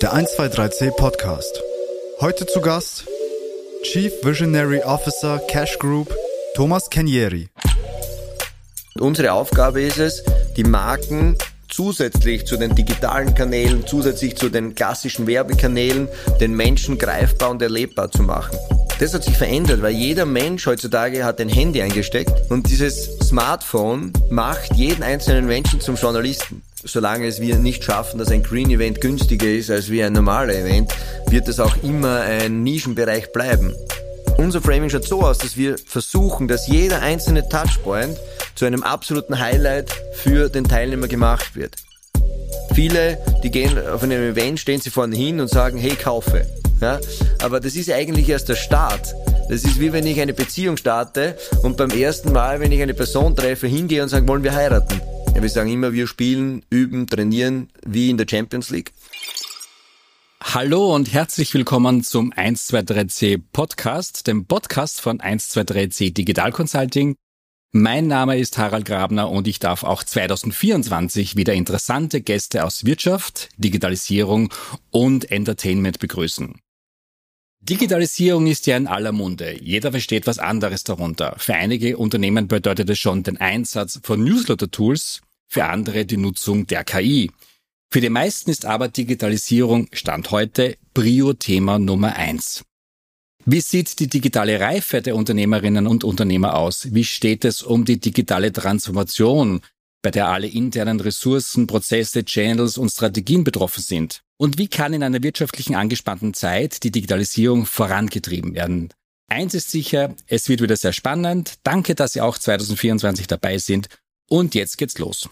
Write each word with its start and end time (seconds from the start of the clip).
der 0.00 0.14
123C 0.14 0.90
Podcast. 0.92 1.62
Heute 2.20 2.46
zu 2.46 2.60
Gast 2.60 3.04
Chief 3.82 4.12
Visionary 4.22 4.82
Officer 4.82 5.40
Cash 5.48 5.78
Group 5.78 6.14
Thomas 6.54 6.88
Kenieri. 6.88 7.48
Unsere 8.98 9.32
Aufgabe 9.32 9.82
ist 9.82 9.98
es, 9.98 10.22
die 10.56 10.64
Marken 10.64 11.36
zusätzlich 11.68 12.46
zu 12.46 12.56
den 12.56 12.74
digitalen 12.74 13.34
Kanälen, 13.34 13.86
zusätzlich 13.86 14.36
zu 14.36 14.48
den 14.48 14.74
klassischen 14.74 15.26
Werbekanälen, 15.26 16.08
den 16.40 16.54
Menschen 16.54 16.98
greifbar 16.98 17.50
und 17.50 17.62
erlebbar 17.62 18.10
zu 18.10 18.22
machen. 18.22 18.56
Das 18.98 19.14
hat 19.14 19.24
sich 19.24 19.36
verändert, 19.36 19.82
weil 19.82 19.92
jeder 19.92 20.26
Mensch 20.26 20.66
heutzutage 20.66 21.24
hat 21.24 21.40
ein 21.40 21.48
Handy 21.48 21.82
eingesteckt 21.82 22.50
und 22.50 22.68
dieses 22.70 23.18
Smartphone 23.18 24.12
macht 24.30 24.74
jeden 24.74 25.02
einzelnen 25.02 25.46
Menschen 25.46 25.80
zum 25.80 25.96
Journalisten. 25.96 26.62
Solange 26.84 27.26
es 27.26 27.40
wir 27.40 27.56
nicht 27.56 27.84
schaffen, 27.84 28.18
dass 28.18 28.30
ein 28.30 28.42
Green 28.42 28.70
Event 28.70 29.00
günstiger 29.00 29.46
ist 29.46 29.70
als 29.70 29.90
wie 29.90 30.02
ein 30.02 30.12
normaler 30.12 30.54
Event, 30.54 30.92
wird 31.28 31.46
es 31.48 31.60
auch 31.60 31.76
immer 31.82 32.20
ein 32.22 32.62
Nischenbereich 32.62 33.32
bleiben. 33.32 33.74
Unser 34.36 34.60
Framing 34.60 34.90
schaut 34.90 35.04
so 35.04 35.22
aus, 35.22 35.38
dass 35.38 35.56
wir 35.56 35.76
versuchen, 35.78 36.48
dass 36.48 36.66
jeder 36.66 37.00
einzelne 37.00 37.48
Touchpoint 37.48 38.16
zu 38.54 38.64
einem 38.64 38.82
absoluten 38.82 39.38
Highlight 39.38 39.92
für 40.14 40.48
den 40.48 40.64
Teilnehmer 40.64 41.06
gemacht 41.06 41.54
wird. 41.54 41.76
Viele, 42.74 43.18
die 43.42 43.50
gehen 43.50 43.78
auf 43.88 44.02
einem 44.02 44.22
Event, 44.22 44.58
stehen 44.58 44.80
sie 44.80 44.90
vorne 44.90 45.14
hin 45.14 45.40
und 45.40 45.48
sagen, 45.48 45.78
hey, 45.78 45.94
kaufe. 45.94 46.46
Ja? 46.80 46.98
Aber 47.42 47.60
das 47.60 47.76
ist 47.76 47.90
eigentlich 47.90 48.28
erst 48.28 48.48
der 48.48 48.56
Start. 48.56 49.14
Das 49.48 49.64
ist 49.64 49.78
wie 49.78 49.92
wenn 49.92 50.06
ich 50.06 50.20
eine 50.20 50.34
Beziehung 50.34 50.76
starte 50.76 51.36
und 51.62 51.76
beim 51.76 51.90
ersten 51.90 52.32
Mal, 52.32 52.60
wenn 52.60 52.72
ich 52.72 52.82
eine 52.82 52.94
Person 52.94 53.36
treffe, 53.36 53.66
hingehe 53.66 54.02
und 54.02 54.08
sage, 54.08 54.26
wollen 54.26 54.42
wir 54.42 54.54
heiraten. 54.54 55.00
Ja, 55.34 55.40
wir 55.40 55.48
sagen 55.48 55.70
immer, 55.70 55.94
wir 55.94 56.06
spielen, 56.06 56.62
üben, 56.68 57.06
trainieren, 57.06 57.70
wie 57.86 58.10
in 58.10 58.18
der 58.18 58.26
Champions 58.28 58.68
League. 58.68 58.92
Hallo 60.42 60.94
und 60.94 61.10
herzlich 61.10 61.54
willkommen 61.54 62.04
zum 62.04 62.34
123C 62.34 63.40
Podcast, 63.52 64.26
dem 64.26 64.44
Podcast 64.44 65.00
von 65.00 65.20
123C 65.20 66.12
Digital 66.12 66.52
Consulting. 66.52 67.14
Mein 67.72 68.08
Name 68.08 68.38
ist 68.38 68.58
Harald 68.58 68.84
Grabner 68.84 69.30
und 69.30 69.48
ich 69.48 69.58
darf 69.58 69.84
auch 69.84 70.04
2024 70.04 71.36
wieder 71.36 71.54
interessante 71.54 72.20
Gäste 72.20 72.64
aus 72.64 72.84
Wirtschaft, 72.84 73.48
Digitalisierung 73.56 74.52
und 74.90 75.30
Entertainment 75.30 75.98
begrüßen. 75.98 76.60
Digitalisierung 77.64 78.48
ist 78.48 78.66
ja 78.66 78.76
in 78.76 78.88
aller 78.88 79.12
Munde. 79.12 79.56
Jeder 79.62 79.92
versteht 79.92 80.26
was 80.26 80.40
anderes 80.40 80.82
darunter. 80.82 81.36
Für 81.38 81.54
einige 81.54 81.96
Unternehmen 81.96 82.48
bedeutet 82.48 82.90
es 82.90 82.98
schon 82.98 83.22
den 83.22 83.36
Einsatz 83.36 84.00
von 84.02 84.24
Newsletter-Tools, 84.24 85.20
für 85.46 85.66
andere 85.66 86.04
die 86.04 86.16
Nutzung 86.16 86.66
der 86.66 86.82
KI. 86.82 87.30
Für 87.88 88.00
die 88.00 88.08
meisten 88.08 88.50
ist 88.50 88.64
aber 88.64 88.88
Digitalisierung 88.88 89.86
Stand 89.92 90.32
heute 90.32 90.76
Brio-Thema 90.92 91.78
Nummer 91.78 92.16
eins. 92.16 92.64
Wie 93.44 93.60
sieht 93.60 94.00
die 94.00 94.08
digitale 94.08 94.58
Reife 94.58 95.00
der 95.00 95.14
Unternehmerinnen 95.14 95.86
und 95.86 96.02
Unternehmer 96.02 96.56
aus? 96.56 96.88
Wie 96.92 97.04
steht 97.04 97.44
es 97.44 97.62
um 97.62 97.84
die 97.84 98.00
digitale 98.00 98.52
Transformation, 98.52 99.60
bei 100.02 100.10
der 100.10 100.28
alle 100.28 100.48
internen 100.48 101.00
Ressourcen, 101.00 101.66
Prozesse, 101.66 102.24
Channels 102.24 102.76
und 102.76 102.90
Strategien 102.90 103.44
betroffen 103.44 103.82
sind? 103.82 104.22
Und 104.36 104.58
wie 104.58 104.68
kann 104.68 104.92
in 104.92 105.02
einer 105.02 105.22
wirtschaftlichen 105.22 105.76
angespannten 105.76 106.34
Zeit 106.34 106.82
die 106.82 106.90
Digitalisierung 106.90 107.64
vorangetrieben 107.64 108.54
werden? 108.54 108.92
Eins 109.28 109.54
ist 109.54 109.70
sicher, 109.70 110.14
es 110.26 110.48
wird 110.48 110.60
wieder 110.60 110.76
sehr 110.76 110.92
spannend. 110.92 111.54
Danke, 111.62 111.94
dass 111.94 112.12
Sie 112.12 112.20
auch 112.20 112.36
2024 112.36 113.28
dabei 113.28 113.58
sind. 113.58 113.88
Und 114.28 114.54
jetzt 114.54 114.76
geht's 114.76 114.98
los. 114.98 115.28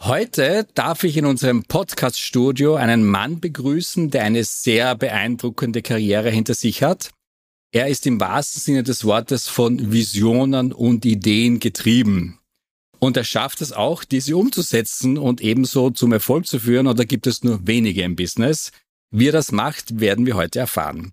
Heute 0.00 0.66
darf 0.74 1.02
ich 1.02 1.16
in 1.16 1.26
unserem 1.26 1.64
Podcast-Studio 1.64 2.76
einen 2.76 3.04
Mann 3.04 3.40
begrüßen, 3.40 4.10
der 4.10 4.22
eine 4.22 4.44
sehr 4.44 4.94
beeindruckende 4.94 5.82
Karriere 5.82 6.30
hinter 6.30 6.54
sich 6.54 6.84
hat. 6.84 7.10
Er 7.72 7.88
ist 7.88 8.06
im 8.06 8.20
wahrsten 8.20 8.62
Sinne 8.62 8.82
des 8.84 9.04
Wortes 9.04 9.48
von 9.48 9.92
Visionen 9.92 10.72
und 10.72 11.04
Ideen 11.04 11.58
getrieben. 11.58 12.37
Und 12.98 13.16
er 13.16 13.24
schafft 13.24 13.60
es 13.62 13.72
auch, 13.72 14.04
diese 14.04 14.36
umzusetzen 14.36 15.18
und 15.18 15.40
ebenso 15.40 15.90
zum 15.90 16.12
Erfolg 16.12 16.46
zu 16.46 16.58
führen, 16.58 16.86
oder 16.86 17.04
gibt 17.04 17.26
es 17.26 17.44
nur 17.44 17.66
wenige 17.66 18.02
im 18.02 18.16
Business? 18.16 18.72
Wie 19.10 19.28
er 19.28 19.32
das 19.32 19.52
macht, 19.52 20.00
werden 20.00 20.26
wir 20.26 20.34
heute 20.34 20.58
erfahren. 20.58 21.12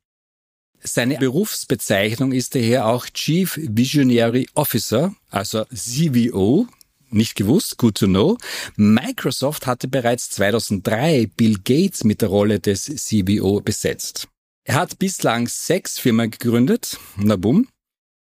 Seine 0.81 1.17
Berufsbezeichnung 1.17 2.31
ist 2.31 2.53
daher 2.53 2.87
auch 2.87 3.07
Chief 3.07 3.59
Visionary 3.61 4.47
Officer, 4.53 5.15
also 5.29 5.65
CVO, 5.73 6.67
nicht 7.09 7.35
gewusst, 7.35 7.77
good 7.77 7.95
to 7.95 8.07
know. 8.07 8.37
Microsoft 8.75 9.67
hatte 9.67 9.87
bereits 9.87 10.29
2003 10.31 11.27
Bill 11.35 11.57
Gates 11.63 12.03
mit 12.03 12.21
der 12.21 12.29
Rolle 12.29 12.59
des 12.59 12.83
CVO 12.83 13.61
besetzt. 13.61 14.27
Er 14.63 14.75
hat 14.75 14.99
bislang 14.99 15.47
sechs 15.47 15.97
Firmen 15.97 16.31
gegründet, 16.31 16.99
na 17.17 17.35
bumm, 17.35 17.67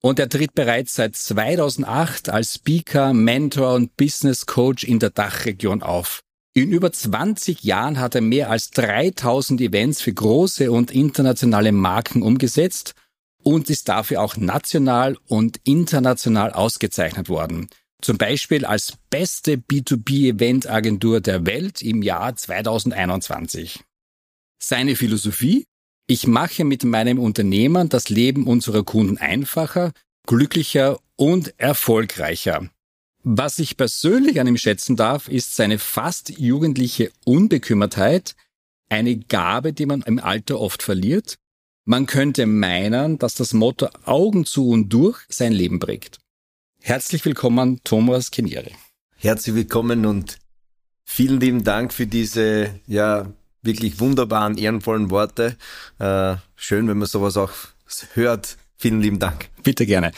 und 0.03 0.19
er 0.19 0.29
tritt 0.29 0.55
bereits 0.55 0.95
seit 0.95 1.17
2008 1.17 2.29
als 2.29 2.55
Speaker, 2.55 3.15
Mentor 3.15 3.75
und 3.75 3.97
Business 3.97 4.47
Coach 4.47 4.85
in 4.85 4.99
der 4.99 5.11
Dachregion 5.11 5.83
auf. 5.83 6.23
In 6.55 6.71
über 6.71 6.93
20 6.93 7.63
Jahren 7.63 7.99
hat 7.99 8.15
er 8.15 8.21
mehr 8.21 8.51
als 8.51 8.71
3000 8.73 9.61
Events 9.63 10.03
für 10.03 10.13
große 10.13 10.71
und 10.71 10.91
internationale 10.91 11.73
Marken 11.73 12.23
umgesetzt 12.23 12.95
und 13.43 13.71
ist 13.71 13.89
dafür 13.89 14.21
auch 14.21 14.37
national 14.37 15.17
und 15.29 15.61
international 15.65 16.53
ausgezeichnet 16.53 17.29
worden. 17.31 17.69
Zum 18.03 18.19
Beispiel 18.19 18.67
als 18.67 18.99
beste 19.09 19.55
B2B-Event-Agentur 19.55 21.21
der 21.21 21.47
Welt 21.47 21.81
im 21.81 22.03
Jahr 22.03 22.35
2021. 22.35 23.81
Seine 24.59 24.97
Philosophie? 24.97 25.65
Ich 26.07 26.27
mache 26.27 26.65
mit 26.65 26.85
meinem 26.85 27.19
Unternehmen 27.19 27.89
das 27.89 28.09
Leben 28.09 28.47
unserer 28.47 28.83
Kunden 28.83 29.19
einfacher, 29.19 29.93
glücklicher 30.27 30.99
und 31.17 31.55
erfolgreicher. 31.59 32.69
Was 33.23 33.61
ich 33.61 33.77
persönlich 33.77 34.41
an 34.41 34.49
ihm 34.49 34.57
schätzen 34.57 34.97
darf, 34.97 35.29
ist 35.29 35.55
seine 35.55 35.79
fast 35.79 36.31
jugendliche 36.39 37.13
Unbekümmertheit, 37.25 38.35
eine 38.89 39.17
Gabe, 39.17 39.73
die 39.73 39.87
man 39.87 40.03
im 40.03 40.19
Alter 40.19 40.61
oft 40.61 40.83
verliert. 40.83 41.39
Man 41.85 42.07
könnte 42.07 42.47
meinen, 42.47 43.19
dass 43.19 43.35
das 43.35 43.53
Motto 43.53 43.89
Augen 44.05 44.45
zu 44.45 44.69
und 44.69 44.89
durch 44.89 45.19
sein 45.29 45.53
Leben 45.53 45.79
prägt. 45.79 46.19
Herzlich 46.81 47.25
willkommen, 47.25 47.81
Thomas 47.85 48.33
Kenieri. 48.33 48.75
Herzlich 49.17 49.55
willkommen 49.55 50.05
und 50.05 50.39
vielen 51.05 51.41
lieben 51.41 51.63
Dank 51.63 51.93
für 51.93 52.09
diese, 52.09 52.81
ja, 52.87 53.33
wirklich 53.63 54.01
wunderbaren, 54.01 54.57
ehrenvollen 54.59 55.11
Worte. 55.11 55.57
Äh, 55.99 56.37
schön, 56.57 56.89
wenn 56.89 56.99
man 56.99 57.09
sowas 57.09 57.37
auch 57.37 57.53
hört. 58.15 58.57
Vielen 58.77 59.01
lieben 59.01 59.19
Dank. 59.19 59.49
Bitte 59.63 59.87
gerne. 59.87 60.13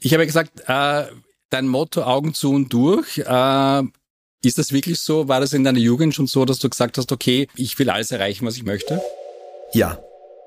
Ich 0.00 0.12
habe 0.12 0.26
gesagt, 0.26 0.62
äh, 0.66 1.06
dein 1.50 1.68
Motto 1.68 2.02
Augen 2.02 2.34
zu 2.34 2.52
und 2.52 2.72
durch. 2.72 3.18
Äh, 3.18 3.82
ist 4.42 4.58
das 4.58 4.72
wirklich 4.72 5.00
so? 5.00 5.28
War 5.28 5.40
das 5.40 5.54
in 5.54 5.64
deiner 5.64 5.78
Jugend 5.78 6.14
schon 6.14 6.26
so, 6.26 6.44
dass 6.44 6.58
du 6.58 6.68
gesagt 6.68 6.98
hast, 6.98 7.12
okay, 7.12 7.48
ich 7.56 7.78
will 7.78 7.88
alles 7.88 8.10
erreichen, 8.10 8.46
was 8.46 8.56
ich 8.56 8.64
möchte? 8.64 9.00
Ja. 9.72 9.98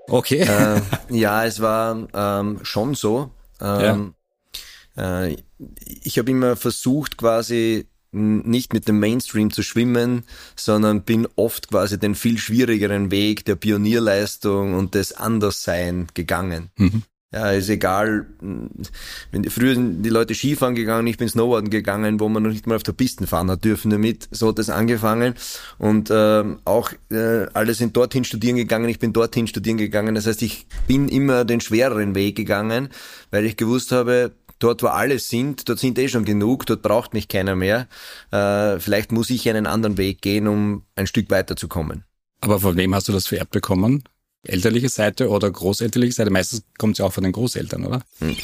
Okay. 0.08 0.42
Äh, 0.42 0.82
ja, 1.10 1.46
es 1.46 1.60
war 1.60 2.08
ähm, 2.14 2.60
schon 2.62 2.94
so. 2.94 3.32
Ähm, 3.60 4.14
ja. 4.96 5.26
äh, 5.26 5.38
ich 6.04 6.20
habe 6.20 6.30
immer 6.30 6.56
versucht, 6.56 7.18
quasi 7.18 7.88
nicht 8.12 8.74
mit 8.74 8.88
dem 8.88 9.00
Mainstream 9.00 9.52
zu 9.52 9.64
schwimmen, 9.64 10.24
sondern 10.56 11.04
bin 11.04 11.28
oft 11.36 11.70
quasi 11.70 12.00
den 12.00 12.16
viel 12.16 12.38
schwierigeren 12.38 13.12
Weg 13.12 13.46
der 13.46 13.56
Pionierleistung 13.56 14.74
und 14.74 14.96
des 14.96 15.14
Anderssein 15.14 16.08
gegangen. 16.14 16.70
Mhm. 16.78 17.04
Ja, 17.34 17.52
ist 17.52 17.68
egal, 17.68 18.26
wenn 18.40 19.44
die, 19.44 19.50
früher 19.50 19.76
sind 19.76 20.02
die 20.02 20.10
Leute 20.10 20.34
Skifahren 20.34 20.76
gegangen, 20.76 21.08
ich 21.08 21.18
bin 21.18 21.28
Snowboarden 21.28 21.70
gegangen, 21.70 22.22
wo 22.22 22.30
man 22.30 22.42
noch 22.42 22.52
nicht 22.52 22.68
mal 22.68 22.78
auf 22.78 22.84
der 22.84 22.94
Piste 22.94 23.28
fahren 23.28 23.52
hat 23.52 23.66
dürfen 23.66 23.92
damit. 23.92 24.30
So 24.32 24.48
hat 24.48 24.60
es 24.60 24.70
angefangen. 24.70 25.34
Und 25.78 26.10
äh, 26.10 26.44
auch 26.64 26.92
äh, 27.12 27.48
alle 27.54 27.74
sind 27.74 27.98
dorthin 27.98 28.24
studieren 28.24 28.56
gegangen, 28.56 28.88
ich 28.88 29.00
bin 29.00 29.12
dorthin 29.12 29.46
studieren 29.46 29.78
gegangen. 29.78 30.16
Das 30.16 30.26
heißt, 30.26 30.42
ich 30.42 30.68
bin 30.88 31.10
immer 31.10 31.44
den 31.44 31.60
schwereren 31.60 32.16
Weg 32.16 32.38
gegangen, 32.38 32.88
weil 33.30 33.44
ich 33.44 33.58
gewusst 33.58 33.92
habe, 33.92 34.32
dort 34.60 34.84
wo 34.84 34.88
alle 34.88 35.20
sind, 35.20 35.68
dort 35.70 35.80
sind 35.80 35.98
eh 36.00 36.08
schon 36.08 36.26
genug, 36.26 36.66
dort 36.66 36.82
braucht 36.82 37.14
mich 37.14 37.28
keiner 37.28 37.56
mehr. 37.56 37.88
Äh, 38.32 38.80
vielleicht 38.80 39.12
muss 39.12 39.30
ich 39.30 39.50
einen 39.50 39.68
anderen 39.68 39.98
Weg 39.98 40.22
gehen, 40.22 40.48
um 40.48 40.84
ein 40.96 41.08
Stück 41.08 41.30
weiterzukommen. 41.30 42.04
Aber 42.42 42.60
von 42.60 42.76
wem 42.78 42.94
hast 42.94 43.08
du 43.08 43.14
das 43.14 43.28
vererbt 43.28 43.52
bekommen? 43.52 44.04
Elterliche 44.44 44.90
Seite 44.90 45.30
oder 45.30 45.50
großelterliche 45.50 46.14
Seite? 46.14 46.30
Meistens 46.30 46.64
kommt 46.78 46.94
es 46.94 47.00
ja 47.00 47.06
auch 47.06 47.14
von 47.14 47.24
den 47.24 47.34
Großeltern, 47.34 47.86
oder? 47.86 48.04
Hm. 48.20 48.36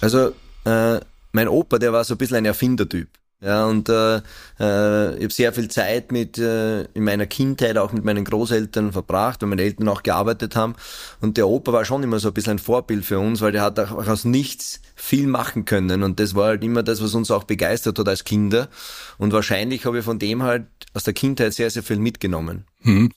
Also 0.00 0.32
äh, 0.64 1.00
mein 1.32 1.48
Opa, 1.48 1.78
der 1.78 1.92
war 1.92 2.04
so 2.04 2.14
ein 2.14 2.18
bisschen 2.18 2.38
ein 2.38 2.44
Erfindertyp. 2.44 3.08
Ja, 3.42 3.66
und 3.66 3.88
äh, 3.88 4.18
äh, 4.60 5.16
ich 5.16 5.22
habe 5.24 5.32
sehr 5.32 5.52
viel 5.52 5.68
Zeit 5.68 6.12
mit 6.12 6.38
äh, 6.38 6.82
in 6.94 7.02
meiner 7.02 7.26
Kindheit 7.26 7.76
auch 7.76 7.92
mit 7.92 8.04
meinen 8.04 8.24
Großeltern 8.24 8.92
verbracht, 8.92 9.42
weil 9.42 9.48
meine 9.48 9.62
Eltern 9.62 9.88
auch 9.88 10.04
gearbeitet 10.04 10.54
haben. 10.54 10.76
Und 11.20 11.36
der 11.36 11.48
Opa 11.48 11.72
war 11.72 11.84
schon 11.84 12.04
immer 12.04 12.20
so 12.20 12.28
ein 12.28 12.34
bisschen 12.34 12.52
ein 12.52 12.58
Vorbild 12.60 13.04
für 13.04 13.18
uns, 13.18 13.40
weil 13.40 13.50
der 13.50 13.62
hat 13.62 13.80
auch 13.80 14.06
aus 14.06 14.24
nichts 14.24 14.80
viel 14.94 15.26
machen 15.26 15.64
können. 15.64 16.04
Und 16.04 16.20
das 16.20 16.36
war 16.36 16.46
halt 16.46 16.62
immer 16.62 16.84
das, 16.84 17.02
was 17.02 17.14
uns 17.14 17.32
auch 17.32 17.42
begeistert 17.42 17.98
hat 17.98 18.08
als 18.08 18.22
Kinder. 18.22 18.68
Und 19.18 19.32
wahrscheinlich 19.32 19.86
habe 19.86 19.98
ich 19.98 20.04
von 20.04 20.20
dem 20.20 20.44
halt 20.44 20.66
aus 20.94 21.02
der 21.02 21.14
Kindheit 21.14 21.52
sehr, 21.52 21.70
sehr 21.70 21.82
viel 21.82 21.98
mitgenommen. 21.98 22.66
Hm. 22.82 23.10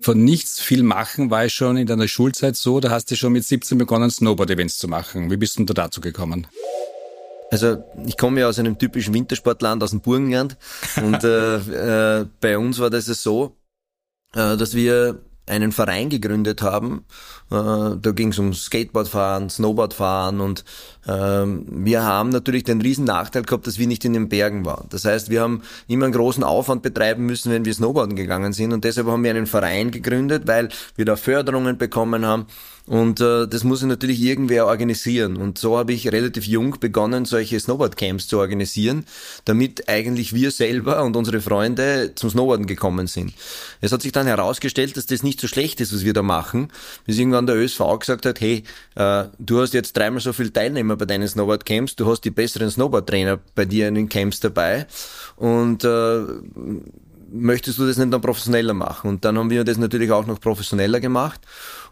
von 0.00 0.24
nichts 0.24 0.60
viel 0.60 0.82
machen 0.82 1.30
war 1.30 1.44
ich 1.44 1.54
schon 1.54 1.76
in 1.76 1.86
deiner 1.86 2.08
Schulzeit 2.08 2.56
so. 2.56 2.80
Da 2.80 2.90
hast 2.90 3.12
du 3.12 3.16
schon 3.16 3.32
mit 3.32 3.44
17 3.44 3.78
begonnen, 3.78 4.10
Snowboard-Events 4.10 4.78
zu 4.78 4.88
machen. 4.88 5.30
Wie 5.30 5.36
bist 5.36 5.56
du 5.56 5.64
da 5.64 5.74
dazu 5.74 6.00
gekommen? 6.00 6.48
Also 7.52 7.84
ich 8.06 8.16
komme 8.16 8.40
ja 8.40 8.48
aus 8.48 8.58
einem 8.58 8.78
typischen 8.78 9.12
Wintersportland, 9.12 9.82
aus 9.82 9.90
dem 9.90 10.00
Burgenland. 10.00 10.56
Und 10.96 11.22
äh, 11.22 12.20
äh, 12.20 12.26
bei 12.40 12.56
uns 12.56 12.78
war 12.78 12.88
das 12.88 13.04
so, 13.04 13.58
äh, 14.34 14.56
dass 14.56 14.74
wir 14.74 15.20
einen 15.46 15.72
Verein 15.72 16.08
gegründet 16.08 16.62
haben. 16.62 17.04
Äh, 17.50 17.96
da 18.00 18.12
ging 18.14 18.28
es 18.28 18.38
um 18.38 18.54
Skateboardfahren, 18.54 19.50
Snowboardfahren 19.50 20.40
und 20.40 20.64
ähm, 21.06 21.66
wir 21.68 22.04
haben 22.04 22.30
natürlich 22.30 22.64
den 22.64 22.80
riesen 22.80 23.04
Nachteil 23.04 23.42
gehabt, 23.42 23.66
dass 23.66 23.78
wir 23.78 23.86
nicht 23.86 24.04
in 24.04 24.14
den 24.14 24.30
Bergen 24.30 24.64
waren. 24.64 24.86
Das 24.88 25.04
heißt, 25.04 25.28
wir 25.28 25.42
haben 25.42 25.62
immer 25.88 26.06
einen 26.06 26.14
großen 26.14 26.44
Aufwand 26.44 26.82
betreiben 26.82 27.26
müssen, 27.26 27.52
wenn 27.52 27.64
wir 27.66 27.74
Snowboarden 27.74 28.16
gegangen 28.16 28.52
sind 28.52 28.72
und 28.72 28.84
deshalb 28.84 29.08
haben 29.08 29.24
wir 29.24 29.30
einen 29.30 29.46
Verein 29.46 29.90
gegründet, 29.90 30.46
weil 30.46 30.70
wir 30.94 31.04
da 31.04 31.16
Förderungen 31.16 31.76
bekommen 31.76 32.24
haben 32.24 32.46
und 32.86 33.20
äh, 33.20 33.46
das 33.46 33.62
muss 33.62 33.82
natürlich 33.82 34.20
irgendwer 34.20 34.66
organisieren. 34.66 35.36
Und 35.36 35.58
so 35.58 35.78
habe 35.78 35.92
ich 35.92 36.10
relativ 36.10 36.46
jung 36.46 36.76
begonnen, 36.80 37.24
solche 37.24 37.58
Snowboardcamps 37.58 38.26
zu 38.26 38.38
organisieren, 38.38 39.04
damit 39.44 39.88
eigentlich 39.88 40.34
wir 40.34 40.50
selber 40.50 41.04
und 41.04 41.16
unsere 41.16 41.40
Freunde 41.40 42.12
zum 42.16 42.30
Snowboarden 42.30 42.66
gekommen 42.66 43.06
sind. 43.06 43.34
Es 43.80 43.92
hat 43.92 44.02
sich 44.02 44.12
dann 44.12 44.26
herausgestellt, 44.26 44.96
dass 44.96 45.06
das 45.06 45.22
nicht 45.22 45.40
so 45.40 45.46
schlecht 45.46 45.80
ist, 45.80 45.94
was 45.94 46.04
wir 46.04 46.12
da 46.12 46.22
machen, 46.22 46.68
bis 47.06 47.18
irgendwann 47.18 47.46
der 47.46 47.56
ÖSV 47.56 47.80
gesagt 48.00 48.26
hat, 48.26 48.40
hey, 48.40 48.64
äh, 48.96 49.24
du 49.38 49.60
hast 49.60 49.74
jetzt 49.74 49.96
dreimal 49.96 50.20
so 50.20 50.32
viel 50.32 50.50
Teilnehmer 50.50 50.96
bei 50.96 51.04
deinen 51.04 51.28
Snowboardcamps, 51.28 51.96
du 51.96 52.10
hast 52.10 52.22
die 52.22 52.30
besseren 52.30 52.70
Snowboardtrainer 52.70 53.38
bei 53.54 53.64
dir 53.64 53.88
in 53.88 53.94
den 53.94 54.08
Camps 54.08 54.40
dabei 54.40 54.86
und 55.36 55.84
äh, 55.84 56.24
möchtest 57.32 57.78
du 57.78 57.86
das 57.86 57.96
nicht 57.96 58.10
noch 58.10 58.20
professioneller 58.20 58.74
machen? 58.74 59.08
Und 59.08 59.24
dann 59.24 59.38
haben 59.38 59.50
wir 59.50 59.64
das 59.64 59.78
natürlich 59.78 60.10
auch 60.10 60.26
noch 60.26 60.40
professioneller 60.40 61.00
gemacht 61.00 61.40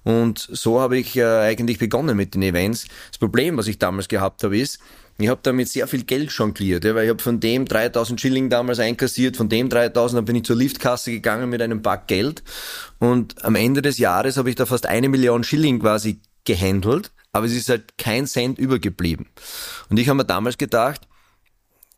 und 0.03 0.39
so 0.39 0.81
habe 0.81 0.99
ich 0.99 1.17
äh, 1.17 1.25
eigentlich 1.25 1.79
begonnen 1.79 2.17
mit 2.17 2.35
den 2.35 2.43
Events. 2.43 2.87
Das 3.11 3.19
Problem, 3.19 3.57
was 3.57 3.67
ich 3.67 3.79
damals 3.79 4.09
gehabt 4.09 4.43
habe, 4.43 4.59
ist, 4.59 4.79
ich 5.19 5.29
habe 5.29 5.41
damit 5.43 5.69
sehr 5.69 5.87
viel 5.87 6.05
Geld 6.05 6.31
jongliert, 6.33 6.85
ja, 6.85 6.95
weil 6.95 7.05
ich 7.05 7.11
habe 7.11 7.23
von 7.23 7.41
dem 7.41 7.67
3000 7.67 8.19
Schilling 8.19 8.49
damals 8.49 8.79
einkassiert, 8.79 9.37
von 9.37 9.51
dem 9.51 9.69
3000 9.69 10.19
dann 10.19 10.25
bin 10.25 10.37
ich 10.37 10.45
zur 10.45 10.57
Liftkasse 10.57 11.11
gegangen 11.11 11.51
mit 11.51 11.61
einem 11.61 11.83
Pack 11.83 12.07
Geld 12.07 12.43
und 12.99 13.45
am 13.45 13.55
Ende 13.55 13.83
des 13.83 13.99
Jahres 13.99 14.39
habe 14.39 14.49
ich 14.49 14.57
da 14.57 14.65
fast 14.65 14.87
eine 14.87 15.11
Million 15.11 15.45
Schilling 15.45 15.81
quasi 15.81 16.21
gehandelt, 16.45 17.13
aber 17.33 17.47
es 17.47 17.53
ist 17.53 17.69
halt 17.69 17.99
kein 17.99 18.27
Cent 18.27 18.59
übergeblieben. 18.59 19.27
Und 19.91 19.99
ich 19.99 20.09
habe 20.09 20.17
mir 20.17 20.25
damals 20.25 20.57
gedacht, 20.57 21.07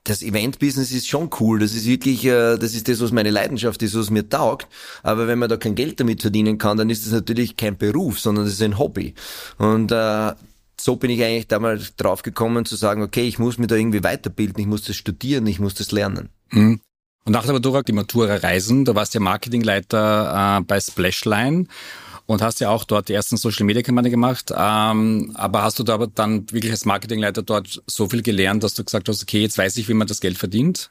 das 0.05 0.23
Event-Business 0.23 0.91
ist 0.91 1.09
schon 1.09 1.31
cool. 1.41 1.61
Das 1.61 1.75
ist 1.75 1.87
wirklich, 1.87 2.25
äh, 2.25 2.57
das 2.57 2.75
ist 2.75 2.89
das, 2.89 3.01
was 3.01 3.13
meine 3.13 3.31
Leidenschaft 3.31 3.83
ist, 3.83 3.97
was 3.97 4.11
mir 4.11 4.29
taugt. 4.29 4.67
Aber 5.03 5.29
wenn 5.29 5.39
man 5.39 5.49
da 5.49 5.57
kein 5.57 5.75
Geld 5.75 6.01
damit 6.01 6.23
verdienen 6.23 6.59
kann, 6.59 6.77
dann 6.77 6.91
ist 6.91 7.07
das 7.07 7.13
natürlich 7.13 7.57
kein 7.57 7.77
Beruf, 7.77 8.19
sondern 8.19 8.45
das 8.45 8.55
ist 8.55 8.63
ein 8.63 8.79
Hobby. 8.79 9.15
Und 9.59 9.93
äh, 9.93 10.33
so 10.81 10.97
bin 10.97 11.11
ich 11.11 11.23
eigentlich 11.23 11.47
damals 11.47 11.95
drauf 11.97 12.23
gekommen 12.23 12.65
zu 12.65 12.75
sagen, 12.75 13.03
okay, 13.03 13.23
ich 13.23 13.39
muss 13.39 13.59
mich 13.59 13.69
da 13.69 13.77
irgendwie 13.77 14.03
weiterbilden, 14.03 14.61
ich 14.61 14.67
muss 14.67 14.83
das 14.83 14.97
studieren, 14.97 15.47
ich 15.47 15.61
muss 15.61 15.75
das 15.75 15.93
lernen. 15.93 16.31
Mhm. 16.51 16.81
Und 17.25 17.33
nach 17.33 17.45
der 17.45 17.53
Matura 17.53 17.83
die 17.83 17.93
Matura 17.93 18.35
Reisen, 18.37 18.85
da 18.85 18.97
warst 18.97 19.15
du 19.15 19.19
ja 19.19 19.23
Marketingleiter 19.23 20.59
äh, 20.59 20.65
bei 20.65 20.81
Splashline 20.81 21.67
und 22.27 22.43
hast 22.43 22.61
ja 22.61 22.71
auch 22.71 22.85
dort 22.85 23.09
die 23.09 23.15
ersten 23.15 23.37
Social 23.37 23.67
Media 23.67 23.83
Kampagne 23.83 24.11
gemacht. 24.11 24.53
Ähm, 24.57 25.33
aber 25.35 25.63
hast 25.63 25.79
du 25.79 25.83
da 25.83 25.95
aber 25.95 26.07
dann 26.07 26.51
wirklich 26.51 26.73
als 26.73 26.85
Marketingleiter 26.85 27.43
dort 27.43 27.83
so 27.87 28.09
viel 28.09 28.23
gelernt, 28.23 28.63
dass 28.63 28.75
du 28.75 28.85
gesagt 28.85 29.09
hast, 29.09 29.23
okay, 29.23 29.43
jetzt 29.43 29.59
weiß 29.59 29.77
ich, 29.77 29.89
wie 29.89 29.95
man 29.95 30.07
das 30.07 30.21
Geld 30.21 30.39
verdient? 30.39 30.91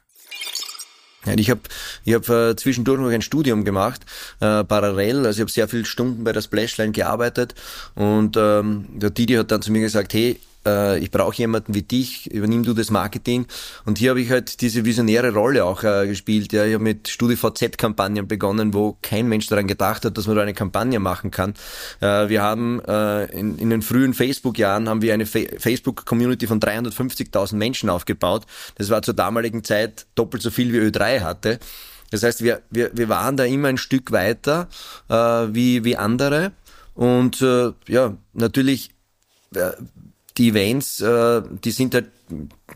Ja, 1.24 1.34
ich 1.36 1.50
habe 1.50 1.60
ich 2.04 2.14
hab, 2.14 2.28
äh, 2.28 2.56
zwischendurch 2.56 3.00
noch 3.00 3.10
ein 3.10 3.22
Studium 3.22 3.64
gemacht, 3.64 4.02
äh, 4.40 4.64
parallel. 4.64 5.26
Also 5.26 5.38
ich 5.38 5.40
habe 5.40 5.50
sehr 5.50 5.68
viele 5.68 5.84
Stunden 5.84 6.24
bei 6.24 6.32
der 6.32 6.42
Splashline 6.42 6.92
gearbeitet 6.92 7.54
und 7.94 8.36
ähm, 8.36 8.86
der 8.90 9.10
Didi 9.10 9.34
hat 9.34 9.50
dann 9.50 9.62
zu 9.62 9.70
mir 9.70 9.80
gesagt, 9.80 10.14
hey, 10.14 10.40
äh, 10.66 10.98
ich 10.98 11.10
brauche 11.10 11.36
jemanden 11.36 11.74
wie 11.74 11.82
dich, 11.82 12.30
übernimm 12.30 12.64
du 12.64 12.74
das 12.74 12.90
Marketing. 12.90 13.46
Und 13.84 13.98
hier 13.98 14.10
habe 14.10 14.20
ich 14.20 14.30
halt 14.30 14.60
diese 14.60 14.84
visionäre 14.84 15.32
Rolle 15.32 15.64
auch 15.64 15.82
äh, 15.82 16.06
gespielt. 16.06 16.52
Ja, 16.52 16.64
ich 16.64 16.74
habe 16.74 16.84
mit 16.84 17.08
StudiVZ-Kampagnen 17.08 18.28
begonnen, 18.28 18.74
wo 18.74 18.96
kein 19.02 19.28
Mensch 19.28 19.46
daran 19.46 19.66
gedacht 19.66 20.04
hat, 20.04 20.16
dass 20.16 20.26
man 20.26 20.36
da 20.36 20.42
eine 20.42 20.54
Kampagne 20.54 21.00
machen 21.00 21.30
kann. 21.30 21.54
Äh, 22.00 22.28
wir 22.28 22.42
haben 22.42 22.80
äh, 22.84 23.24
in, 23.26 23.58
in, 23.58 23.70
den 23.70 23.82
frühen 23.82 24.14
Facebook-Jahren 24.14 24.88
haben 24.88 25.02
wir 25.02 25.14
eine 25.14 25.26
Fa 25.26 25.40
Facebook-Community 25.58 26.46
von 26.46 26.60
350.000 26.60 27.56
Menschen 27.56 27.90
aufgebaut. 27.90 28.46
Das 28.76 28.90
war 28.90 29.02
zur 29.02 29.14
damaligen 29.14 29.64
Zeit 29.64 30.06
doppelt 30.14 30.42
so 30.42 30.50
viel 30.50 30.72
wie 30.72 30.78
Ö3 30.78 31.20
hatte. 31.20 31.58
Das 32.10 32.22
heißt, 32.22 32.42
wir, 32.42 32.60
wir, 32.70 32.90
wir 32.92 33.08
waren 33.08 33.36
da 33.36 33.44
immer 33.44 33.68
ein 33.68 33.78
Stück 33.78 34.12
weiter 34.12 34.68
äh, 35.08 35.14
wie, 35.14 35.82
wie 35.84 35.96
andere. 35.96 36.52
Und 36.94 37.40
äh, 37.40 37.72
ja, 37.88 38.16
natürlich 38.34 38.90
die 40.38 40.48
Events, 40.48 41.00
äh, 41.00 41.42
die 41.64 41.70
sind 41.70 41.94
halt, 41.94 42.06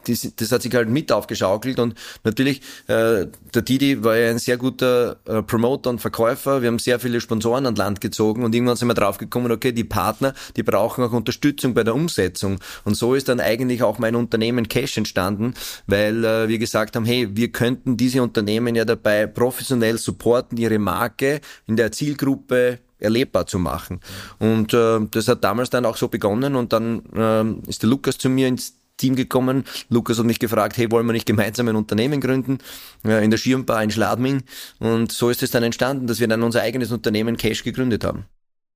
die, 0.06 0.18
das 0.36 0.52
hat 0.52 0.62
sich 0.62 0.74
halt 0.74 0.88
mit 0.88 1.10
aufgeschaukelt 1.10 1.78
und 1.78 1.94
natürlich, 2.24 2.60
äh, 2.88 3.26
der 3.54 3.62
Didi 3.62 4.04
war 4.04 4.16
ja 4.16 4.30
ein 4.30 4.38
sehr 4.38 4.58
guter 4.58 5.16
äh, 5.24 5.42
Promoter 5.42 5.90
und 5.90 6.00
Verkäufer. 6.00 6.60
Wir 6.60 6.68
haben 6.68 6.78
sehr 6.78 7.00
viele 7.00 7.20
Sponsoren 7.20 7.66
an 7.66 7.74
Land 7.74 8.00
gezogen 8.00 8.44
und 8.44 8.54
irgendwann 8.54 8.76
sind 8.76 8.88
wir 8.88 8.94
draufgekommen, 8.94 9.50
okay, 9.50 9.72
die 9.72 9.84
Partner, 9.84 10.34
die 10.56 10.62
brauchen 10.62 11.04
auch 11.04 11.12
Unterstützung 11.12 11.72
bei 11.72 11.84
der 11.84 11.94
Umsetzung. 11.94 12.58
Und 12.84 12.94
so 12.94 13.14
ist 13.14 13.28
dann 13.28 13.40
eigentlich 13.40 13.82
auch 13.82 13.98
mein 13.98 14.14
Unternehmen 14.14 14.68
Cash 14.68 14.98
entstanden, 14.98 15.54
weil 15.86 16.24
äh, 16.24 16.48
wir 16.48 16.58
gesagt 16.58 16.96
haben, 16.96 17.06
hey, 17.06 17.28
wir 17.34 17.50
könnten 17.50 17.96
diese 17.96 18.22
Unternehmen 18.22 18.74
ja 18.74 18.84
dabei 18.84 19.26
professionell 19.26 19.96
supporten, 19.96 20.58
ihre 20.58 20.78
Marke 20.78 21.40
in 21.66 21.76
der 21.76 21.92
Zielgruppe 21.92 22.80
erlebbar 22.98 23.46
zu 23.46 23.58
machen. 23.58 24.00
Und 24.38 24.74
äh, 24.74 25.00
das 25.10 25.28
hat 25.28 25.44
damals 25.44 25.70
dann 25.70 25.84
auch 25.84 25.96
so 25.96 26.08
begonnen 26.08 26.54
und 26.54 26.72
dann 26.72 27.02
äh, 27.14 27.68
ist 27.68 27.82
der 27.82 27.90
Lukas 27.90 28.18
zu 28.18 28.28
mir 28.28 28.48
ins 28.48 28.74
Team 28.96 29.14
gekommen. 29.14 29.64
Lukas 29.90 30.18
hat 30.18 30.26
mich 30.26 30.38
gefragt, 30.38 30.76
hey, 30.76 30.90
wollen 30.90 31.06
wir 31.06 31.12
nicht 31.12 31.26
gemeinsam 31.26 31.68
ein 31.68 31.76
Unternehmen 31.76 32.20
gründen? 32.20 32.58
Ja, 33.04 33.18
in 33.18 33.30
der 33.30 33.38
Schirmbar 33.38 33.82
in 33.82 33.90
Schladming. 33.90 34.42
Und 34.78 35.12
so 35.12 35.30
ist 35.30 35.42
es 35.42 35.50
dann 35.50 35.62
entstanden, 35.62 36.06
dass 36.06 36.20
wir 36.20 36.28
dann 36.28 36.42
unser 36.42 36.62
eigenes 36.62 36.92
Unternehmen 36.92 37.36
Cash 37.36 37.62
gegründet 37.62 38.04
haben. 38.04 38.24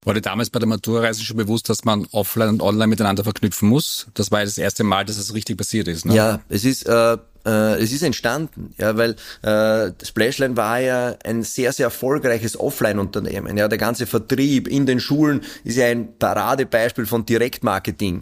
War 0.02 0.14
dir 0.14 0.22
damals 0.22 0.48
bei 0.48 0.58
der 0.58 0.68
Maturreise 0.68 1.22
schon 1.22 1.36
bewusst, 1.36 1.68
dass 1.68 1.84
man 1.84 2.06
offline 2.12 2.48
und 2.48 2.62
online 2.62 2.86
miteinander 2.86 3.22
verknüpfen 3.22 3.68
muss? 3.68 4.06
Das 4.14 4.30
war 4.30 4.38
ja 4.38 4.46
das 4.46 4.56
erste 4.56 4.82
Mal, 4.82 5.04
dass 5.04 5.18
das 5.18 5.34
richtig 5.34 5.58
passiert 5.58 5.88
ist. 5.88 6.06
Ne? 6.06 6.14
Ja, 6.14 6.40
es 6.48 6.64
ist 6.64 6.86
äh, 6.86 7.18
äh, 7.46 7.82
es 7.82 7.92
ist 7.92 8.02
entstanden, 8.02 8.74
ja, 8.78 8.96
weil 8.96 9.16
äh, 9.42 9.92
Splashline 10.04 10.56
war 10.56 10.80
ja 10.80 11.16
ein 11.24 11.42
sehr, 11.42 11.72
sehr 11.72 11.86
erfolgreiches 11.86 12.58
Offline-Unternehmen. 12.58 13.56
Ja, 13.56 13.68
der 13.68 13.78
ganze 13.78 14.06
Vertrieb 14.06 14.68
in 14.68 14.86
den 14.86 15.00
Schulen 15.00 15.42
ist 15.64 15.76
ja 15.76 15.86
ein 15.86 16.18
Paradebeispiel 16.18 17.06
von 17.06 17.24
Direktmarketing. 17.24 18.20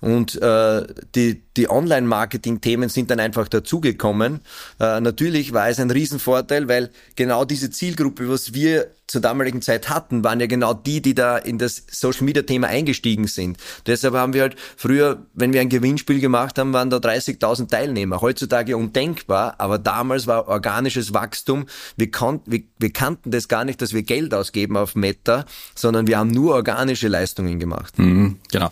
Und 0.00 0.40
äh, 0.40 0.86
die, 1.14 1.42
die 1.56 1.68
Online-Marketing-Themen 1.68 2.88
sind 2.88 3.10
dann 3.10 3.20
einfach 3.20 3.48
dazugekommen. 3.48 4.40
Äh, 4.78 5.00
natürlich 5.00 5.52
war 5.52 5.68
es 5.68 5.80
ein 5.80 5.90
Riesenvorteil, 5.90 6.68
weil 6.68 6.90
genau 7.16 7.44
diese 7.44 7.70
Zielgruppe, 7.70 8.28
was 8.28 8.54
wir 8.54 8.90
zur 9.10 9.20
damaligen 9.20 9.60
Zeit 9.60 9.88
hatten, 9.88 10.22
waren 10.22 10.40
ja 10.40 10.46
genau 10.46 10.72
die, 10.72 11.02
die 11.02 11.14
da 11.14 11.36
in 11.36 11.58
das 11.58 11.82
Social 11.90 12.24
Media 12.24 12.42
Thema 12.42 12.68
eingestiegen 12.68 13.26
sind. 13.26 13.58
Deshalb 13.86 14.14
haben 14.14 14.32
wir 14.32 14.42
halt 14.42 14.56
früher, 14.76 15.26
wenn 15.34 15.52
wir 15.52 15.60
ein 15.60 15.68
Gewinnspiel 15.68 16.20
gemacht 16.20 16.58
haben, 16.58 16.72
waren 16.72 16.90
da 16.90 16.98
30.000 16.98 17.68
Teilnehmer. 17.68 18.20
Heutzutage 18.20 18.76
undenkbar, 18.76 19.56
aber 19.58 19.78
damals 19.78 20.26
war 20.26 20.48
organisches 20.48 21.12
Wachstum. 21.12 21.66
Wir, 21.96 22.10
kon 22.10 22.40
wir, 22.46 22.62
wir 22.78 22.92
kannten 22.92 23.30
das 23.32 23.48
gar 23.48 23.64
nicht, 23.64 23.82
dass 23.82 23.92
wir 23.92 24.02
Geld 24.02 24.32
ausgeben 24.32 24.76
auf 24.76 24.94
Meta, 24.94 25.44
sondern 25.74 26.06
wir 26.06 26.18
haben 26.18 26.30
nur 26.30 26.54
organische 26.54 27.08
Leistungen 27.08 27.58
gemacht. 27.58 27.98
Mhm, 27.98 28.38
genau. 28.52 28.70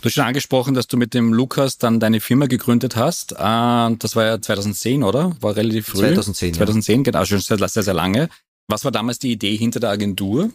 Du 0.00 0.04
hast 0.04 0.12
schon 0.12 0.24
angesprochen, 0.24 0.74
dass 0.74 0.86
du 0.86 0.96
mit 0.96 1.14
dem 1.14 1.32
Lukas 1.32 1.78
dann 1.78 1.98
deine 1.98 2.20
Firma 2.20 2.46
gegründet 2.46 2.94
hast. 2.94 3.32
Äh, 3.32 3.36
das 3.36 4.14
war 4.14 4.24
ja 4.24 4.40
2010, 4.40 5.02
oder? 5.02 5.36
War 5.40 5.56
relativ 5.56 5.86
früh. 5.88 5.98
2010. 5.98 6.54
2010, 6.54 6.96
ja. 6.98 7.02
genau, 7.02 7.24
schon 7.24 7.40
sehr, 7.40 7.68
sehr 7.68 7.94
lange. 7.94 8.28
Was 8.70 8.84
war 8.84 8.92
damals 8.92 9.18
die 9.18 9.32
Idee 9.32 9.56
hinter 9.56 9.80
der 9.80 9.90
Agentur? 9.90 10.50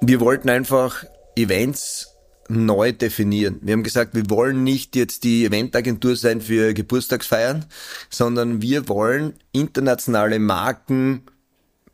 Wir 0.00 0.18
wollten 0.18 0.50
einfach 0.50 1.04
Events 1.36 2.16
neu 2.48 2.90
definieren. 2.90 3.60
Wir 3.62 3.74
haben 3.74 3.84
gesagt, 3.84 4.16
wir 4.16 4.28
wollen 4.30 4.64
nicht 4.64 4.96
jetzt 4.96 5.22
die 5.22 5.44
Eventagentur 5.44 6.16
sein 6.16 6.40
für 6.40 6.74
Geburtstagsfeiern, 6.74 7.66
sondern 8.10 8.62
wir 8.62 8.88
wollen 8.88 9.34
internationale 9.52 10.40
Marken 10.40 11.22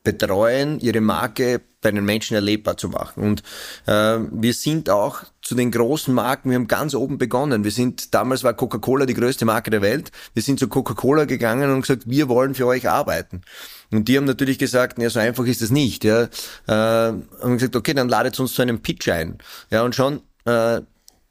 betreuen, 0.02 0.80
ihre 0.80 1.02
Marke 1.02 1.60
bei 1.82 1.90
den 1.90 2.06
Menschen 2.06 2.34
erlebbar 2.34 2.78
zu 2.78 2.88
machen. 2.88 3.24
Und 3.24 3.42
äh, 3.86 4.18
wir 4.30 4.54
sind 4.54 4.88
auch 4.88 5.24
zu 5.42 5.54
den 5.54 5.70
großen 5.70 6.14
Marken, 6.14 6.48
wir 6.48 6.56
haben 6.56 6.68
ganz 6.68 6.94
oben 6.94 7.18
begonnen. 7.18 7.62
Wir 7.62 7.70
sind, 7.72 8.14
damals 8.14 8.42
war 8.42 8.54
Coca-Cola 8.54 9.04
die 9.04 9.14
größte 9.14 9.44
Marke 9.44 9.70
der 9.70 9.82
Welt. 9.82 10.12
Wir 10.32 10.42
sind 10.42 10.58
zu 10.58 10.68
Coca-Cola 10.68 11.26
gegangen 11.26 11.70
und 11.70 11.82
gesagt, 11.82 12.08
wir 12.08 12.30
wollen 12.30 12.54
für 12.54 12.66
euch 12.66 12.88
arbeiten. 12.88 13.42
Und 13.90 14.08
die 14.08 14.16
haben 14.16 14.24
natürlich 14.24 14.58
gesagt, 14.58 14.98
ja, 14.98 15.10
so 15.10 15.20
einfach 15.20 15.44
ist 15.46 15.62
es 15.62 15.70
nicht. 15.70 16.04
Ja. 16.04 16.24
Äh, 16.24 16.28
haben 16.68 17.54
gesagt, 17.54 17.76
okay, 17.76 17.94
dann 17.94 18.08
ladet 18.08 18.38
uns 18.40 18.54
zu 18.54 18.62
einem 18.62 18.80
Pitch 18.80 19.08
ein. 19.08 19.38
Ja, 19.70 19.82
und 19.82 19.94
schon 19.94 20.22
äh, 20.44 20.80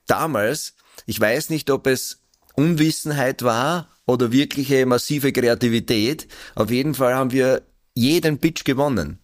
damals, 0.08 0.76
ich 1.06 1.20
weiß 1.20 1.50
nicht, 1.50 1.70
ob 1.70 1.88
es 1.88 2.22
Unwissenheit 2.56 3.44
war 3.44 3.90
oder 4.06 4.32
wirkliche 4.32 4.86
massive 4.86 5.32
Kreativität. 5.34 6.28
Auf 6.56 6.72
jeden 6.72 6.94
Fall 6.96 7.14
haben 7.16 7.32
wir 7.32 7.62
jeden 7.94 8.40
Pitch 8.40 8.64
gewonnen. 8.66 9.20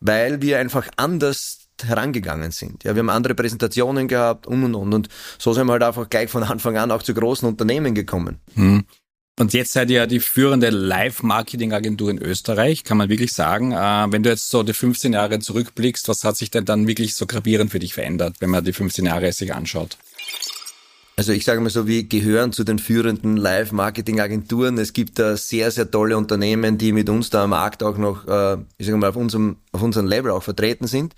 weil 0.00 0.40
wir 0.42 0.58
einfach 0.58 0.88
anders 0.96 1.58
herangegangen 1.82 2.50
sind. 2.50 2.84
Ja, 2.84 2.94
wir 2.94 3.00
haben 3.00 3.10
andere 3.10 3.34
Präsentationen 3.34 4.08
gehabt 4.08 4.46
und 4.46 4.64
und 4.64 4.74
und. 4.74 4.94
Und 4.94 5.08
so 5.38 5.52
sind 5.52 5.66
wir 5.66 5.72
halt 5.72 5.82
einfach 5.82 6.08
gleich 6.08 6.30
von 6.30 6.42
Anfang 6.42 6.76
an 6.76 6.90
auch 6.90 7.02
zu 7.02 7.14
großen 7.14 7.48
Unternehmen 7.48 7.94
gekommen. 7.94 8.38
Hm. 8.54 8.84
Und 9.38 9.52
jetzt 9.52 9.72
seid 9.72 9.88
ihr 9.88 9.98
ja 9.98 10.06
die 10.06 10.18
führende 10.18 10.70
Live-Marketing-Agentur 10.70 12.10
in 12.10 12.18
Österreich, 12.18 12.82
kann 12.82 12.98
man 12.98 13.08
wirklich 13.08 13.32
sagen. 13.32 13.70
Äh, 13.70 14.06
wenn 14.10 14.24
du 14.24 14.30
jetzt 14.30 14.50
so 14.50 14.64
die 14.64 14.72
15 14.72 15.12
Jahre 15.12 15.38
zurückblickst, 15.38 16.08
was 16.08 16.24
hat 16.24 16.36
sich 16.36 16.50
denn 16.50 16.64
dann 16.64 16.88
wirklich 16.88 17.14
so 17.14 17.24
gravierend 17.24 17.70
für 17.70 17.78
dich 17.78 17.94
verändert, 17.94 18.36
wenn 18.40 18.50
man 18.50 18.64
die 18.64 18.72
15 18.72 19.06
Jahre 19.06 19.32
sich 19.32 19.54
anschaut? 19.54 19.96
Also 21.14 21.30
ich 21.32 21.44
sage 21.44 21.60
mal 21.60 21.70
so, 21.70 21.86
wir 21.86 22.02
gehören 22.02 22.52
zu 22.52 22.64
den 22.64 22.80
führenden 22.80 23.36
Live-Marketing-Agenturen. 23.36 24.76
Es 24.76 24.92
gibt 24.92 25.20
da 25.20 25.36
sehr, 25.36 25.70
sehr 25.70 25.88
tolle 25.88 26.16
Unternehmen, 26.16 26.76
die 26.76 26.90
mit 26.90 27.08
uns 27.08 27.30
da 27.30 27.44
am 27.44 27.50
Markt 27.50 27.84
auch 27.84 27.96
noch, 27.96 28.26
äh, 28.26 28.56
ich 28.76 28.86
sage 28.86 28.98
mal, 28.98 29.10
auf 29.10 29.16
unserem, 29.16 29.58
auf 29.70 29.82
unserem 29.82 30.06
Level 30.08 30.32
auch 30.32 30.42
vertreten 30.42 30.88
sind. 30.88 31.14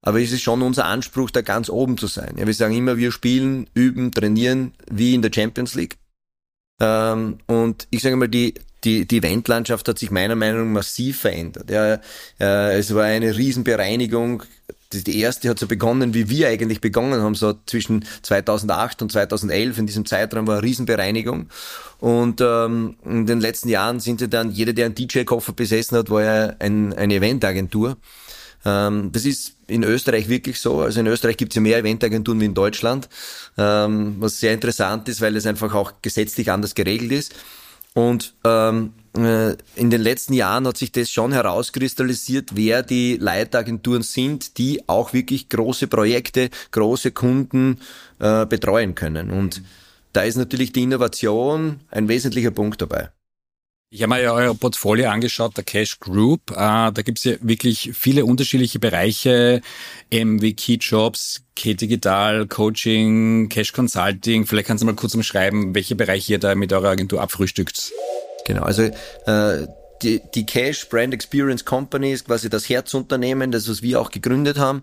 Aber 0.00 0.20
es 0.20 0.30
ist 0.30 0.42
schon 0.42 0.62
unser 0.62 0.84
Anspruch, 0.84 1.30
da 1.32 1.42
ganz 1.42 1.68
oben 1.70 1.98
zu 1.98 2.06
sein. 2.06 2.36
Ja, 2.38 2.46
wir 2.46 2.54
sagen 2.54 2.76
immer, 2.76 2.98
wir 2.98 3.10
spielen, 3.10 3.68
üben, 3.74 4.12
trainieren 4.12 4.74
wie 4.88 5.14
in 5.14 5.22
der 5.22 5.32
Champions 5.34 5.74
League. 5.74 5.96
Ähm, 6.80 7.38
und 7.46 7.86
ich 7.90 8.02
sage 8.02 8.16
mal, 8.16 8.28
die, 8.28 8.54
die, 8.84 9.06
die 9.06 9.18
Eventlandschaft 9.18 9.88
hat 9.88 9.98
sich 9.98 10.10
meiner 10.10 10.36
Meinung 10.36 10.68
nach 10.68 10.80
massiv 10.80 11.20
verändert. 11.20 11.70
Ja, 11.70 12.00
äh, 12.40 12.78
es 12.78 12.94
war 12.94 13.04
eine 13.04 13.36
Riesenbereinigung 13.36 14.44
die 14.92 15.20
erste 15.20 15.48
hat 15.48 15.58
so 15.58 15.66
begonnen, 15.66 16.14
wie 16.14 16.30
wir 16.30 16.48
eigentlich 16.48 16.80
begonnen 16.80 17.20
haben, 17.20 17.34
so 17.34 17.54
zwischen 17.66 18.04
2008 18.22 19.02
und 19.02 19.12
2011. 19.12 19.78
In 19.78 19.86
diesem 19.86 20.06
Zeitraum 20.06 20.46
war 20.46 20.58
eine 20.58 20.62
Riesenbereinigung. 20.62 21.48
Und 22.00 22.40
ähm, 22.40 22.96
in 23.04 23.26
den 23.26 23.40
letzten 23.40 23.68
Jahren 23.68 24.00
sind 24.00 24.20
sie 24.20 24.28
dann, 24.28 24.50
jeder, 24.50 24.72
der 24.72 24.86
einen 24.86 24.94
DJ-Koffer 24.94 25.52
besessen 25.52 25.98
hat, 25.98 26.10
war 26.10 26.22
ja 26.22 26.54
ein, 26.58 26.94
eine 26.94 27.16
Eventagentur. 27.16 27.96
Ähm, 28.64 29.10
das 29.12 29.24
ist 29.24 29.54
in 29.66 29.82
Österreich 29.84 30.28
wirklich 30.28 30.60
so. 30.60 30.80
Also 30.80 31.00
in 31.00 31.06
Österreich 31.06 31.36
gibt 31.36 31.52
es 31.52 31.56
ja 31.56 31.62
mehr 31.62 31.78
Eventagenturen 31.78 32.40
wie 32.40 32.46
in 32.46 32.54
Deutschland, 32.54 33.08
ähm, 33.56 34.16
was 34.18 34.40
sehr 34.40 34.54
interessant 34.54 35.08
ist, 35.08 35.20
weil 35.20 35.36
es 35.36 35.46
einfach 35.46 35.74
auch 35.74 35.92
gesetzlich 36.02 36.50
anders 36.50 36.74
geregelt 36.74 37.12
ist. 37.12 37.34
Und 37.94 38.34
ähm, 38.44 38.92
äh, 39.16 39.56
in 39.74 39.90
den 39.90 40.00
letzten 40.00 40.32
Jahren 40.32 40.66
hat 40.66 40.76
sich 40.76 40.92
das 40.92 41.10
schon 41.10 41.32
herauskristallisiert, 41.32 42.50
wer 42.54 42.82
die 42.82 43.16
Leitagenturen 43.16 44.02
sind, 44.02 44.58
die 44.58 44.88
auch 44.88 45.12
wirklich 45.12 45.48
große 45.48 45.88
Projekte, 45.88 46.50
große 46.70 47.10
Kunden 47.10 47.80
äh, 48.20 48.46
betreuen 48.46 48.94
können. 48.94 49.30
Und 49.30 49.62
da 50.12 50.22
ist 50.22 50.36
natürlich 50.36 50.72
die 50.72 50.82
Innovation 50.82 51.80
ein 51.90 52.08
wesentlicher 52.08 52.50
Punkt 52.50 52.80
dabei. 52.80 53.10
Ich 53.90 54.02
habe 54.02 54.14
mir 54.14 54.22
ja 54.22 54.34
euer 54.34 54.54
Portfolio 54.54 55.08
angeschaut, 55.08 55.56
der 55.56 55.64
Cash 55.64 55.98
Group. 55.98 56.50
Äh, 56.50 56.54
da 56.56 57.02
gibt 57.02 57.18
es 57.18 57.24
ja 57.24 57.32
wirklich 57.40 57.92
viele 57.94 58.26
unterschiedliche 58.26 58.78
Bereiche, 58.78 59.62
wie 60.10 60.54
Key 60.54 60.74
Jobs, 60.74 61.42
Key 61.56 61.74
Digital, 61.74 62.46
Coaching, 62.46 63.48
Cash 63.48 63.72
Consulting. 63.72 64.44
Vielleicht 64.44 64.68
kannst 64.68 64.82
du 64.82 64.86
mal 64.86 64.94
kurz 64.94 65.14
umschreiben, 65.14 65.74
welche 65.74 65.96
Bereiche 65.96 66.34
ihr 66.34 66.38
da 66.38 66.54
mit 66.54 66.70
eurer 66.70 66.90
Agentur 66.90 67.22
abfrühstückt. 67.22 67.92
Genau, 68.44 68.62
also 68.62 68.82
äh, 68.82 69.66
die, 70.02 70.20
die 70.34 70.44
Cash 70.44 70.90
Brand 70.90 71.14
Experience 71.14 71.64
Company 71.64 72.12
ist 72.12 72.26
quasi 72.26 72.50
das 72.50 72.68
Herzunternehmen, 72.68 73.50
das 73.52 73.70
was 73.70 73.80
wir 73.80 74.02
auch 74.02 74.10
gegründet 74.10 74.58
haben. 74.58 74.82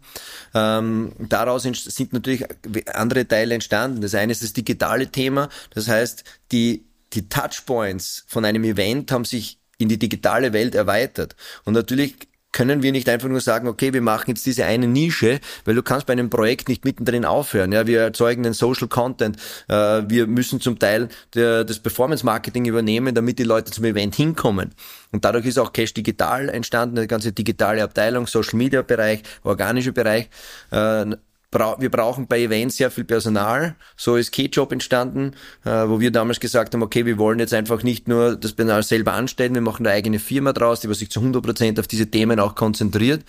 Ähm, 0.56 1.12
daraus 1.20 1.62
sind 1.62 2.12
natürlich 2.12 2.44
andere 2.92 3.28
Teile 3.28 3.54
entstanden. 3.54 4.02
Das 4.02 4.16
eine 4.16 4.32
ist 4.32 4.42
das 4.42 4.54
digitale 4.54 5.12
Thema, 5.12 5.50
das 5.76 5.88
heißt, 5.88 6.24
die, 6.52 6.86
die 7.16 7.30
Touchpoints 7.30 8.26
von 8.28 8.46
einem 8.46 8.64
Event 8.64 9.12
haben 9.12 9.26
sich 9.26 9.60
in 9.78 9.90
die 9.90 10.00
digitale 10.00 10.54
Welt 10.54 10.76
erweitert. 10.76 11.36
Und 11.66 11.74
natürlich 11.74 12.16
können 12.56 12.82
wir 12.82 12.94
nicht 12.94 13.10
einfach 13.10 13.28
nur 13.28 13.42
sagen, 13.42 13.68
okay, 13.68 13.92
wir 13.92 14.02
machen 14.02 14.30
jetzt 14.30 14.46
diese 14.46 14.64
eine 14.64 14.88
Nische, 14.88 15.42
weil 15.66 15.76
du 15.76 15.84
kannst 15.84 16.06
bei 16.06 16.14
einem 16.14 16.30
Projekt 16.30 16.70
nicht 16.70 16.86
mittendrin 16.86 17.26
aufhören. 17.26 17.74
Ja, 17.74 17.86
wir 17.86 18.00
erzeugen 18.00 18.44
den 18.44 18.54
Social 18.54 18.88
Content. 18.88 19.36
Äh, 19.68 20.04
wir 20.08 20.26
müssen 20.26 20.62
zum 20.62 20.80
Teil 20.80 21.10
der, 21.34 21.66
das 21.66 21.80
Performance 21.80 22.26
Marketing 22.26 22.64
übernehmen, 22.64 23.14
damit 23.14 23.40
die 23.40 23.44
Leute 23.44 23.72
zum 23.72 23.84
Event 23.84 24.16
hinkommen. 24.16 24.74
Und 25.12 25.26
dadurch 25.26 25.46
ist 25.46 25.60
auch 25.60 25.74
Cash 25.74 25.94
Digital 25.96 26.48
entstanden, 26.48 26.98
eine 26.98 27.08
ganze 27.08 27.34
digitale 27.34 27.84
Abteilung, 27.84 28.26
Social 28.26 28.56
Media 28.56 28.82
Bereich, 28.84 29.24
organische 29.44 29.92
Bereich. 29.92 30.30
Äh, 30.72 31.08
wir 31.52 31.90
brauchen 31.90 32.28
bei 32.28 32.42
Events 32.42 32.78
sehr 32.78 32.92
viel 32.92 33.06
Personal. 33.06 33.76
So 33.96 34.16
ist 34.16 34.32
K-Job 34.32 34.72
entstanden, 34.72 35.34
äh, 35.64 35.88
wo 35.88 36.00
wir 36.00 36.12
damals 36.12 36.40
gesagt 36.40 36.74
haben, 36.74 36.84
okay, 36.84 37.06
wir 37.06 37.18
wollen 37.18 37.40
jetzt 37.40 37.54
einfach 37.54 37.84
nicht 37.84 38.08
nur 38.08 38.36
das 38.36 38.54
Personal 38.54 38.84
selber 38.84 39.14
anstellen, 39.14 39.54
wir 39.54 39.62
machen 39.62 39.86
eine 39.86 39.96
eigene 39.96 40.20
Firma 40.20 40.54
draus, 40.54 40.82
die 40.82 40.94
sich 40.94 41.10
zu 41.10 41.20
100 41.20 41.44
Prozent 41.44 41.80
auf 41.80 41.88
diese 41.88 42.08
Themen 42.08 42.40
auch 42.40 42.56
konzentriert. 42.56 43.24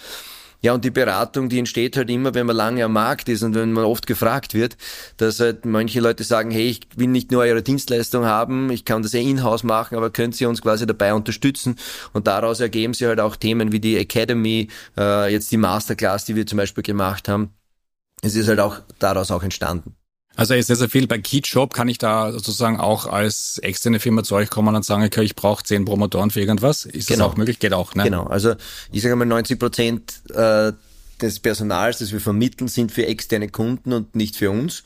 Ja, 0.62 0.72
und 0.72 0.84
die 0.84 0.90
Beratung, 0.90 1.48
die 1.48 1.58
entsteht 1.58 1.96
halt 1.96 2.10
immer, 2.10 2.34
wenn 2.34 2.46
man 2.46 2.56
lange 2.56 2.84
am 2.84 2.92
Markt 2.92 3.28
ist 3.28 3.42
und 3.42 3.54
wenn 3.54 3.72
man 3.72 3.84
oft 3.84 4.06
gefragt 4.06 4.54
wird, 4.54 4.76
dass 5.18 5.38
halt 5.38 5.64
manche 5.66 6.00
Leute 6.00 6.24
sagen, 6.24 6.50
hey, 6.50 6.68
ich 6.68 6.80
will 6.96 7.08
nicht 7.08 7.30
nur 7.30 7.42
eure 7.42 7.62
Dienstleistung 7.62 8.24
haben, 8.24 8.70
ich 8.70 8.84
kann 8.84 9.02
das 9.02 9.14
eh 9.14 9.22
in-house 9.22 9.64
machen, 9.64 9.96
aber 9.96 10.10
könnt 10.10 10.40
ihr 10.40 10.48
uns 10.48 10.62
quasi 10.62 10.86
dabei 10.86 11.14
unterstützen? 11.14 11.76
Und 12.14 12.26
daraus 12.26 12.60
ergeben 12.60 12.94
sich 12.94 13.06
halt 13.06 13.20
auch 13.20 13.36
Themen 13.36 13.70
wie 13.70 13.80
die 13.80 13.96
Academy, 13.96 14.68
äh, 14.96 15.30
jetzt 15.30 15.52
die 15.52 15.58
Masterclass, 15.58 16.24
die 16.24 16.36
wir 16.36 16.46
zum 16.46 16.56
Beispiel 16.56 16.82
gemacht 16.82 17.28
haben 17.28 17.52
es 18.26 18.34
ist 18.34 18.48
halt 18.48 18.60
auch 18.60 18.80
daraus 18.98 19.30
auch 19.30 19.42
entstanden. 19.42 19.96
Also 20.36 20.52
ist 20.52 20.66
sehr, 20.66 20.76
sehr 20.76 20.90
viel. 20.90 21.06
Bei 21.06 21.18
KeyJob 21.18 21.72
kann 21.72 21.88
ich 21.88 21.96
da 21.96 22.30
sozusagen 22.30 22.78
auch 22.78 23.06
als 23.06 23.58
externe 23.62 24.00
Firma 24.00 24.22
zu 24.22 24.34
euch 24.34 24.50
kommen 24.50 24.74
und 24.74 24.84
sagen, 24.84 25.02
okay, 25.02 25.22
ich 25.22 25.34
brauche 25.34 25.64
zehn 25.64 25.86
Promotoren 25.86 26.30
für 26.30 26.40
irgendwas. 26.40 26.84
Ist 26.84 27.08
genau. 27.08 27.24
das 27.24 27.32
auch 27.32 27.36
möglich? 27.38 27.58
Geht 27.58 27.72
auch, 27.72 27.94
ne? 27.94 28.04
Genau. 28.04 28.24
Also 28.24 28.54
ich 28.92 29.02
sage 29.02 29.16
mal 29.16 29.24
90 29.24 29.58
Prozent 29.58 30.22
äh, 30.34 30.72
des 31.22 31.40
Personals, 31.40 31.98
das 31.98 32.12
wir 32.12 32.20
vermitteln, 32.20 32.68
sind 32.68 32.92
für 32.92 33.06
externe 33.06 33.48
Kunden 33.48 33.94
und 33.94 34.14
nicht 34.14 34.36
für 34.36 34.50
uns. 34.50 34.84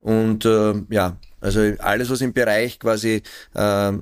Und 0.00 0.46
äh, 0.46 0.74
ja, 0.88 1.18
also 1.40 1.60
alles, 1.80 2.08
was 2.08 2.22
im 2.22 2.32
Bereich 2.32 2.78
quasi 2.78 3.22
äh, 3.54 3.92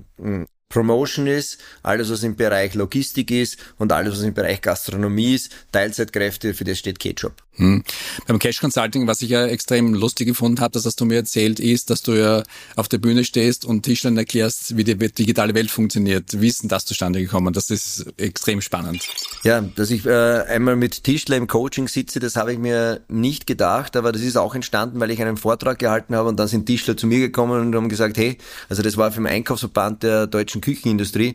Promotion 0.69 1.27
ist, 1.27 1.59
alles 1.83 2.11
was 2.11 2.23
im 2.23 2.37
Bereich 2.37 2.75
Logistik 2.75 3.31
ist 3.31 3.59
und 3.79 3.93
alles 3.93 4.15
was 4.15 4.23
im 4.23 4.35
Bereich 4.35 4.61
Gastronomie 4.61 5.35
ist, 5.35 5.53
Teilzeitkräfte, 5.73 6.55
für 6.55 6.65
das 6.65 6.79
steht 6.79 6.99
Ketchup. 6.99 7.43
Hm. 7.57 7.83
Beim 8.27 8.39
Cash 8.39 8.61
Consulting, 8.61 9.07
was 9.07 9.23
ich 9.23 9.31
ja 9.31 9.47
extrem 9.47 9.95
lustig 9.95 10.29
gefunden 10.29 10.61
habe, 10.61 10.73
das 10.73 10.85
hast 10.85 11.01
du 11.01 11.05
mir 11.05 11.17
erzählt, 11.17 11.59
ist, 11.59 11.91
dass 11.91 12.03
du 12.03 12.13
ja 12.13 12.43
auf 12.77 12.89
der 12.89 12.99
Bühne 12.99 13.25
stehst 13.25 13.65
und 13.65 13.83
Tischlern 13.83 14.17
erklärst, 14.17 14.77
wie 14.77 14.85
die 14.85 14.97
digitale 14.97 15.55
Welt 15.55 15.71
funktioniert. 15.71 16.41
Wie 16.41 16.49
ist 16.49 16.63
denn 16.63 16.69
das 16.69 16.85
zustande 16.85 17.21
gekommen? 17.21 17.55
Das 17.55 17.71
ist 17.71 18.07
extrem 18.19 18.61
spannend. 18.61 19.09
Ja, 19.43 19.61
dass 19.61 19.91
ich 19.91 20.05
äh, 20.05 20.11
einmal 20.11 20.77
mit 20.77 21.05
Tischler 21.05 21.37
im 21.37 21.47
Coaching 21.47 21.89
sitze, 21.89 22.21
das 22.21 22.37
habe 22.37 22.53
ich 22.53 22.59
mir 22.59 23.01
nicht 23.09 23.47
gedacht, 23.47 23.97
aber 23.97 24.13
das 24.13 24.23
ist 24.23 24.37
auch 24.37 24.55
entstanden, 24.55 25.01
weil 25.01 25.11
ich 25.11 25.21
einen 25.21 25.37
Vortrag 25.37 25.79
gehalten 25.79 26.15
habe 26.15 26.29
und 26.29 26.37
dann 26.37 26.49
sind 26.49 26.67
Tischler 26.67 26.97
zu 26.97 27.07
mir 27.07 27.21
gekommen 27.21 27.61
und 27.61 27.75
haben 27.75 27.89
gesagt, 27.89 28.19
hey, 28.19 28.37
also 28.69 28.83
das 28.83 28.97
war 28.97 29.11
für 29.13 29.21
den 29.21 29.29
Einkaufsverband 29.29 30.03
der 30.03 30.27
deutschen 30.27 30.61
Küchenindustrie 30.61 31.35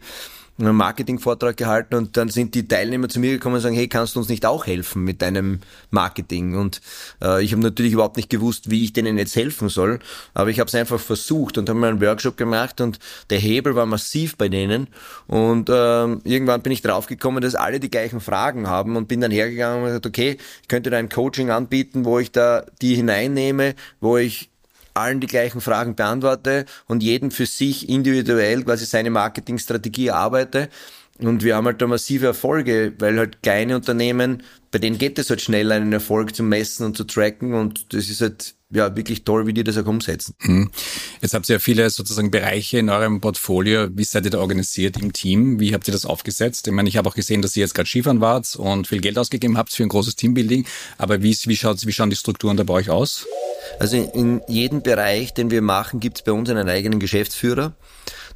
einen 0.60 0.75
Marketingvortrag 0.75 1.58
gehalten 1.58 1.96
und 1.96 2.17
dann 2.17 2.29
sind 2.29 2.53
die 2.55 2.67
Teilnehmer 2.67 3.10
zu 3.10 3.20
mir 3.20 3.31
gekommen 3.31 3.55
und 3.55 3.62
sagen, 3.62 3.75
hey, 3.75 3.88
kannst 3.88 4.15
du 4.15 4.20
uns 4.20 4.29
nicht 4.29 4.46
auch 4.46 4.67
helfen 4.67 5.03
mit 5.03 5.22
deinem 5.22 5.60
Marketing? 5.89 6.55
Und 6.55 6.81
äh, 7.22 7.43
ich 7.43 7.51
habe 7.51 7.62
natürlich 7.62 7.93
überhaupt 7.93 8.17
nicht 8.17 8.29
gewusst, 8.29 8.70
wie 8.70 8.84
ich 8.84 8.93
denen 8.93 9.17
jetzt 9.17 9.36
helfen 9.36 9.70
soll, 9.70 10.00
aber 10.34 10.50
ich 10.50 10.60
habe 10.60 10.67
es 10.67 10.75
einfach 10.75 11.00
versucht 11.00 11.58
und 11.58 11.67
habe 11.70 11.79
mal 11.79 11.89
einen 11.89 12.01
Workshop 12.01 12.38
gemacht 12.38 12.81
und 12.81 13.00
der 13.29 13.39
Hebel 13.39 13.75
war 13.75 13.86
massiv 13.86 14.38
bei 14.38 14.50
denen 14.50 14.88
und 15.27 15.70
äh, 15.70 15.74
irgendwann 15.74 16.62
bin 16.62 16.72
ich 16.72 16.81
draufgekommen, 16.81 17.41
dass 17.41 17.55
alle 17.55 17.79
die 17.79 17.89
gleichen 17.89 18.20
Fragen 18.20 18.67
haben 18.67 18.96
und 18.96 19.08
bin 19.08 19.22
dann 19.22 19.31
hergegangen 19.31 19.79
und 19.79 19.88
gesagt, 19.88 20.05
okay, 20.05 20.38
ich 20.62 20.67
könnte 20.67 20.89
da 20.89 20.98
ein 20.98 21.10
Coaching 21.10 21.50
anbieten, 21.50 22.05
wo 22.05 22.20
ich 22.20 22.31
da 22.31 22.65
die 22.81 22.96
hineinnehme, 22.96 23.75
wo 24.00 24.17
ich 24.17 24.50
allen 24.93 25.19
die 25.19 25.27
gleichen 25.27 25.62
Fragen 25.62 25.95
beantworte 25.95 26.65
und 26.88 27.03
jeden 27.03 27.31
für 27.31 27.45
sich 27.45 27.89
individuell 27.89 28.63
quasi 28.63 28.86
seine 28.86 29.10
Marketingstrategie 29.10 30.07
erarbeite. 30.07 30.69
Und 31.19 31.43
wir 31.43 31.55
haben 31.55 31.65
halt 31.65 31.81
da 31.81 31.88
massive 31.88 32.27
Erfolge, 32.27 32.93
weil 32.98 33.19
halt 33.19 33.43
kleine 33.43 33.75
Unternehmen, 33.75 34.43
bei 34.71 34.79
denen 34.79 34.98
geht 34.98 35.19
es 35.19 35.29
halt 35.29 35.41
schnell, 35.41 35.71
einen 35.71 35.93
Erfolg 35.93 36.36
zu 36.36 36.43
messen 36.43 36.86
und 36.86 36.98
zu 36.98 37.03
tracken 37.03 37.53
und 37.53 37.93
das 37.93 38.10
ist 38.10 38.21
halt 38.21 38.55
ja 38.72 38.96
wirklich 38.96 39.24
toll, 39.24 39.48
wie 39.48 39.54
die 39.54 39.63
das 39.63 39.78
auch 39.78 39.86
umsetzen. 39.86 40.36
Hm. 40.40 40.72
Jetzt 41.22 41.34
habt 41.34 41.48
ihr 41.50 41.56
ja 41.56 41.60
viele 41.60 41.90
sozusagen 41.90 42.32
Bereiche 42.32 42.78
in 42.80 42.90
eurem 42.90 43.22
Portfolio. 43.22 43.88
Wie 43.92 44.04
seid 44.04 44.25
ihr 44.25 44.32
da 44.32 44.40
organisiert 44.40 44.98
im 44.98 45.13
Team? 45.13 45.60
Wie 45.60 45.74
habt 45.74 45.88
ihr 45.88 45.92
das 45.92 46.06
aufgesetzt? 46.06 46.68
Ich 46.68 46.74
meine, 46.74 46.90
ich 46.90 46.98
habe 46.98 47.10
auch 47.10 47.16
gesehen, 47.16 47.42
dass 47.42 47.56
ihr 47.56 47.62
jetzt 47.62 47.75
gerade 47.75 47.88
Skifahren 47.88 48.22
wart 48.22 48.56
und 48.56 48.88
viel 48.88 49.01
Geld 49.01 49.18
ausgegeben 49.18 49.58
habt 49.58 49.74
für 49.74 49.84
ein 49.84 49.90
großes 49.90 50.16
Teambuilding. 50.16 50.66
Aber 50.98 51.22
wie, 51.22 51.38
wie, 51.46 51.58
schaut, 51.58 51.86
wie 51.86 51.92
schauen 51.92 52.10
die 52.10 52.16
Strukturen 52.16 52.58
da 52.58 52.63
bei 52.63 52.74
euch 52.74 52.90
aus? 52.90 53.28
Also 53.80 53.98
in 53.98 54.42
jedem 54.48 54.82
Bereich, 54.82 55.34
den 55.34 55.51
wir 55.51 55.62
machen, 55.62 56.00
gibt 56.00 56.18
es 56.18 56.24
bei 56.24 56.32
uns 56.32 56.50
einen 56.50 56.70
eigenen 56.70 57.00
Geschäftsführer. 57.00 57.74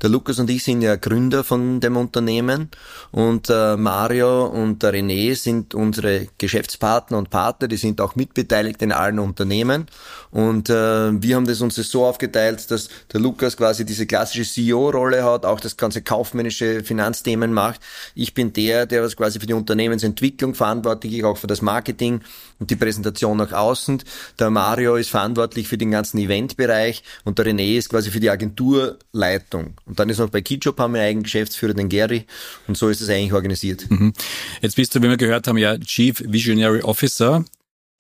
Der 0.02 0.10
Lukas 0.10 0.40
und 0.40 0.50
ich 0.50 0.64
sind 0.64 0.82
ja 0.82 0.98
Gründer 0.98 1.44
von 1.44 1.80
dem 1.80 1.96
Unternehmen 1.96 2.70
und 3.12 3.50
äh, 3.50 3.78
Mario 3.78 4.46
und 4.46 4.84
der 4.84 4.94
René 4.94 5.36
sind 5.36 5.74
unsere 5.74 6.28
Geschäftspartner 6.38 7.18
und 7.18 7.30
Partner, 7.30 7.68
die 7.68 7.78
sind 7.78 8.02
auch 8.02 8.16
mitbeteiligt 8.16 8.82
in 8.82 8.92
allen 8.92 9.20
Unternehmen 9.20 9.88
und 10.36 10.70
äh, 10.70 10.74
wir 11.22 11.38
haben 11.38 11.48
das 11.48 11.62
uns 11.62 11.76
das 11.76 11.90
so 11.90 12.06
aufgeteilt, 12.06 12.70
dass 12.70 12.90
der 13.14 13.22
Lukas 13.22 13.56
quasi 13.56 13.86
diese 13.86 14.06
klassische 14.06 14.44
CEO-Rolle 14.44 15.24
hat, 15.24 15.46
auch 15.46 15.62
das 15.62 15.78
ganze 15.78 16.02
kaufmännische 16.02 16.84
Finanzthemen 16.84 17.54
macht. 17.54 17.80
Ich 18.16 18.34
bin 18.34 18.52
der, 18.52 18.86
der 18.86 19.02
was 19.02 19.16
quasi 19.16 19.40
für 19.40 19.46
die 19.46 19.54
Unternehmensentwicklung 19.54 20.54
verantwortlich 20.54 21.14
ist, 21.14 21.24
auch 21.24 21.38
für 21.38 21.48
das 21.48 21.62
Marketing 21.62 22.20
und 22.60 22.70
die 22.70 22.76
Präsentation 22.76 23.38
nach 23.38 23.54
außen. 23.54 24.04
Der 24.38 24.50
Mario 24.50 24.98
ist 24.98 25.10
verantwortlich 25.10 25.70
für 25.70 25.78
den 25.78 25.92
ganzen 25.92 26.18
Eventbereich 26.18 27.04
und 27.24 27.40
der 27.40 27.46
René 27.46 27.78
ist 27.78 27.88
quasi 27.88 28.12
für 28.12 28.20
die 28.20 28.30
Agenturleitung. 28.30 29.76
Und 29.86 30.00
dann 30.00 30.10
ist 30.10 30.18
noch 30.18 30.32
bei 30.32 30.42
Keyjob 30.42 30.78
haben 30.80 30.96
wir 30.96 31.00
einen 31.00 31.12
eigenen 31.12 31.24
Geschäftsführer, 31.24 31.74
den 31.74 31.88
Gary, 31.88 32.26
und 32.68 32.78
so 32.78 32.90
ist 32.90 33.00
es 33.00 33.08
eigentlich 33.08 33.32
organisiert. 33.32 33.90
Mhm. 33.90 34.12
Jetzt 34.60 34.76
bist 34.76 34.94
du, 34.96 35.02
wie 35.02 35.08
wir 35.08 35.16
gehört 35.16 35.48
haben, 35.48 35.58
ja 35.58 35.78
Chief 35.78 36.22
Visionary 36.28 36.82
Officer. 36.82 37.46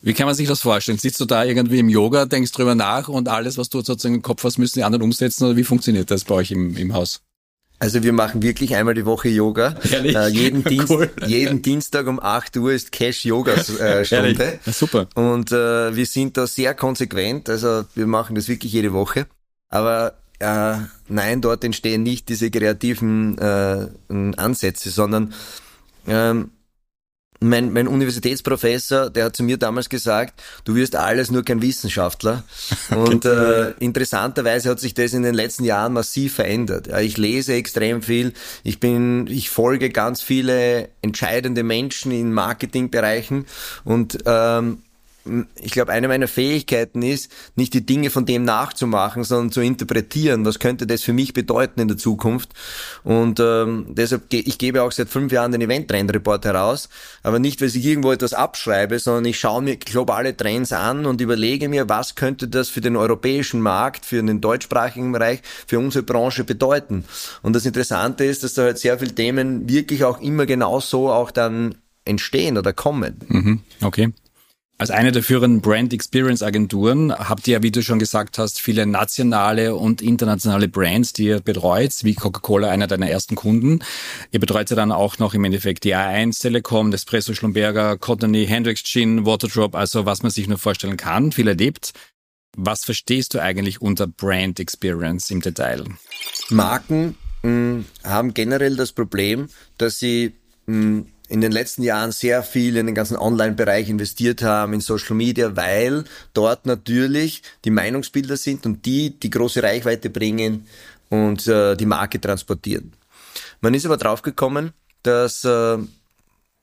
Wie 0.06 0.14
kann 0.14 0.28
man 0.28 0.36
sich 0.36 0.48
das 0.48 0.62
vorstellen? 0.62 1.00
Sitzt 1.00 1.20
du 1.20 1.26
da 1.26 1.44
irgendwie 1.44 1.80
im 1.80 1.90
Yoga, 1.90 2.26
denkst 2.26 2.52
drüber 2.52 2.76
nach 2.76 3.08
und 3.08 3.28
alles, 3.28 3.58
was 3.58 3.70
du 3.70 3.82
sozusagen 3.82 4.14
im 4.14 4.22
Kopf 4.22 4.44
hast, 4.44 4.60
müssen 4.60 4.78
die 4.78 4.84
anderen 4.84 5.02
umsetzen 5.02 5.46
oder 5.46 5.58
wie 5.58 5.64
funktioniert 5.64 6.12
das 6.12 6.26
bei 6.26 6.36
euch 6.36 6.52
im, 6.52 6.78
im 6.78 6.94
Haus? 6.94 7.22
Also 7.80 8.04
wir 8.04 8.14
machen 8.14 8.44
wirklich 8.44 8.76
einmal 8.76 8.94
die 8.94 9.08
Woche 9.08 9.30
Yoga. 9.30 9.74
Ehrlich? 9.92 10.16
Äh, 10.16 10.28
jeden, 10.28 10.64
Dienst, 10.70 10.92
Cool. 10.92 11.10
jeden 11.26 11.64
Dienstag 11.64 12.06
um 12.06 12.20
8 12.20 12.56
Uhr 12.58 12.72
ist 12.72 12.92
Cash-Yoga-Stunde. 12.92 14.60
Ja, 14.66 14.72
super. 14.72 15.08
Und 15.16 15.52
äh, 15.52 15.96
wir 15.96 16.06
sind 16.06 16.38
da 16.38 16.46
sehr 16.46 16.76
konsequent. 16.76 17.50
Also 17.50 17.86
wir 17.96 18.06
machen 18.06 18.36
das 18.36 18.48
wirklich 18.48 18.74
jede 18.74 18.94
Woche. 18.94 19.26
Aber 19.70 20.14
äh, 20.38 20.76
nein, 21.08 21.42
dort 21.42 21.64
entstehen 21.64 22.04
nicht 22.04 22.30
diese 22.30 22.52
kreativen 22.52 23.40
äh, 23.40 23.88
Ansätze, 24.38 24.92
sondern 24.92 25.34
ähm, 26.08 26.52
mein, 27.40 27.74
mein 27.74 27.88
Universitätsprofessor, 27.88 29.10
der 29.10 29.26
hat 29.26 29.36
zu 29.36 29.44
mir 29.44 29.58
damals 29.58 29.90
gesagt, 29.90 30.42
du 30.64 30.76
wirst 30.76 30.96
alles, 30.96 31.32
nur 31.32 31.44
kein 31.44 31.62
Wissenschaftler. 31.62 32.44
Und 32.96 33.26
äh, 33.26 33.72
interessanterweise 33.80 34.70
hat 34.70 34.80
sich 34.80 34.94
das 34.94 35.14
in 35.14 35.24
den 35.24 35.36
letzten 35.36 35.64
Jahren 35.64 35.94
massiv 35.94 36.36
verändert. 36.36 36.88
Ja, 36.88 37.00
ich 37.00 37.18
lese 37.18 37.54
extrem 37.54 38.02
viel, 38.02 38.34
ich 38.64 38.80
bin, 38.80 39.28
ich 39.28 39.50
folge 39.50 39.90
ganz 39.90 40.22
viele 40.22 40.90
entscheidende 41.02 41.64
Menschen 41.64 42.12
in 42.12 42.34
Marketingbereichen 42.34 43.46
und 43.84 44.18
ähm, 44.26 44.80
ich 45.62 45.72
glaube, 45.72 45.92
eine 45.92 46.08
meiner 46.08 46.28
Fähigkeiten 46.28 47.02
ist, 47.02 47.32
nicht 47.56 47.74
die 47.74 47.86
Dinge 47.86 48.10
von 48.10 48.26
dem 48.26 48.44
nachzumachen, 48.44 49.24
sondern 49.24 49.52
zu 49.52 49.62
interpretieren. 49.62 50.46
Was 50.46 50.60
könnte 50.60 50.86
das 50.86 51.02
für 51.02 51.14
mich 51.14 51.34
bedeuten 51.34 51.80
in 51.80 51.88
der 51.88 51.98
Zukunft? 51.98 52.50
Und 53.04 53.40
ähm, 53.40 53.88
deshalb, 53.90 54.30
ge 54.30 54.42
ich 54.42 54.58
gebe 54.58 54.84
auch 54.84 54.92
seit 54.92 55.10
fünf 55.10 55.32
Jahren 55.32 55.52
den 55.52 55.62
Event-Trend-Report 55.62 56.46
heraus, 56.46 56.90
aber 57.24 57.40
nicht, 57.40 57.62
weil 57.62 57.70
ich 57.70 57.84
irgendwo 57.84 58.12
etwas 58.12 58.34
abschreibe, 58.34 59.00
sondern 59.00 59.26
ich 59.26 59.40
schaue 59.40 59.64
mir 59.64 59.78
globale 59.78 60.38
Trends 60.38 60.72
an 60.72 61.06
und 61.06 61.22
überlege 61.22 61.70
mir, 61.70 61.90
was 61.90 62.16
könnte 62.16 62.48
das 62.48 62.70
für 62.70 62.82
den 62.82 62.96
europäischen 62.96 63.62
Markt, 63.62 64.06
für 64.06 64.22
den 64.22 64.42
deutschsprachigen 64.42 65.12
Bereich, 65.12 65.42
für 65.66 65.80
unsere 65.80 66.04
Branche 66.04 66.44
bedeuten. 66.44 67.06
Und 67.42 67.56
das 67.56 67.66
Interessante 67.66 68.26
ist, 68.26 68.44
dass 68.44 68.54
da 68.54 68.64
halt 68.64 68.78
sehr 68.78 69.00
viele 69.00 69.16
Themen 69.16 69.68
wirklich 69.68 70.04
auch 70.04 70.22
immer 70.22 70.46
genauso 70.46 71.10
auch 71.10 71.32
dann 71.32 71.76
entstehen 72.06 72.58
oder 72.58 72.72
kommen. 72.72 73.20
Mhm. 73.28 73.62
Okay. 73.82 74.14
Als 74.78 74.92
eine 74.92 75.14
der 75.14 75.24
führenden 75.24 75.62
Brand 75.62 75.94
Experience 75.94 76.44
Agenturen 76.44 77.14
habt 77.14 77.48
ihr 77.48 77.54
ja, 77.54 77.64
wie 77.64 77.72
du 77.72 77.82
schon 77.82 77.98
gesagt 77.98 78.38
hast, 78.38 78.60
viele 78.60 78.86
nationale 78.86 79.74
und 79.74 80.02
internationale 80.02 80.68
Brands, 80.68 81.14
die 81.14 81.28
ihr 81.28 81.40
betreut, 81.40 81.94
wie 82.04 82.14
Coca-Cola, 82.14 82.70
einer 82.70 82.86
deiner 82.88 83.10
ersten 83.10 83.36
Kunden. 83.36 83.80
Ihr 84.32 84.42
betreut 84.42 84.70
ja 84.70 84.76
dann 84.76 84.92
auch 84.92 85.18
noch 85.18 85.34
im 85.34 85.46
Endeffekt 85.46 85.86
die 85.86 85.96
A1 85.96 86.42
Telekom, 86.42 86.90
Nespresso 86.90 87.34
Schlumberger, 87.34 87.98
Cottony, 87.98 88.46
Hendrix 88.48 88.84
Gin, 88.84 89.26
Waterdrop, 89.26 89.76
also 89.76 90.06
was 90.06 90.24
man 90.24 90.32
sich 90.32 90.50
nur 90.50 90.58
vorstellen 90.58 90.98
kann, 90.98 91.32
viel 91.32 91.48
erlebt. 91.48 91.94
Was 92.58 92.84
verstehst 92.84 93.34
du 93.34 93.42
eigentlich 93.42 93.82
unter 93.82 94.08
Brand 94.08 94.60
Experience 94.60 95.32
im 95.32 95.40
Detail? 95.40 95.86
Marken 96.50 97.16
mh, 97.44 97.86
haben 98.04 98.34
generell 98.34 98.76
das 98.76 98.92
Problem, 98.92 99.48
dass 99.78 100.00
sie 100.00 100.34
mh, 100.66 101.06
in 101.28 101.42
den 101.42 101.52
letzten 101.52 101.84
Jahren 101.84 102.12
sehr 102.12 102.44
viel 102.44 102.78
in 102.78 102.86
den 102.86 102.96
ganzen 102.96 103.18
Online-Bereich 103.18 103.90
investiert 103.90 104.44
haben, 104.44 104.74
in 104.74 104.82
Social 104.82 105.16
Media, 105.16 105.56
weil 105.56 106.04
dort 106.34 106.66
natürlich 106.66 107.42
die 107.64 107.72
Meinungsbilder 107.72 108.38
sind 108.38 108.66
und 108.66 108.86
die 108.86 109.12
die 109.20 109.30
große 109.30 109.64
Reichweite 109.64 110.10
bringen 110.10 110.68
und 111.10 111.48
äh, 111.48 111.76
die 111.76 111.86
Marke 111.86 112.22
transportieren. 112.22 112.94
Man 113.62 113.74
ist 113.74 113.86
aber 113.86 113.98
draufgekommen, 113.98 114.74
dass 115.04 115.44
äh, 115.44 115.78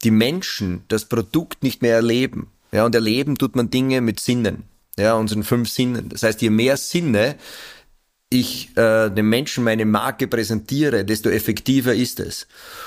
die 0.05 0.11
Menschen 0.11 0.85
das 0.89 1.05
Produkt 1.05 1.63
nicht 1.63 1.83
mehr 1.83 1.97
erleben. 1.97 2.51
Ja, 2.73 2.87
und 2.87 2.95
erleben 2.95 3.37
tut 3.37 3.55
man 3.55 3.71
Dinge 3.71 4.01
mit 4.01 4.19
Sinnen, 4.21 4.65
ja, 4.99 5.15
unseren 5.15 5.43
fünf 5.43 5.69
Sinnen. 5.69 6.09
Das 6.09 6.23
heißt, 6.23 6.41
je 6.41 6.51
mehr 6.51 6.77
Sinne 6.77 7.37
ich 8.33 8.77
äh, 8.77 9.11
dem 9.11 9.29
Menschen 9.29 9.65
meine 9.65 9.85
Marke 9.85 10.27
präsentiere, 10.27 11.05
desto 11.05 11.29
effektiver 11.29 11.95
ist 11.95 12.21
es. 12.21 12.47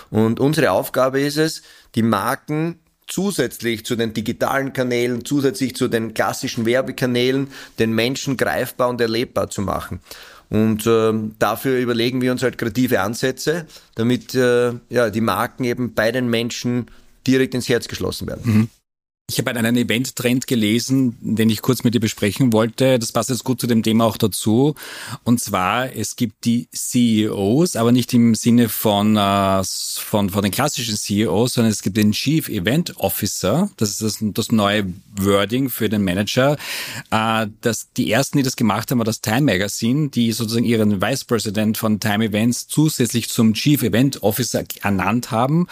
Und 0.09 0.39
unsere 0.39 0.71
Aufgabe 0.71 1.21
ist 1.21 1.37
es, 1.37 1.61
die 1.95 2.01
Marken 2.01 2.79
zusätzlich 3.07 3.85
zu 3.85 3.95
den 3.95 4.13
digitalen 4.13 4.73
Kanälen, 4.73 5.23
zusätzlich 5.25 5.75
zu 5.75 5.87
den 5.87 6.13
klassischen 6.13 6.65
Werbekanälen, 6.65 7.47
den 7.77 7.93
Menschen 7.93 8.35
greifbar 8.35 8.89
und 8.89 8.99
erlebbar 8.99 9.49
zu 9.49 9.61
machen. 9.61 9.99
Und 10.49 10.85
äh, 10.85 11.13
dafür 11.39 11.79
überlegen 11.79 12.21
wir 12.21 12.31
uns 12.31 12.43
halt 12.43 12.57
kreative 12.57 13.01
Ansätze, 13.01 13.65
damit 13.95 14.35
äh, 14.35 14.73
ja, 14.89 15.09
die 15.09 15.21
Marken 15.21 15.63
eben 15.63 15.93
bei 15.93 16.11
den 16.11 16.29
Menschen 16.29 16.87
direkt 17.27 17.55
ins 17.55 17.69
Herz 17.69 17.87
geschlossen 17.87 18.27
werden. 18.27 18.41
Mhm. 18.43 18.69
Ich 19.27 19.39
habe 19.39 19.49
einen 19.49 19.75
Event-Trend 19.75 20.45
gelesen, 20.45 21.17
den 21.19 21.49
ich 21.49 21.63
kurz 21.63 21.83
mit 21.83 21.95
dir 21.95 21.99
besprechen 21.99 22.53
wollte. 22.53 22.99
Das 22.99 23.11
passt 23.11 23.31
jetzt 23.31 23.43
gut 23.43 23.59
zu 23.59 23.65
dem 23.65 23.81
Thema 23.81 24.05
auch 24.05 24.17
dazu. 24.17 24.75
Und 25.23 25.39
zwar, 25.39 25.91
es 25.95 26.15
gibt 26.15 26.45
die 26.45 26.67
CEOs, 26.71 27.75
aber 27.75 27.91
nicht 27.91 28.13
im 28.13 28.35
Sinne 28.35 28.69
von, 28.69 29.17
äh, 29.17 29.63
von, 29.63 30.29
von 30.29 30.43
den 30.43 30.51
klassischen 30.51 30.95
CEOs, 30.95 31.53
sondern 31.53 31.71
es 31.71 31.81
gibt 31.81 31.97
den 31.97 32.11
Chief 32.11 32.47
Event 32.49 32.97
Officer. 32.97 33.71
Das 33.77 33.89
ist 33.89 34.03
das, 34.03 34.17
das 34.21 34.51
neue 34.51 34.93
Wording 35.19 35.71
für 35.71 35.89
den 35.89 36.03
Manager. 36.03 36.55
Äh, 37.09 37.47
das, 37.61 37.91
die 37.97 38.11
ersten, 38.11 38.37
die 38.37 38.43
das 38.43 38.55
gemacht 38.55 38.91
haben, 38.91 38.99
war 38.99 39.05
das 39.05 39.21
Time 39.21 39.41
Magazine, 39.41 40.09
die 40.09 40.33
sozusagen 40.33 40.65
ihren 40.65 41.01
Vice 41.01 41.25
President 41.25 41.79
von 41.79 41.99
Time 41.99 42.25
Events 42.25 42.67
zusätzlich 42.67 43.27
zum 43.29 43.55
Chief 43.55 43.81
Event 43.81 44.21
Officer 44.21 44.65
ernannt 44.83 45.31
haben. 45.31 45.65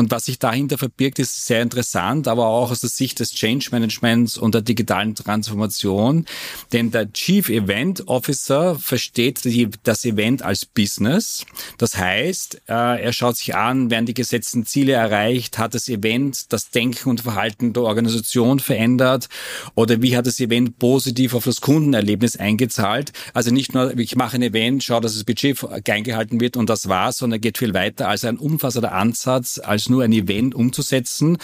Und 0.00 0.10
was 0.10 0.24
sich 0.24 0.38
dahinter 0.38 0.78
verbirgt, 0.78 1.18
ist 1.18 1.44
sehr 1.44 1.60
interessant, 1.60 2.26
aber 2.26 2.46
auch 2.46 2.70
aus 2.70 2.80
der 2.80 2.88
Sicht 2.88 3.20
des 3.20 3.34
Change 3.34 3.68
Managements 3.70 4.38
und 4.38 4.54
der 4.54 4.62
digitalen 4.62 5.14
Transformation. 5.14 6.24
Denn 6.72 6.90
der 6.90 7.12
Chief 7.12 7.50
Event 7.50 8.08
Officer 8.08 8.78
versteht 8.78 9.44
die, 9.44 9.68
das 9.82 10.06
Event 10.06 10.40
als 10.40 10.64
Business. 10.64 11.44
Das 11.76 11.98
heißt, 11.98 12.62
äh, 12.66 13.02
er 13.02 13.12
schaut 13.12 13.36
sich 13.36 13.54
an, 13.54 13.90
werden 13.90 14.06
die 14.06 14.14
gesetzten 14.14 14.64
Ziele 14.64 14.94
erreicht, 14.94 15.58
hat 15.58 15.74
das 15.74 15.86
Event 15.86 16.50
das 16.50 16.70
Denken 16.70 17.10
und 17.10 17.20
Verhalten 17.20 17.74
der 17.74 17.82
Organisation 17.82 18.58
verändert 18.58 19.28
oder 19.74 20.00
wie 20.00 20.16
hat 20.16 20.26
das 20.26 20.40
Event 20.40 20.78
positiv 20.78 21.34
auf 21.34 21.44
das 21.44 21.60
Kundenerlebnis 21.60 22.36
eingezahlt. 22.36 23.12
Also 23.34 23.50
nicht 23.50 23.74
nur, 23.74 23.98
ich 23.98 24.16
mache 24.16 24.36
ein 24.36 24.42
Event, 24.42 24.82
schaue, 24.82 25.02
dass 25.02 25.12
das 25.12 25.24
Budget 25.24 25.62
eingehalten 25.86 26.40
wird 26.40 26.56
und 26.56 26.70
das 26.70 26.88
war's, 26.88 27.18
sondern 27.18 27.42
geht 27.42 27.58
viel 27.58 27.74
weiter 27.74 28.08
als 28.08 28.24
ein 28.24 28.38
umfassender 28.38 28.92
Ansatz, 28.92 29.60
als 29.62 29.89
nur 29.90 30.04
ein 30.04 30.12
Event 30.12 30.54
umzusetzen. 30.54 31.38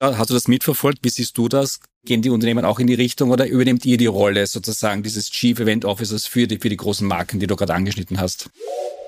Hast 0.00 0.28
du 0.28 0.34
das 0.34 0.46
mitverfolgt? 0.46 0.98
Wie 1.02 1.08
siehst 1.08 1.38
du 1.38 1.48
das? 1.48 1.80
Gehen 2.04 2.20
die 2.20 2.30
Unternehmen 2.30 2.64
auch 2.64 2.78
in 2.78 2.86
die 2.86 2.94
Richtung 2.94 3.30
oder 3.30 3.46
übernehmt 3.46 3.84
ihr 3.86 3.96
die 3.96 4.06
Rolle 4.06 4.46
sozusagen 4.46 5.02
dieses 5.02 5.30
Chief 5.30 5.58
Event 5.58 5.84
Officers 5.84 6.26
für 6.26 6.46
die, 6.46 6.58
für 6.58 6.68
die 6.68 6.76
großen 6.76 7.06
Marken, 7.06 7.40
die 7.40 7.46
du 7.46 7.56
gerade 7.56 7.74
angeschnitten 7.74 8.20
hast? 8.20 8.50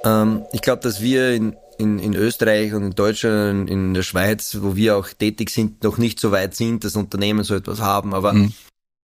Ähm, 0.05 0.45
ich 0.53 0.63
glaube, 0.63 0.83
dass 0.83 1.03
wir 1.03 1.35
in, 1.35 1.57
in, 1.77 1.99
in 1.99 2.15
Österreich 2.15 2.73
und 2.73 2.83
in 2.83 2.95
Deutschland, 2.95 3.69
in 3.69 3.93
der 3.93 4.03
Schweiz, 4.03 4.59
wo 4.61 4.77
wir 4.77 4.97
auch 4.97 5.09
tätig 5.09 5.51
sind, 5.51 5.85
noch 5.85 5.99
nicht 5.99 6.19
so 6.21 6.33
weit 6.33 6.55
sind, 6.55 6.85
dass 6.85 6.97
Unternehmen 6.97 7.45
so 7.45 7.55
etwas 7.55 7.81
haben, 7.81 8.15
aber 8.15 8.33
mhm. 8.33 8.55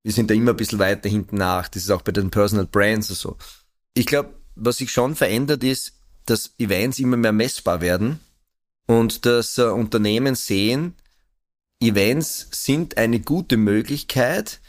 wir 0.02 0.12
sind 0.12 0.30
da 0.30 0.34
immer 0.34 0.52
ein 0.52 0.56
bisschen 0.56 0.78
weiter 0.78 1.08
hinten 1.08 1.36
nach. 1.36 1.68
Das 1.68 1.82
ist 1.82 1.90
auch 1.90 2.02
bei 2.02 2.12
den 2.12 2.30
Personal 2.30 2.66
Brands 2.66 3.10
und 3.10 3.16
so. 3.16 3.36
Ich 3.92 4.06
glaube, 4.06 4.34
was 4.54 4.78
sich 4.78 4.90
schon 4.90 5.14
verändert 5.14 5.62
ist, 5.62 5.92
dass 6.24 6.52
Events 6.58 6.98
immer 6.98 7.18
mehr 7.18 7.32
messbar 7.32 7.82
werden 7.82 8.20
und 8.86 9.26
dass 9.26 9.58
äh, 9.58 9.64
Unternehmen 9.64 10.34
sehen, 10.34 10.94
Events 11.80 12.48
sind 12.52 12.96
eine 12.96 13.20
gute 13.20 13.56
Möglichkeit, 13.56 14.60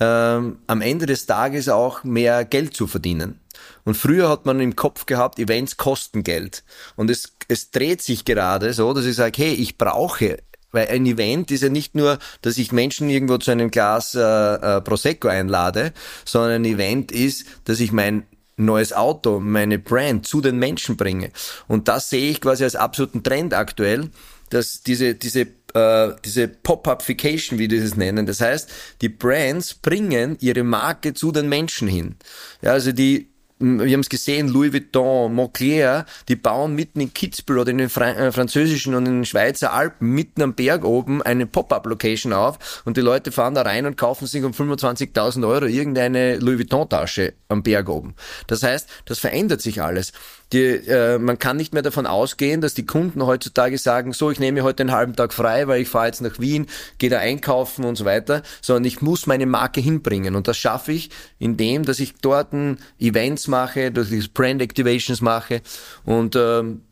ähm, 0.00 0.58
am 0.66 0.80
Ende 0.80 1.06
des 1.06 1.26
Tages 1.26 1.68
auch 1.68 2.04
mehr 2.04 2.44
Geld 2.44 2.74
zu 2.74 2.86
verdienen. 2.86 3.40
Und 3.84 3.96
früher 3.96 4.28
hat 4.28 4.46
man 4.46 4.60
im 4.60 4.76
Kopf 4.76 5.06
gehabt, 5.06 5.38
Events 5.38 5.76
kosten 5.76 6.22
Geld. 6.22 6.64
Und 6.96 7.10
es, 7.10 7.34
es 7.48 7.70
dreht 7.70 8.02
sich 8.02 8.24
gerade 8.24 8.72
so, 8.72 8.92
dass 8.92 9.06
ich 9.06 9.16
sage, 9.16 9.42
hey, 9.42 9.54
ich 9.54 9.78
brauche 9.78 10.38
weil 10.72 10.88
ein 10.88 11.06
Event 11.06 11.50
ist 11.50 11.62
ja 11.62 11.70
nicht 11.70 11.94
nur, 11.94 12.18
dass 12.42 12.58
ich 12.58 12.70
Menschen 12.70 13.08
irgendwo 13.08 13.38
zu 13.38 13.50
einem 13.50 13.70
Glas 13.70 14.14
äh, 14.14 14.20
äh, 14.20 14.80
Prosecco 14.82 15.28
einlade, 15.28 15.94
sondern 16.26 16.62
ein 16.62 16.64
Event 16.66 17.12
ist, 17.12 17.46
dass 17.64 17.80
ich 17.80 17.92
mein 17.92 18.26
neues 18.56 18.92
Auto, 18.92 19.40
meine 19.40 19.78
Brand 19.78 20.26
zu 20.26 20.40
den 20.40 20.58
Menschen 20.58 20.96
bringe. 20.96 21.30
Und 21.68 21.88
das 21.88 22.10
sehe 22.10 22.30
ich 22.30 22.40
quasi 22.40 22.64
als 22.64 22.76
absoluten 22.76 23.22
Trend 23.22 23.54
aktuell, 23.54 24.10
dass 24.50 24.82
diese, 24.82 25.14
diese 25.14 25.48
äh, 25.74 26.14
diese 26.24 26.48
Pop-Upification, 26.48 27.58
wie 27.58 27.68
die 27.68 27.76
es 27.76 27.96
nennen. 27.96 28.24
Das 28.24 28.40
heißt, 28.40 28.70
die 29.02 29.10
Brands 29.10 29.74
bringen 29.74 30.36
ihre 30.40 30.62
Marke 30.62 31.12
zu 31.12 31.32
den 31.32 31.48
Menschen 31.48 31.86
hin. 31.86 32.16
Ja, 32.62 32.72
also 32.72 32.92
die 32.92 33.28
wir 33.58 33.90
haben 33.90 34.00
es 34.00 34.10
gesehen, 34.10 34.48
Louis 34.48 34.72
Vuitton, 34.72 35.34
Moncler, 35.34 36.04
die 36.28 36.36
bauen 36.36 36.74
mitten 36.74 37.00
in 37.00 37.14
Kitzbühel 37.14 37.60
oder 37.60 37.70
in 37.70 37.78
den 37.78 37.88
Fra 37.88 38.10
äh, 38.10 38.30
französischen 38.30 38.94
und 38.94 39.06
in 39.06 39.14
den 39.18 39.24
Schweizer 39.24 39.72
Alpen 39.72 40.10
mitten 40.10 40.42
am 40.42 40.54
Berg 40.54 40.84
oben 40.84 41.22
eine 41.22 41.46
Pop-Up-Location 41.46 42.34
auf 42.34 42.82
und 42.84 42.98
die 42.98 43.00
Leute 43.00 43.32
fahren 43.32 43.54
da 43.54 43.62
rein 43.62 43.86
und 43.86 43.96
kaufen 43.96 44.26
sich 44.26 44.44
um 44.44 44.52
25.000 44.52 45.48
Euro 45.48 45.64
irgendeine 45.64 46.36
Louis 46.36 46.58
Vuitton-Tasche 46.58 47.32
am 47.48 47.62
Berg 47.62 47.88
oben. 47.88 48.14
Das 48.46 48.62
heißt, 48.62 48.88
das 49.06 49.18
verändert 49.18 49.62
sich 49.62 49.80
alles. 49.80 50.12
Die, 50.52 50.62
äh, 50.62 51.18
man 51.18 51.38
kann 51.38 51.56
nicht 51.56 51.72
mehr 51.72 51.82
davon 51.82 52.06
ausgehen, 52.06 52.60
dass 52.60 52.74
die 52.74 52.86
Kunden 52.86 53.26
heutzutage 53.26 53.78
sagen, 53.78 54.12
so, 54.12 54.30
ich 54.30 54.38
nehme 54.38 54.62
heute 54.62 54.84
einen 54.84 54.92
halben 54.92 55.16
Tag 55.16 55.32
frei, 55.32 55.66
weil 55.66 55.82
ich 55.82 55.88
fahre 55.88 56.06
jetzt 56.06 56.20
nach 56.20 56.38
Wien, 56.38 56.66
gehe 56.98 57.10
da 57.10 57.18
einkaufen 57.18 57.84
und 57.84 57.96
so 57.96 58.04
weiter, 58.04 58.42
sondern 58.62 58.84
ich 58.84 59.02
muss 59.02 59.26
meine 59.26 59.46
Marke 59.46 59.80
hinbringen. 59.80 60.36
Und 60.36 60.46
das 60.46 60.56
schaffe 60.56 60.92
ich, 60.92 61.10
indem, 61.38 61.84
dass 61.84 61.98
ich 61.98 62.14
dort 62.22 62.54
Events 63.00 63.48
mache, 63.48 63.90
dass 63.90 64.12
ich 64.12 64.32
Brand 64.32 64.62
Activations 64.62 65.20
mache 65.20 65.62
und 66.04 66.36
ähm, 66.36 66.82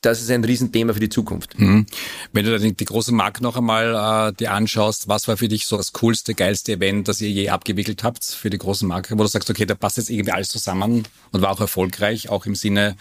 das 0.00 0.20
ist 0.20 0.30
ein 0.30 0.44
Riesenthema 0.44 0.92
für 0.92 1.00
die 1.00 1.08
Zukunft. 1.08 1.58
Mhm. 1.58 1.86
Wenn 2.32 2.44
du 2.44 2.58
die, 2.58 2.74
die 2.74 2.84
große 2.84 3.12
Marke 3.12 3.42
noch 3.42 3.56
einmal 3.56 4.30
äh, 4.30 4.32
dir 4.34 4.52
anschaust, 4.52 5.08
was 5.08 5.26
war 5.26 5.36
für 5.36 5.48
dich 5.48 5.66
so 5.66 5.76
das 5.76 5.92
coolste, 5.92 6.34
geilste 6.34 6.72
Event, 6.72 7.08
das 7.08 7.20
ihr 7.20 7.30
je 7.30 7.48
abgewickelt 7.48 8.04
habt 8.04 8.24
für 8.24 8.50
die 8.50 8.58
große 8.58 8.86
Marke, 8.86 9.18
wo 9.18 9.22
du 9.22 9.28
sagst, 9.28 9.50
okay, 9.50 9.66
da 9.66 9.74
passt 9.74 9.96
jetzt 9.96 10.10
irgendwie 10.10 10.32
alles 10.32 10.48
zusammen 10.48 11.06
und 11.32 11.42
war 11.42 11.50
auch 11.50 11.60
erfolgreich, 11.60 12.28
auch 12.28 12.46
im 12.46 12.54
Sinne 12.54 12.96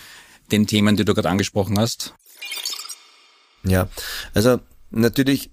den 0.51 0.67
Themen, 0.67 0.95
die 0.95 1.05
du 1.05 1.13
gerade 1.13 1.29
angesprochen 1.29 1.77
hast? 1.77 2.13
Ja, 3.63 3.87
also 4.33 4.59
natürlich 4.91 5.49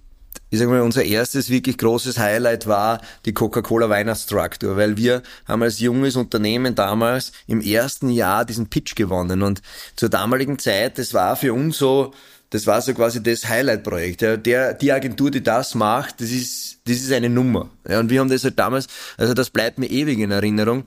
ich 0.53 0.59
sage 0.59 0.69
mal, 0.69 0.81
unser 0.81 1.03
erstes 1.03 1.49
wirklich 1.49 1.79
großes 1.79 2.19
Highlight 2.19 2.67
war 2.67 3.01
die 3.25 3.33
Coca-Cola 3.33 3.89
Weihnachtstraktor, 3.89 4.77
weil 4.77 4.97
wir 4.97 5.23
haben 5.47 5.63
als 5.63 5.79
junges 5.79 6.15
Unternehmen 6.15 6.75
damals 6.75 7.31
im 7.47 7.59
ersten 7.59 8.09
Jahr 8.09 8.45
diesen 8.45 8.69
Pitch 8.69 8.93
gewonnen 8.93 9.41
und 9.41 9.63
zur 9.95 10.09
damaligen 10.09 10.59
Zeit, 10.59 10.99
das 10.99 11.15
war 11.15 11.35
für 11.37 11.55
uns 11.55 11.79
so, 11.79 12.13
das 12.51 12.67
war 12.67 12.83
so 12.83 12.93
quasi 12.93 13.23
das 13.23 13.49
Highlight-Projekt. 13.49 14.21
Ja. 14.21 14.37
Der, 14.37 14.75
die 14.75 14.91
Agentur, 14.91 15.31
die 15.31 15.41
das 15.41 15.73
macht, 15.73 16.21
das 16.21 16.29
ist, 16.29 16.81
das 16.85 16.97
ist 16.97 17.11
eine 17.11 17.31
Nummer. 17.31 17.71
Ja, 17.89 17.99
und 17.99 18.11
wir 18.11 18.19
haben 18.19 18.29
das 18.29 18.43
halt 18.43 18.59
damals, 18.59 18.85
also 19.17 19.33
das 19.33 19.49
bleibt 19.49 19.79
mir 19.79 19.89
ewig 19.89 20.19
in 20.19 20.29
Erinnerung. 20.29 20.83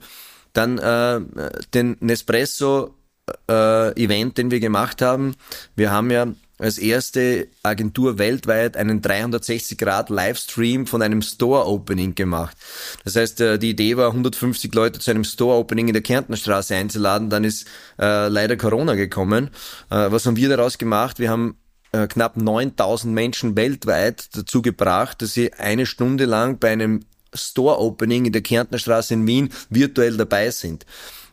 Dann 0.53 0.77
äh, 0.77 1.19
den 1.73 1.97
Nespresso 1.99 2.95
äh, 3.49 4.01
Event, 4.01 4.37
den 4.37 4.49
wir 4.49 4.61
gemacht 4.61 5.01
haben. 5.01 5.35
Wir 5.75 5.91
haben 5.91 6.09
ja 6.09 6.27
als 6.57 6.77
erste 6.77 7.47
Agentur 7.63 8.17
weltweit 8.17 8.77
einen 8.77 9.01
360 9.01 9.77
Grad 9.77 10.09
Livestream 10.09 10.87
von 10.87 11.01
einem 11.01 11.21
Store 11.21 11.67
Opening 11.67 12.15
gemacht. 12.15 12.57
Das 13.03 13.15
heißt, 13.15 13.41
äh, 13.41 13.59
die 13.59 13.71
Idee 13.71 13.97
war, 13.97 14.07
150 14.07 14.73
Leute 14.73 14.99
zu 14.99 15.11
einem 15.11 15.23
Store 15.23 15.57
Opening 15.57 15.87
in 15.87 15.93
der 15.93 16.01
Kärntnerstraße 16.01 16.75
einzuladen. 16.75 17.29
Dann 17.29 17.43
ist 17.43 17.67
äh, 17.99 18.27
leider 18.27 18.57
Corona 18.57 18.95
gekommen. 18.95 19.51
Äh, 19.89 20.11
was 20.11 20.25
haben 20.25 20.35
wir 20.35 20.49
daraus 20.49 20.77
gemacht? 20.77 21.19
Wir 21.19 21.29
haben 21.29 21.57
äh, 21.91 22.07
knapp 22.07 22.37
9000 22.37 23.13
Menschen 23.13 23.55
weltweit 23.55 24.35
dazu 24.35 24.61
gebracht, 24.61 25.21
dass 25.21 25.33
sie 25.33 25.53
eine 25.53 25.85
Stunde 25.85 26.25
lang 26.25 26.59
bei 26.59 26.71
einem 26.71 27.01
Store 27.33 27.79
Opening 27.79 28.25
in 28.25 28.31
der 28.31 28.41
Kärntnerstraße 28.41 29.13
in 29.13 29.27
Wien 29.27 29.49
virtuell 29.69 30.17
dabei 30.17 30.49
sind. 30.49 30.85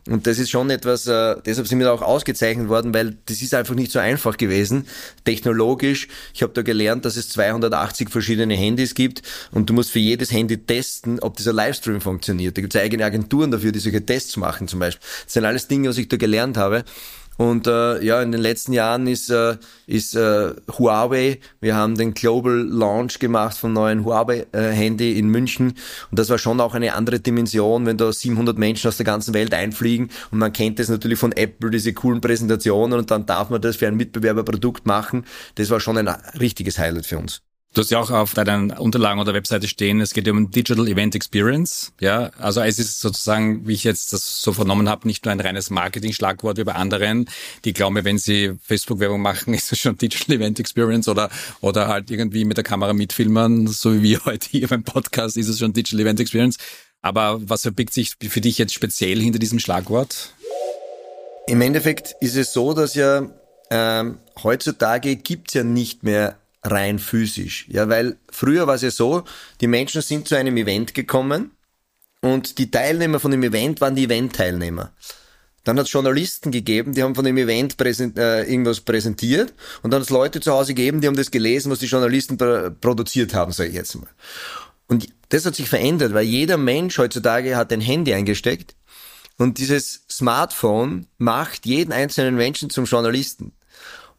Und 0.07 0.27
das 0.27 0.37
ist 0.37 0.51
schon 0.51 0.69
etwas, 0.69 1.07
äh, 1.07 1.35
deshalb 1.45 1.67
sind 1.67 1.79
wir 1.79 1.91
auch 1.91 2.03
ausgezeichnet 2.03 2.69
worden, 2.69 2.93
weil 2.93 3.17
das 3.25 3.41
ist 3.41 3.55
einfach 3.55 3.73
nicht 3.73 3.91
so 3.91 3.97
einfach 3.97 4.37
gewesen. 4.37 4.85
Technologisch, 5.23 6.07
ich 6.31 6.43
habe 6.43 6.53
da 6.53 6.61
gelernt, 6.61 7.05
dass 7.05 7.15
es 7.15 7.29
280 7.29 8.11
verschiedene 8.11 8.53
Handys 8.53 8.93
gibt 8.93 9.23
und 9.51 9.67
du 9.67 9.73
musst 9.73 9.89
für 9.89 9.99
jedes 9.99 10.31
Handy 10.31 10.57
testen, 10.57 11.19
ob 11.21 11.37
dieser 11.37 11.53
Livestream 11.53 12.01
funktioniert. 12.01 12.55
Da 12.55 12.61
gibt 12.61 12.75
es 12.75 12.81
eigene 12.81 13.03
Agenturen 13.03 13.49
dafür, 13.49 13.71
die 13.71 13.79
solche 13.79 14.05
Tests 14.05 14.37
machen 14.37 14.67
zum 14.67 14.79
Beispiel. 14.79 15.07
Das 15.23 15.33
sind 15.33 15.45
alles 15.45 15.67
Dinge, 15.67 15.89
was 15.89 15.97
ich 15.97 16.07
da 16.07 16.17
gelernt 16.17 16.57
habe. 16.57 16.85
Und 17.37 17.67
äh, 17.67 18.01
ja, 18.03 18.21
in 18.21 18.31
den 18.31 18.41
letzten 18.41 18.73
Jahren 18.73 19.07
ist, 19.07 19.29
äh, 19.29 19.57
ist 19.87 20.15
äh, 20.15 20.53
Huawei, 20.77 21.39
wir 21.59 21.75
haben 21.75 21.95
den 21.95 22.13
Global 22.13 22.53
Launch 22.53 23.19
gemacht 23.19 23.57
vom 23.57 23.73
neuen 23.73 24.05
Huawei-Handy 24.05 25.13
äh, 25.13 25.19
in 25.19 25.27
München. 25.27 25.73
Und 26.11 26.19
das 26.19 26.29
war 26.29 26.37
schon 26.37 26.61
auch 26.61 26.73
eine 26.73 26.93
andere 26.93 27.19
Dimension, 27.19 27.85
wenn 27.85 27.97
da 27.97 28.11
700 28.11 28.57
Menschen 28.57 28.87
aus 28.87 28.97
der 28.97 29.05
ganzen 29.05 29.33
Welt 29.33 29.53
einfliegen. 29.53 30.09
Und 30.31 30.39
man 30.39 30.53
kennt 30.53 30.79
das 30.79 30.89
natürlich 30.89 31.19
von 31.19 31.33
Apple, 31.33 31.71
diese 31.71 31.93
coolen 31.93 32.21
Präsentationen. 32.21 32.99
Und 32.99 33.11
dann 33.11 33.25
darf 33.25 33.49
man 33.49 33.61
das 33.61 33.75
für 33.75 33.87
ein 33.87 33.95
Mitbewerberprodukt 33.95 34.85
machen. 34.85 35.25
Das 35.55 35.69
war 35.69 35.79
schon 35.79 35.97
ein 35.97 36.07
richtiges 36.39 36.79
Highlight 36.79 37.05
für 37.05 37.17
uns. 37.17 37.41
Du 37.75 37.81
hast 37.81 37.91
ja 37.91 37.99
auch 37.99 38.09
auf 38.09 38.33
deinen 38.33 38.71
Unterlagen 38.71 39.19
oder 39.19 39.33
Webseite 39.33 39.67
stehen, 39.67 39.99
es 39.99 40.13
geht 40.13 40.29
um 40.29 40.49
Digital 40.49 40.87
Event 40.87 41.13
Experience. 41.13 41.91
Ja, 41.99 42.31
also 42.39 42.61
es 42.61 42.79
ist 42.79 43.01
sozusagen, 43.01 43.67
wie 43.67 43.73
ich 43.73 43.83
jetzt 43.83 44.13
das 44.13 44.41
so 44.41 44.53
vernommen 44.53 44.87
habe, 44.87 45.05
nicht 45.05 45.25
nur 45.25 45.33
ein 45.33 45.41
reines 45.41 45.69
Marketing-Schlagwort 45.71 46.57
wie 46.57 46.63
bei 46.63 46.71
anderen, 46.71 47.29
die 47.65 47.73
glauben, 47.73 48.01
wenn 48.05 48.17
sie 48.17 48.53
Facebook-Werbung 48.61 49.21
machen, 49.21 49.53
ist 49.53 49.73
es 49.73 49.81
schon 49.81 49.97
Digital 49.97 50.37
Event 50.37 50.57
Experience 50.57 51.09
oder, 51.09 51.29
oder 51.59 51.89
halt 51.89 52.09
irgendwie 52.09 52.45
mit 52.45 52.55
der 52.55 52.63
Kamera 52.63 52.93
mitfilmen, 52.93 53.67
so 53.67 53.93
wie 53.93 54.03
wir 54.03 54.19
heute 54.25 54.47
hier 54.49 54.69
beim 54.69 54.85
Podcast, 54.85 55.35
ist 55.35 55.49
es 55.49 55.59
schon 55.59 55.73
Digital 55.73 55.99
Event 55.99 56.21
Experience. 56.21 56.55
Aber 57.01 57.41
was 57.41 57.63
verbirgt 57.63 57.93
sich 57.93 58.13
für 58.25 58.39
dich 58.39 58.57
jetzt 58.57 58.73
speziell 58.73 59.19
hinter 59.19 59.39
diesem 59.39 59.59
Schlagwort? 59.59 60.33
Im 61.47 61.59
Endeffekt 61.59 62.15
ist 62.21 62.37
es 62.37 62.53
so, 62.53 62.73
dass 62.73 62.95
ja 62.95 63.29
ähm, 63.69 64.19
heutzutage 64.41 65.17
gibt's 65.17 65.55
ja 65.55 65.65
nicht 65.65 66.03
mehr 66.03 66.37
rein 66.65 66.99
physisch. 66.99 67.65
Ja, 67.69 67.89
weil 67.89 68.17
früher 68.29 68.67
war 68.67 68.75
es 68.75 68.81
ja 68.81 68.91
so, 68.91 69.23
die 69.61 69.67
Menschen 69.67 70.01
sind 70.01 70.27
zu 70.27 70.35
einem 70.35 70.57
Event 70.57 70.93
gekommen 70.93 71.51
und 72.21 72.57
die 72.57 72.71
Teilnehmer 72.71 73.19
von 73.19 73.31
dem 73.31 73.43
Event 73.43 73.81
waren 73.81 73.95
die 73.95 74.05
Event-Teilnehmer. 74.05 74.91
Dann 75.63 75.79
hat 75.79 75.87
es 75.87 75.91
Journalisten 75.91 76.51
gegeben, 76.51 76.93
die 76.93 77.01
haben 77.01 77.15
von 77.15 77.25
dem 77.25 77.37
Event 77.37 77.77
präsent, 77.77 78.19
äh, 78.19 78.43
irgendwas 78.43 78.81
präsentiert 78.81 79.53
und 79.81 79.91
dann 79.91 80.01
hat 80.01 80.07
es 80.07 80.11
Leute 80.11 80.39
zu 80.39 80.51
Hause 80.51 80.73
gegeben, 80.73 81.01
die 81.01 81.07
haben 81.07 81.15
das 81.15 81.31
gelesen, 81.31 81.71
was 81.71 81.79
die 81.79 81.87
Journalisten 81.87 82.37
produziert 82.79 83.33
haben, 83.33 83.51
sage 83.51 83.69
ich 83.69 83.75
jetzt 83.75 83.95
mal. 83.95 84.09
Und 84.87 85.07
das 85.29 85.45
hat 85.45 85.55
sich 85.55 85.67
verändert, 85.67 86.13
weil 86.13 86.25
jeder 86.25 86.57
Mensch 86.57 86.97
heutzutage 86.99 87.55
hat 87.55 87.73
ein 87.73 87.81
Handy 87.81 88.13
eingesteckt 88.13 88.75
und 89.37 89.57
dieses 89.57 90.03
Smartphone 90.09 91.07
macht 91.17 91.65
jeden 91.65 91.91
einzelnen 91.91 92.35
Menschen 92.35 92.69
zum 92.69 92.85
Journalisten. 92.85 93.53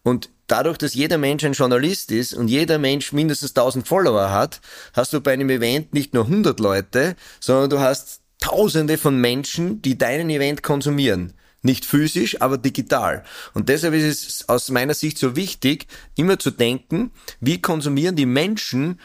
Und 0.03 0.31
dadurch, 0.47 0.79
dass 0.79 0.95
jeder 0.95 1.19
Mensch 1.19 1.45
ein 1.45 1.53
Journalist 1.53 2.11
ist 2.13 2.35
und 2.35 2.49
jeder 2.49 2.79
Mensch 2.79 3.13
mindestens 3.13 3.51
1000 3.51 3.87
Follower 3.87 4.31
hat, 4.31 4.61
hast 4.93 5.13
du 5.13 5.21
bei 5.21 5.33
einem 5.33 5.51
Event 5.51 5.95
nicht 5.95 6.15
nur 6.15 6.25
100 6.25 6.61
Leute, 6.61 7.17
sondern 7.41 7.71
du 7.71 7.81
hast 7.81 8.21
Tausende 8.39 8.99
von 8.99 9.21
Menschen, 9.21 9.83
die 9.83 9.99
deinen 9.99 10.31
Event 10.31 10.63
konsumieren. 10.63 11.33
Nicht 11.63 11.85
physisch, 11.85 12.41
aber 12.43 12.59
digital. 12.59 13.25
Und 13.55 13.69
deshalb 13.69 13.95
ist 13.95 14.29
es 14.29 14.49
aus 14.49 14.69
meiner 14.71 14.95
Sicht 14.95 15.19
so 15.19 15.35
wichtig, 15.35 15.87
immer 16.15 16.39
zu 16.39 16.53
denken, 16.53 17.11
wie 17.41 17.61
konsumieren 17.61 18.15
die 18.15 18.27
Menschen 18.27 19.01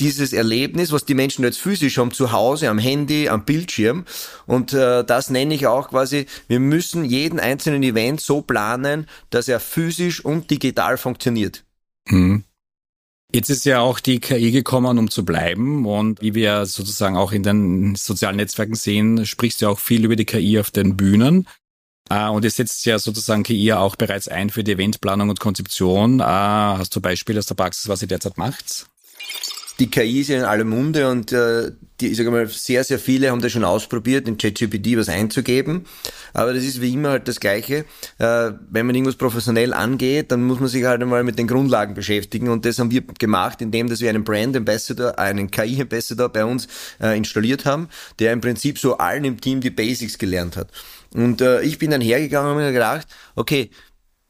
dieses 0.00 0.32
Erlebnis, 0.32 0.92
was 0.92 1.04
die 1.04 1.14
Menschen 1.14 1.44
jetzt 1.44 1.58
physisch 1.58 1.98
haben, 1.98 2.12
zu 2.12 2.32
Hause, 2.32 2.68
am 2.68 2.78
Handy, 2.78 3.28
am 3.28 3.44
Bildschirm. 3.44 4.04
Und 4.46 4.72
äh, 4.72 5.04
das 5.04 5.30
nenne 5.30 5.54
ich 5.54 5.66
auch 5.66 5.90
quasi, 5.90 6.26
wir 6.46 6.60
müssen 6.60 7.04
jeden 7.04 7.40
einzelnen 7.40 7.82
Event 7.82 8.20
so 8.20 8.42
planen, 8.42 9.06
dass 9.30 9.48
er 9.48 9.60
physisch 9.60 10.24
und 10.24 10.50
digital 10.50 10.98
funktioniert. 10.98 11.64
Mhm. 12.08 12.44
Jetzt 13.30 13.50
ist 13.50 13.66
ja 13.66 13.80
auch 13.80 14.00
die 14.00 14.20
KI 14.20 14.52
gekommen, 14.52 14.98
um 14.98 15.10
zu 15.10 15.24
bleiben. 15.24 15.84
Und 15.84 16.22
wie 16.22 16.34
wir 16.34 16.64
sozusagen 16.64 17.16
auch 17.16 17.32
in 17.32 17.42
den 17.42 17.94
sozialen 17.94 18.36
Netzwerken 18.36 18.74
sehen, 18.74 19.26
sprichst 19.26 19.60
du 19.60 19.68
auch 19.68 19.78
viel 19.78 20.04
über 20.04 20.16
die 20.16 20.24
KI 20.24 20.58
auf 20.58 20.70
den 20.70 20.96
Bühnen. 20.96 21.46
Uh, 22.10 22.30
und 22.30 22.42
ihr 22.42 22.50
setzt 22.50 22.86
ja 22.86 22.98
sozusagen 22.98 23.42
KI 23.42 23.74
auch 23.74 23.94
bereits 23.94 24.28
ein 24.28 24.48
für 24.48 24.64
die 24.64 24.72
Eventplanung 24.72 25.28
und 25.28 25.40
Konzeption. 25.40 26.20
Uh, 26.20 26.24
hast 26.24 26.96
du 26.96 27.02
Beispiele 27.02 27.38
aus 27.38 27.44
der 27.44 27.54
Praxis, 27.54 27.86
was 27.88 28.00
ihr 28.00 28.08
derzeit 28.08 28.38
macht? 28.38 28.86
Die 29.78 29.90
KI 29.90 30.20
ist 30.20 30.28
ja 30.28 30.38
in 30.38 30.44
aller 30.44 30.64
Munde 30.64 31.08
und 31.08 31.32
äh, 31.32 31.70
die, 32.00 32.08
ich 32.08 32.16
sage 32.16 32.30
mal, 32.30 32.46
sehr, 32.46 32.84
sehr 32.84 32.98
viele 32.98 33.30
haben 33.30 33.40
das 33.40 33.52
schon 33.52 33.64
ausprobiert, 33.64 34.28
in 34.28 34.38
ChatGPT 34.38 34.96
was 34.96 35.08
einzugeben. 35.08 35.84
Aber 36.32 36.52
das 36.52 36.64
ist 36.64 36.80
wie 36.80 36.92
immer 36.92 37.10
halt 37.10 37.28
das 37.28 37.40
Gleiche. 37.40 37.84
Äh, 38.18 38.52
wenn 38.70 38.86
man 38.86 38.94
irgendwas 38.94 39.16
professionell 39.16 39.72
angeht, 39.72 40.30
dann 40.30 40.44
muss 40.44 40.60
man 40.60 40.68
sich 40.68 40.84
halt 40.84 41.02
einmal 41.02 41.24
mit 41.24 41.38
den 41.38 41.48
Grundlagen 41.48 41.94
beschäftigen. 41.94 42.48
Und 42.48 42.64
das 42.64 42.78
haben 42.78 42.90
wir 42.90 43.02
gemacht, 43.02 43.60
indem 43.62 43.88
dass 43.88 44.00
wir 44.00 44.10
einen 44.10 44.24
Brand 44.24 44.56
Ambassador, 44.56 45.18
einen 45.18 45.50
KI 45.50 45.80
Ambassador 45.80 46.28
bei 46.28 46.44
uns 46.44 46.68
äh, 47.00 47.16
installiert 47.16 47.64
haben, 47.64 47.88
der 48.18 48.32
im 48.32 48.40
Prinzip 48.40 48.78
so 48.78 48.98
allen 48.98 49.24
im 49.24 49.40
Team 49.40 49.60
die 49.60 49.70
Basics 49.70 50.18
gelernt 50.18 50.56
hat. 50.56 50.70
Und 51.14 51.40
äh, 51.40 51.62
ich 51.62 51.78
bin 51.78 51.90
dann 51.90 52.00
hergegangen 52.00 52.52
und 52.52 52.58
mir 52.58 52.72
gedacht, 52.72 53.08
okay, 53.34 53.70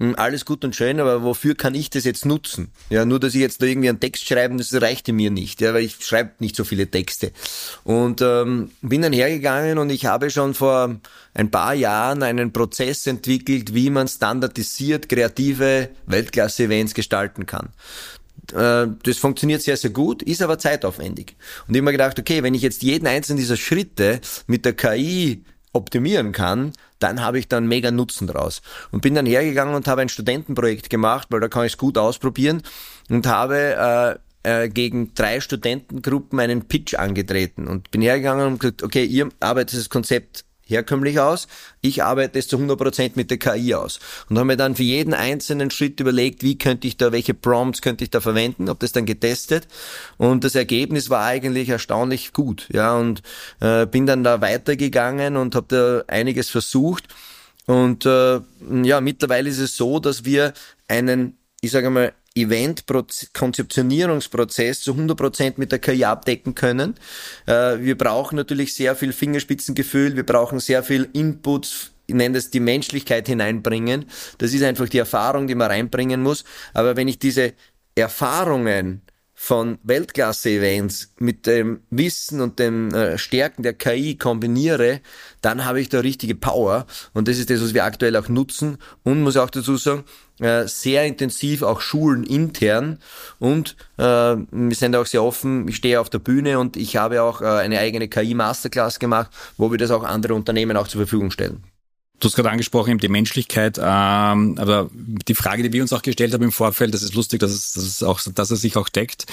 alles 0.01 0.45
gut 0.45 0.65
und 0.65 0.77
schön, 0.77 1.01
aber 1.01 1.25
wofür 1.25 1.57
kann 1.57 1.75
ich 1.75 1.91
das 1.91 2.05
jetzt 2.05 2.25
nutzen? 2.25 2.71
Ja, 2.89 3.05
nur 3.05 3.19
dass 3.19 3.35
ich 3.35 3.41
jetzt 3.41 3.61
da 3.61 3.67
irgendwie 3.67 3.89
einen 3.89 3.99
Text 3.99 4.27
schreibe, 4.29 4.57
das 4.57 4.73
reichte 4.81 5.13
mir 5.13 5.31
nicht, 5.31 5.61
ja, 5.61 5.75
weil 5.75 5.83
ich 5.85 5.97
schreibe 6.05 6.33
nicht 6.39 6.55
so 6.55 6.63
viele 6.63 6.89
Texte. 6.89 7.33
Und 7.83 8.23
ähm, 8.23 8.71
bin 8.81 9.03
dann 9.03 9.13
hergegangen 9.13 9.79
und 9.79 9.91
ich 9.91 10.07
habe 10.07 10.31
schon 10.31 10.55
vor 10.55 10.97
ein 11.35 11.51
paar 11.51 11.75
Jahren 11.75 12.23
einen 12.23 12.53
Prozess 12.53 13.09
entwickelt, 13.09 13.75
wie 13.75 13.91
man 13.91 14.07
standardisiert 14.07 15.09
kreative 15.09 15.89
Weltklasse-Events 16.07 16.95
gestalten 16.95 17.47
kann 17.47 17.71
äh, 18.53 18.87
das 19.03 19.19
funktioniert 19.19 19.63
sehr, 19.63 19.77
sehr 19.77 19.91
gut, 19.91 20.23
ist 20.23 20.41
aber 20.41 20.59
zeitaufwendig. 20.59 21.37
Und 21.67 21.75
ich 21.75 21.81
habe 21.81 21.87
mir 21.87 21.93
gedacht, 21.93 22.19
okay, 22.19 22.43
wenn 22.43 22.55
ich 22.55 22.63
jetzt 22.63 22.83
jeden 22.83 23.07
einzelnen 23.07 23.39
dieser 23.39 23.57
Schritte 23.57 24.21
mit 24.47 24.65
der 24.65 24.73
KI 24.75 25.45
optimieren 25.73 26.33
kann, 26.33 26.73
dann 26.99 27.23
habe 27.23 27.39
ich 27.39 27.49
dann 27.49 27.67
mega 27.67 27.91
Nutzen 27.91 28.27
draus. 28.27 28.63
Und 28.91 29.03
bin 29.03 29.15
dann 29.15 29.27
hergegangen 29.27 29.75
und 29.75 29.87
habe 29.87 30.03
ein 30.03 30.09
Studentenprojekt 30.09 30.91
gemacht, 30.91 31.29
weil 31.31 31.41
da 31.41 31.49
kann 31.49 31.65
ich 31.65 31.73
es 31.73 31.79
gut 31.79 31.99
ausprobieren 31.99 32.63
und 33.09 33.27
habe 33.27 34.19
äh, 34.45 34.65
äh, 34.65 34.69
gegen 34.69 35.15
drei 35.15 35.41
Studentengruppen 35.41 36.41
einen 36.41 36.67
Pitch 36.69 36.95
angetreten 36.95 37.67
und 37.67 37.91
bin 37.91 38.03
hergegangen 38.03 38.47
und 38.47 38.61
gesagt, 38.61 38.83
okay, 38.83 39.05
ihr 39.05 39.29
arbeitet 39.41 39.79
das 39.79 39.91
Konzept 39.91 40.45
herkömmlich 40.69 41.19
aus. 41.19 41.49
Ich 41.81 42.03
arbeite 42.03 42.39
es 42.39 42.47
zu 42.47 42.59
100% 42.59 43.13
mit 43.15 43.31
der 43.31 43.39
KI 43.39 43.75
aus. 43.75 43.99
Und 44.29 44.37
habe 44.37 44.47
mir 44.47 44.57
dann 44.57 44.77
für 44.77 44.83
jeden 44.83 45.15
einzelnen 45.15 45.71
Schritt 45.71 45.99
überlegt, 46.01 46.43
wie 46.43 46.59
könnte 46.59 46.87
ich 46.87 46.97
da, 46.97 47.11
welche 47.11 47.35
Prompts 47.35 47.83
könnte 47.83 48.05
ich 48.05 48.11
da 48.11 48.21
verwenden, 48.21 48.69
habe 48.69 48.79
das 48.81 48.93
dann 48.93 49.07
getestet. 49.07 49.67
Und 50.19 50.45
das 50.45 50.55
Ergebnis 50.55 51.11
war 51.11 51.25
eigentlich 51.25 51.69
erstaunlich 51.71 52.33
gut. 52.33 52.69
Ja, 52.73 52.97
und 52.97 53.23
äh, 53.61 53.87
bin 53.87 54.07
dann 54.07 54.23
da 54.23 54.41
weitergegangen 54.41 55.37
und 55.37 55.55
habe 55.55 55.67
da 55.69 56.13
einiges 56.13 56.51
versucht. 56.51 57.05
Und 57.67 58.07
äh, 58.07 58.41
ja, 58.83 59.01
mittlerweile 59.01 59.49
ist 59.49 59.59
es 59.59 59.77
so, 59.77 59.99
dass 59.99 60.25
wir 60.25 60.53
einen, 60.89 61.38
ich 61.61 61.71
sage 61.71 61.91
mal, 61.91 62.15
Event-Konzeptionierungsprozess 62.35 64.81
zu 64.83 64.93
100% 64.93 65.55
mit 65.57 65.73
der 65.73 65.79
KI 65.81 66.05
abdecken 66.05 66.55
können. 66.55 66.95
Äh, 67.47 67.79
wir 67.81 67.99
brauchen 67.99 68.37
natürlich 68.37 68.75
sehr 68.75 68.95
viel 68.95 69.13
Fingerspitzengefühl, 69.13 70.15
wir 70.15 70.27
brauchen 70.27 70.61
sehr 70.61 70.83
viel 70.83 71.09
Inputs 71.13 71.93
ich 72.09 72.15
nenne 72.15 72.37
das 72.37 72.51
die 72.51 72.61
Menschlichkeit 72.61 73.29
hineinbringen. 73.29 74.07
Das 74.39 74.55
ist 74.55 74.63
einfach 74.63 74.89
die 74.89 74.97
Erfahrung, 74.97 75.47
die 75.47 75.55
man 75.55 75.71
reinbringen 75.71 76.23
muss. 76.23 76.43
Aber 76.73 76.97
wenn 76.97 77.07
ich 77.07 77.19
diese 77.19 77.53
Erfahrungen 77.95 79.03
von 79.41 79.79
Weltklasse-Events 79.85 81.15
mit 81.21 81.47
dem 81.47 81.81
Wissen 81.91 82.41
und 82.41 82.59
den 82.59 82.93
äh, 82.93 83.19
Stärken 83.19 83.63
der 83.63 83.73
KI 83.73 84.17
kombiniere, 84.17 85.01
dann 85.43 85.65
habe 85.65 85.81
ich 85.81 85.89
da 85.89 86.01
richtige 86.01 86.35
Power. 86.35 86.87
Und 87.15 87.29
das 87.29 87.39
ist 87.39 87.49
das, 87.49 87.63
was 87.63 87.73
wir 87.73 87.85
aktuell 87.85 88.17
auch 88.17 88.29
nutzen. 88.29 88.79
Und 89.05 89.23
muss 89.23 89.37
auch 89.37 89.49
dazu 89.49 89.77
sagen, 89.77 90.03
äh, 90.41 90.67
sehr 90.67 91.07
intensiv 91.07 91.63
auch 91.63 91.81
Schulen 91.81 92.25
intern. 92.25 92.99
Und 93.39 93.77
äh, 93.97 94.03
wir 94.03 94.75
sind 94.75 94.97
auch 94.97 95.07
sehr 95.07 95.23
offen. 95.23 95.69
Ich 95.69 95.77
stehe 95.77 96.01
auf 96.01 96.11
der 96.11 96.19
Bühne 96.19 96.59
und 96.59 96.77
ich 96.77 96.97
habe 96.97 97.23
auch 97.23 97.41
eine 97.41 97.79
eigene 97.79 98.09
KI-Masterclass 98.09 98.99
gemacht, 98.99 99.31
wo 99.57 99.71
wir 99.71 99.79
das 99.79 99.93
auch 99.93 100.03
andere 100.03 100.35
Unternehmen 100.35 100.77
auch 100.77 100.89
zur 100.89 100.99
Verfügung 100.99 101.31
stellen. 101.31 101.63
Du 102.21 102.27
hast 102.27 102.35
gerade 102.35 102.51
angesprochen, 102.51 102.91
eben 102.91 103.01
die 103.01 103.09
Menschlichkeit, 103.09 103.79
ähm, 103.79 104.57
aber 104.59 104.91
die 104.93 105.35
Frage, 105.35 105.63
die 105.63 105.73
wir 105.73 105.83
uns 105.83 105.93
auch 105.93 106.03
gestellt 106.03 106.35
haben 106.35 106.43
im 106.43 106.53
Vorfeld, 106.53 106.93
das 106.93 107.03
ist 107.03 107.15
lustig, 107.15 107.39
dass 107.41 107.53
es, 107.53 107.73
dass 107.73 107.85
es, 107.85 108.03
auch, 108.03 108.21
dass 108.35 108.51
es 108.51 108.61
sich 108.61 108.77
auch 108.77 108.89
deckt. 108.89 109.27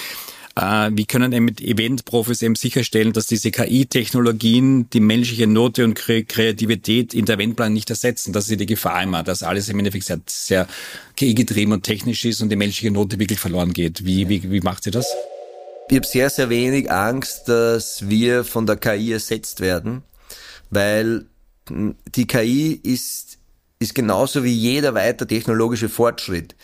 Äh, 0.54 0.90
wie 0.94 1.04
können 1.04 1.32
eben 1.32 1.44
mit 1.44 1.60
Event-Profis 1.60 2.42
eben 2.42 2.54
sicherstellen, 2.54 3.12
dass 3.12 3.26
diese 3.26 3.50
KI-Technologien 3.50 4.88
die 4.88 5.00
menschliche 5.00 5.46
Note 5.46 5.84
und 5.84 5.94
Kreativität 5.94 7.12
in 7.12 7.26
der 7.26 7.34
Eventplan 7.34 7.72
nicht 7.72 7.90
ersetzen? 7.90 8.32
Das 8.32 8.44
ist 8.44 8.50
ja 8.52 8.56
die 8.56 8.66
Gefahr 8.66 9.02
immer, 9.02 9.22
dass 9.22 9.42
alles 9.42 9.68
im 9.68 9.78
Endeffekt 9.78 10.06
sehr, 10.06 10.20
sehr 10.26 10.68
KI-getrieben 11.16 11.72
und 11.72 11.82
technisch 11.82 12.24
ist 12.24 12.40
und 12.40 12.48
die 12.48 12.56
menschliche 12.56 12.90
Note 12.90 13.18
wirklich 13.18 13.38
verloren 13.38 13.72
geht. 13.72 14.06
Wie, 14.06 14.28
wie, 14.28 14.50
wie 14.50 14.60
macht 14.60 14.86
ihr 14.86 14.92
das? 14.92 15.06
Ich 15.90 15.96
habe 15.96 16.06
sehr, 16.06 16.30
sehr 16.30 16.48
wenig 16.48 16.90
Angst, 16.90 17.48
dass 17.48 18.08
wir 18.08 18.44
von 18.44 18.66
der 18.66 18.76
KI 18.76 19.12
ersetzt 19.12 19.60
werden, 19.60 20.02
weil 20.70 21.26
die 21.70 22.26
KI 22.26 22.80
ist, 22.82 23.38
ist 23.78 23.94
genauso 23.94 24.44
wie 24.44 24.52
jeder 24.52 24.94
weiter 24.94 25.26
technologische 25.26 25.88
Fortschritt. 25.88 26.54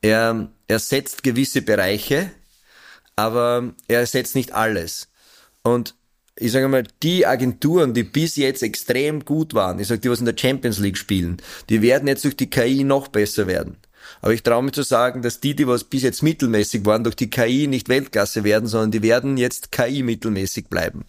Er 0.00 0.48
ersetzt 0.68 1.22
gewisse 1.22 1.62
Bereiche, 1.62 2.30
aber 3.16 3.72
er 3.88 4.00
ersetzt 4.00 4.34
nicht 4.34 4.52
alles. 4.52 5.08
Und 5.62 5.94
ich 6.36 6.52
sage 6.52 6.68
mal, 6.68 6.84
die 7.02 7.26
Agenturen, 7.26 7.94
die 7.94 8.04
bis 8.04 8.36
jetzt 8.36 8.62
extrem 8.62 9.24
gut 9.24 9.54
waren, 9.54 9.78
ich 9.78 9.88
sage, 9.88 10.00
die 10.00 10.10
was 10.10 10.20
in 10.20 10.26
der 10.26 10.36
Champions 10.36 10.78
League 10.78 10.96
spielen, 10.96 11.36
die 11.68 11.82
werden 11.82 12.08
jetzt 12.08 12.24
durch 12.24 12.36
die 12.36 12.50
KI 12.50 12.84
noch 12.84 13.08
besser 13.08 13.46
werden. 13.46 13.76
Aber 14.20 14.32
ich 14.32 14.42
traue 14.42 14.62
mich 14.62 14.72
zu 14.72 14.82
sagen, 14.82 15.22
dass 15.22 15.40
die, 15.40 15.54
die 15.54 15.66
was 15.66 15.84
bis 15.84 16.02
jetzt 16.02 16.22
mittelmäßig 16.22 16.84
waren, 16.84 17.04
durch 17.04 17.16
die 17.16 17.30
KI 17.30 17.66
nicht 17.66 17.88
Weltklasse 17.88 18.44
werden, 18.44 18.66
sondern 18.66 18.90
die 18.90 19.02
werden 19.02 19.36
jetzt 19.36 19.72
KI 19.72 20.02
mittelmäßig 20.02 20.68
bleiben. 20.68 21.04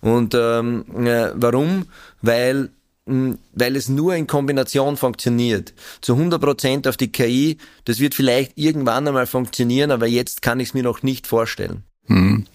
Und 0.00 0.34
ähm, 0.34 0.84
äh, 1.06 1.30
warum? 1.34 1.86
Weil 2.22 2.70
weil 3.54 3.76
es 3.76 3.88
nur 3.88 4.14
in 4.14 4.26
Kombination 4.26 4.96
funktioniert. 4.96 5.74
Zu 6.00 6.14
100% 6.14 6.88
auf 6.88 6.96
die 6.96 7.10
KI, 7.10 7.58
das 7.84 8.00
wird 8.00 8.14
vielleicht 8.14 8.52
irgendwann 8.56 9.08
einmal 9.08 9.26
funktionieren, 9.26 9.90
aber 9.90 10.06
jetzt 10.06 10.42
kann 10.42 10.60
ich 10.60 10.68
es 10.68 10.74
mir 10.74 10.82
noch 10.82 11.02
nicht 11.02 11.26
vorstellen. 11.26 11.84
Hm. 12.08 12.46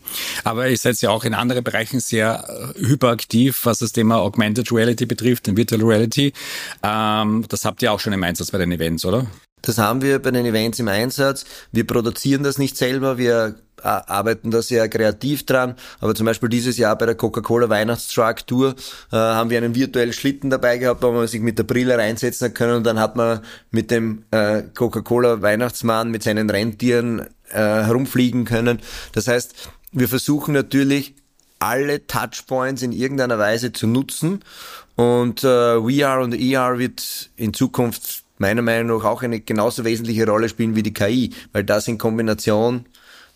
Aber 0.44 0.68
ihr 0.68 0.78
seid 0.78 1.00
ja 1.02 1.12
auch 1.12 1.26
in 1.26 1.36
anderen 1.36 1.64
Bereichen 1.64 2.00
sehr 2.00 2.74
äh, 2.76 2.80
hyperaktiv, 2.80 3.60
was 3.64 3.78
das 3.78 3.92
Thema 3.92 4.18
Augmented 4.18 4.72
Reality 4.72 5.06
betrifft, 5.06 5.46
den 5.48 5.58
Virtual 5.58 5.82
Reality. 5.82 6.34
Ähm, 6.82 7.46
das 7.48 7.64
habt 7.64 7.82
ihr 7.84 7.92
auch 7.92 8.00
schon 8.00 8.14
im 8.14 8.24
Einsatz 8.24 8.50
bei 8.50 8.58
den 8.58 8.72
Events, 8.72 9.06
oder? 9.06 9.28
Das 9.64 9.78
haben 9.78 10.02
wir 10.02 10.20
bei 10.20 10.32
den 10.32 10.46
Events 10.46 10.80
im 10.80 10.90
Einsatz. 10.90 11.46
Wir 11.72 11.88
produzieren 11.88 12.44
das 12.44 12.58
nicht 12.58 12.76
selber, 12.76 13.18
wir 13.18 13.56
äh, 13.82 13.88
arbeiten 13.88 14.52
da 14.52 14.62
sehr 14.62 14.90
kreativ 14.90 15.46
dran. 15.46 15.76
Aber 16.02 16.14
zum 16.14 16.26
Beispiel 16.26 16.50
dieses 16.50 16.78
Jahr 16.78 16.98
bei 16.98 17.06
der 17.06 17.16
Coca-Cola 17.16 17.70
Weihnachtstruck 17.70 18.46
Tour 18.46 18.76
äh, 19.12 19.16
haben 19.16 19.50
wir 19.50 19.58
einen 19.58 19.74
virtuellen 19.74 20.12
Schlitten 20.12 20.50
dabei 20.50 20.78
gehabt, 20.78 21.02
wo 21.02 21.12
man 21.12 21.28
sich 21.28 21.40
mit 21.40 21.58
der 21.58 21.64
Brille 21.64 21.98
reinsetzen 21.98 22.54
können 22.54 22.76
und 22.76 22.84
dann 22.84 23.00
hat 23.00 23.16
man 23.16 23.40
mit 23.72 23.90
dem 23.90 24.26
äh, 24.32 24.64
Coca-Cola 24.76 25.42
Weihnachtsmann 25.42 26.12
mit 26.12 26.24
seinen 26.24 26.50
Rentieren 26.50 27.22
äh, 27.52 27.58
herumfliegen 27.58 28.44
können. 28.44 28.80
Das 29.14 29.30
heißt, 29.30 29.70
wir 29.94 30.10
versuchen 30.10 30.54
natürlich 30.54 31.16
alle 31.60 32.06
Touchpoints 32.06 32.82
in 32.82 32.92
irgendeiner 32.92 33.40
Weise 33.40 33.72
zu 33.72 33.88
nutzen 33.88 34.42
und 34.96 35.46
äh, 35.46 35.80
VR 35.80 36.20
und 36.20 36.34
ER 36.34 36.78
wird 36.80 37.30
in 37.38 37.54
Zukunft 37.54 38.23
meiner 38.44 38.62
Meinung 38.62 38.98
nach 38.98 39.06
auch 39.06 39.24
eine 39.24 39.40
genauso 39.40 39.86
wesentliche 39.86 40.28
Rolle 40.28 40.50
spielen 40.50 40.76
wie 40.76 40.84
die 40.84 40.94
KI, 40.94 41.34
weil 41.54 41.64
das 41.64 41.88
in 41.88 41.98
Kombination 41.98 42.86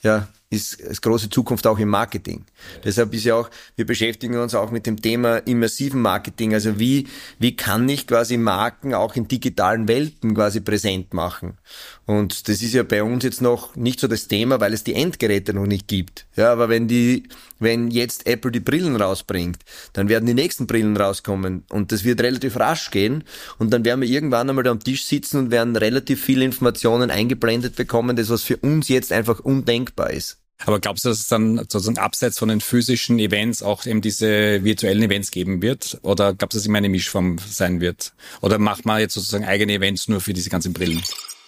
ja 0.03 0.27
ist, 0.49 0.79
ist 0.79 1.01
große 1.01 1.29
Zukunft 1.29 1.67
auch 1.67 1.77
im 1.77 1.89
Marketing. 1.89 2.45
Deshalb 2.83 3.13
ist 3.13 3.25
ja 3.25 3.35
auch, 3.35 3.49
wir 3.75 3.85
beschäftigen 3.85 4.37
uns 4.37 4.55
auch 4.55 4.71
mit 4.71 4.85
dem 4.85 5.01
Thema 5.01 5.37
immersiven 5.39 6.01
Marketing. 6.01 6.53
Also 6.53 6.79
wie, 6.79 7.07
wie 7.37 7.55
kann 7.55 7.87
ich 7.89 8.07
quasi 8.07 8.37
Marken 8.37 8.93
auch 8.93 9.15
in 9.15 9.27
digitalen 9.27 9.87
Welten 9.87 10.33
quasi 10.35 10.61
präsent 10.61 11.13
machen? 11.13 11.57
Und 12.05 12.47
das 12.47 12.61
ist 12.61 12.73
ja 12.73 12.83
bei 12.83 13.03
uns 13.03 13.25
jetzt 13.25 13.41
noch 13.41 13.75
nicht 13.75 13.99
so 13.99 14.07
das 14.07 14.27
Thema, 14.27 14.61
weil 14.61 14.73
es 14.73 14.85
die 14.85 14.93
Endgeräte 14.93 15.53
noch 15.53 15.67
nicht 15.67 15.87
gibt. 15.87 16.25
Ja, 16.37 16.53
aber 16.53 16.69
wenn 16.69 16.87
die, 16.87 17.23
wenn 17.59 17.89
jetzt 17.89 18.27
Apple 18.27 18.51
die 18.51 18.59
Brillen 18.59 18.95
rausbringt, 18.95 19.59
dann 19.93 20.09
werden 20.09 20.25
die 20.25 20.33
nächsten 20.33 20.67
Brillen 20.67 20.97
rauskommen 20.97 21.63
und 21.69 21.91
das 21.91 22.03
wird 22.03 22.21
relativ 22.21 22.57
rasch 22.57 22.91
gehen 22.91 23.23
und 23.57 23.71
dann 23.71 23.85
werden 23.85 24.01
wir 24.01 24.09
irgendwann 24.09 24.49
einmal 24.49 24.63
da 24.63 24.71
am 24.71 24.79
Tisch 24.79 25.05
sitzen 25.05 25.37
und 25.37 25.51
werden 25.51 25.75
relativ 25.75 26.23
viele 26.23 26.45
Informationen 26.45 27.11
eingeblendet 27.11 27.75
bekommen, 27.75 28.15
das 28.15 28.29
was 28.29 28.43
für 28.43 28.57
uns 28.57 28.87
jetzt 28.87 29.11
einfach 29.11 29.39
undenkbar 29.39 30.11
ist. 30.11 30.37
Aber 30.65 30.79
glaubst 30.79 31.05
du, 31.05 31.09
dass 31.09 31.19
es 31.19 31.27
dann 31.27 31.57
sozusagen 31.57 31.99
abseits 31.99 32.39
von 32.39 32.49
den 32.49 32.61
physischen 32.61 33.19
Events 33.19 33.61
auch 33.61 33.85
eben 33.85 34.01
diese 34.01 34.63
virtuellen 34.63 35.03
Events 35.03 35.29
geben 35.29 35.61
wird? 35.61 35.99
Oder 36.01 36.33
glaubst 36.33 36.55
du, 36.55 36.57
dass 36.57 36.63
es 36.63 36.67
immer 36.67 36.79
eine 36.79 36.89
Mischform 36.89 37.37
sein 37.37 37.79
wird? 37.79 38.13
Oder 38.41 38.57
macht 38.57 38.85
man 38.85 38.99
jetzt 38.99 39.13
sozusagen 39.13 39.45
eigene 39.45 39.73
Events 39.73 40.07
nur 40.07 40.19
für 40.19 40.33
diese 40.33 40.49
ganzen 40.49 40.73
Brillen? 40.73 41.03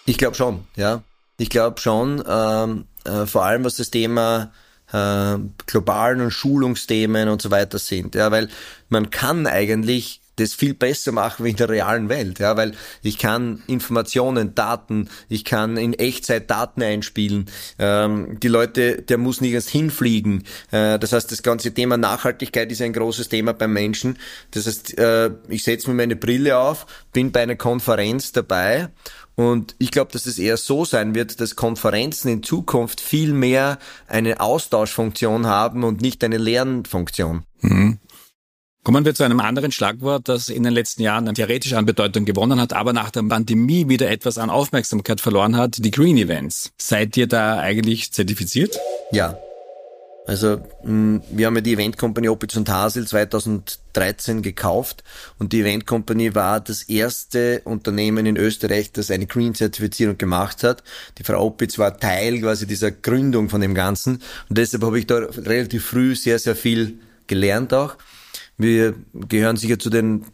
Ich 0.05 0.17
glaube 0.17 0.35
schon, 0.35 0.65
ja. 0.75 1.03
Ich 1.37 1.49
glaube 1.49 1.79
schon, 1.79 2.23
ähm, 2.27 2.85
äh, 3.05 3.25
vor 3.25 3.45
allem 3.45 3.63
was 3.63 3.77
das 3.77 3.89
Thema 3.89 4.51
äh, 4.91 5.37
globalen 5.65 6.21
und 6.21 6.31
Schulungsthemen 6.31 7.29
und 7.29 7.41
so 7.41 7.51
weiter 7.51 7.79
sind. 7.79 8.15
Ja, 8.15 8.31
weil 8.31 8.49
man 8.89 9.09
kann 9.09 9.47
eigentlich 9.47 10.21
das 10.39 10.53
viel 10.53 10.73
besser 10.73 11.11
machen 11.11 11.45
wie 11.45 11.51
in 11.51 11.55
der 11.55 11.69
realen 11.69 12.09
Welt, 12.09 12.39
ja, 12.39 12.55
weil 12.57 12.73
ich 13.03 13.17
kann 13.17 13.61
Informationen, 13.67 14.55
Daten, 14.55 15.09
ich 15.27 15.45
kann 15.45 15.77
in 15.77 15.93
Echtzeit 15.93 16.49
Daten 16.49 16.81
einspielen. 16.81 17.47
Ähm, 17.77 18.39
die 18.39 18.47
Leute, 18.47 19.01
der 19.01 19.17
muss 19.17 19.41
nicht 19.41 19.53
erst 19.53 19.69
hinfliegen. 19.69 20.43
Äh, 20.71 20.97
das 20.97 21.13
heißt, 21.13 21.31
das 21.31 21.43
ganze 21.43 21.73
Thema 21.73 21.97
Nachhaltigkeit 21.97 22.71
ist 22.71 22.81
ein 22.81 22.93
großes 22.93 23.29
Thema 23.29 23.53
beim 23.53 23.73
Menschen. 23.73 24.17
Das 24.51 24.65
heißt, 24.65 24.97
äh, 24.97 25.31
ich 25.49 25.63
setze 25.63 25.89
mir 25.89 25.95
meine 25.95 26.15
Brille 26.15 26.57
auf, 26.57 26.85
bin 27.11 27.31
bei 27.31 27.41
einer 27.41 27.55
Konferenz 27.55 28.31
dabei 28.31 28.89
und 29.39 29.73
ich 29.79 29.91
glaube, 29.91 30.11
dass 30.11 30.25
es 30.25 30.37
eher 30.37 30.57
so 30.57 30.83
sein 30.83 31.15
wird, 31.15 31.39
dass 31.39 31.55
Konferenzen 31.55 32.27
in 32.27 32.43
Zukunft 32.43 32.99
viel 32.99 33.31
mehr 33.31 33.79
eine 34.05 34.41
Austauschfunktion 34.41 35.47
haben 35.47 35.85
und 35.85 36.01
nicht 36.01 36.21
eine 36.25 36.37
Lernfunktion. 36.37 37.43
Mhm. 37.61 37.99
Kommen 38.83 39.05
wir 39.05 39.15
zu 39.15 39.23
einem 39.23 39.39
anderen 39.39 39.71
Schlagwort, 39.71 40.27
das 40.27 40.49
in 40.49 40.63
den 40.63 40.73
letzten 40.73 41.03
Jahren 41.03 41.33
theoretisch 41.33 41.71
an 41.71 41.85
Bedeutung 41.85 42.25
gewonnen 42.25 42.59
hat, 42.59 42.73
aber 42.73 42.91
nach 42.91 43.11
der 43.11 43.23
Pandemie 43.23 43.87
wieder 43.87 44.09
etwas 44.09 44.37
an 44.37 44.49
Aufmerksamkeit 44.49 45.21
verloren 45.21 45.55
hat, 45.55 45.77
die 45.77 45.91
Green 45.91 46.17
Events. 46.17 46.73
Seid 46.77 47.15
ihr 47.15 47.27
da 47.27 47.59
eigentlich 47.59 48.11
zertifiziert? 48.11 48.77
Ja. 49.13 49.39
Also 50.29 50.61
wir 50.83 51.47
haben 51.47 51.55
ja 51.55 51.61
die 51.61 51.73
Event 51.73 51.97
Company 51.97 52.29
Opitz 52.29 52.55
und 52.55 52.69
Hasil 52.69 53.07
2013 53.07 54.43
gekauft 54.43 55.03
und 55.39 55.53
die 55.53 55.61
Event 55.61 55.87
Company 55.87 56.35
war 56.35 56.59
das 56.59 56.83
erste 56.83 57.61
Unternehmen 57.63 58.27
in 58.27 58.37
Österreich, 58.37 58.91
das 58.91 59.09
eine 59.09 59.25
Green-Zertifizierung 59.25 60.19
gemacht 60.19 60.63
hat. 60.63 60.83
Die 61.17 61.23
Frau 61.23 61.43
Opitz 61.43 61.79
war 61.79 61.97
Teil 61.97 62.41
quasi 62.41 62.67
dieser 62.67 62.91
Gründung 62.91 63.49
von 63.49 63.59
dem 63.59 63.73
Ganzen 63.73 64.21
und 64.49 64.57
deshalb 64.59 64.83
habe 64.83 64.99
ich 64.99 65.07
da 65.07 65.15
relativ 65.15 65.85
früh 65.87 66.15
sehr, 66.15 66.37
sehr 66.37 66.55
viel 66.55 66.99
gelernt 67.25 67.73
auch. 67.73 67.95
Wir 68.55 68.93
gehören 69.15 69.57
sicher 69.57 69.79
zu 69.79 69.89
den 69.89 70.25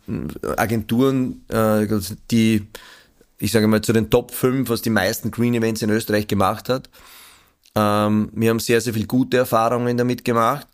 Agenturen, 0.57 1.45
äh, 1.47 1.87
die, 2.31 2.67
ich 3.39 3.53
sage 3.53 3.67
mal, 3.67 3.79
zu 3.79 3.93
den 3.93 4.09
Top 4.09 4.31
5, 4.31 4.67
was 4.69 4.81
die 4.81 4.89
meisten 4.89 5.31
Green 5.31 5.53
Events 5.53 5.81
in 5.81 5.89
Österreich 5.89 6.27
gemacht 6.27 6.67
hat. 6.67 6.89
Ähm, 7.75 8.29
wir 8.33 8.49
haben 8.49 8.59
sehr, 8.59 8.81
sehr 8.81 8.93
viel 8.93 9.07
gute 9.07 9.37
Erfahrungen 9.37 9.97
damit 9.97 10.25
gemacht. 10.25 10.67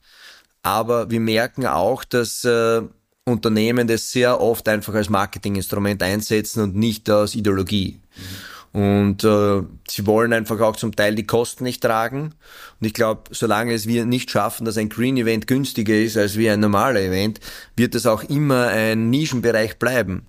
Aber 0.64 1.10
wir 1.10 1.20
merken 1.20 1.66
auch, 1.66 2.04
dass 2.04 2.44
äh, 2.44 2.82
Unternehmen 3.26 3.88
das 3.88 4.12
sehr 4.12 4.40
oft 4.40 4.68
einfach 4.68 4.94
als 4.94 5.10
Marketinginstrument 5.10 6.04
einsetzen 6.04 6.62
und 6.62 6.76
nicht 6.76 7.10
aus 7.10 7.36
Ideologie. 7.36 8.00
Mhm. 8.16 8.52
Und 8.74 9.24
äh, 9.26 9.64
sie 9.90 10.06
wollen 10.06 10.32
einfach 10.32 10.60
auch 10.62 10.78
zum 10.78 10.96
Teil 10.96 11.16
die 11.16 11.26
Kosten 11.26 11.66
nicht 11.66 11.82
tragen. 11.82 12.36
Und 12.80 12.88
ich 12.88 12.94
glaube, 12.94 13.24
solange 13.32 13.74
es 13.74 13.86
wir 13.86 14.06
nicht 14.06 14.32
schaffen, 14.32 14.64
dass 14.64 14.78
ein 14.78 14.88
Green 14.88 15.18
Event 15.18 15.46
günstiger 15.46 15.96
ist 15.96 16.16
als 16.16 16.38
wie 16.38 16.50
ein 16.50 16.62
normaler 16.62 17.02
Event, 17.02 17.42
wird 17.76 17.96
es 17.96 18.06
auch 18.06 18.24
immer 18.24 18.68
ein 18.68 19.10
Nischenbereich 19.10 19.78
bleiben. 19.78 20.28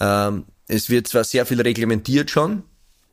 Ähm, 0.00 0.44
es 0.66 0.88
wird 0.88 1.08
zwar 1.08 1.24
sehr 1.24 1.44
viel 1.44 1.60
reglementiert 1.60 2.30
schon 2.30 2.62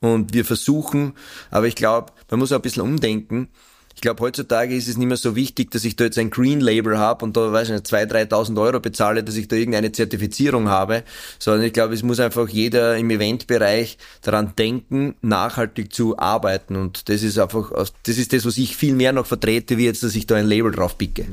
und 0.02 0.34
wir 0.34 0.44
versuchen, 0.44 1.14
aber 1.50 1.68
ich 1.68 1.76
glaube, 1.76 2.12
man 2.30 2.40
muss 2.40 2.52
auch 2.52 2.58
ein 2.58 2.62
bisschen 2.62 2.84
umdenken. 2.84 3.48
Ich 3.94 4.02
glaube, 4.02 4.24
heutzutage 4.24 4.76
ist 4.76 4.88
es 4.88 4.98
nicht 4.98 5.08
mehr 5.08 5.18
so 5.18 5.36
wichtig, 5.36 5.70
dass 5.72 5.84
ich 5.84 5.96
da 5.96 6.06
jetzt 6.06 6.18
ein 6.18 6.30
Green 6.30 6.62
Label 6.62 6.98
habe 6.98 7.24
und 7.24 7.38
da, 7.38 7.52
weiß 7.52 7.70
ich 7.70 7.74
nicht, 7.74 7.86
2.000, 7.86 8.30
3.000 8.30 8.62
Euro 8.62 8.80
bezahle, 8.80 9.24
dass 9.24 9.36
ich 9.36 9.48
da 9.48 9.58
irgendeine 9.58 9.92
Zertifizierung 9.92 10.70
habe, 10.70 11.04
sondern 11.38 11.66
ich 11.66 11.74
glaube, 11.74 11.94
es 11.94 12.02
muss 12.02 12.20
einfach 12.20 12.48
jeder 12.48 12.98
im 12.98 13.10
Eventbereich 13.12 13.98
daran 14.22 14.54
denken, 14.58 15.16
nachhaltig 15.22 15.94
zu 15.94 16.18
arbeiten 16.18 16.78
und 16.78 17.10
das 17.10 17.22
ist 17.22 17.38
einfach, 17.38 17.72
das 17.72 18.18
ist 18.18 18.34
das, 18.34 18.46
was 18.46 18.58
ich 18.58 18.76
viel 18.76 18.96
mehr 18.96 19.12
noch 19.12 19.28
vertrete, 19.28 19.78
wie 19.78 19.86
jetzt, 19.86 20.04
dass 20.04 20.16
ich 20.16 20.26
da 20.26 20.36
ein 20.36 20.48
Label 20.48 20.72
drauf 20.72 20.98
picke. 20.98 21.28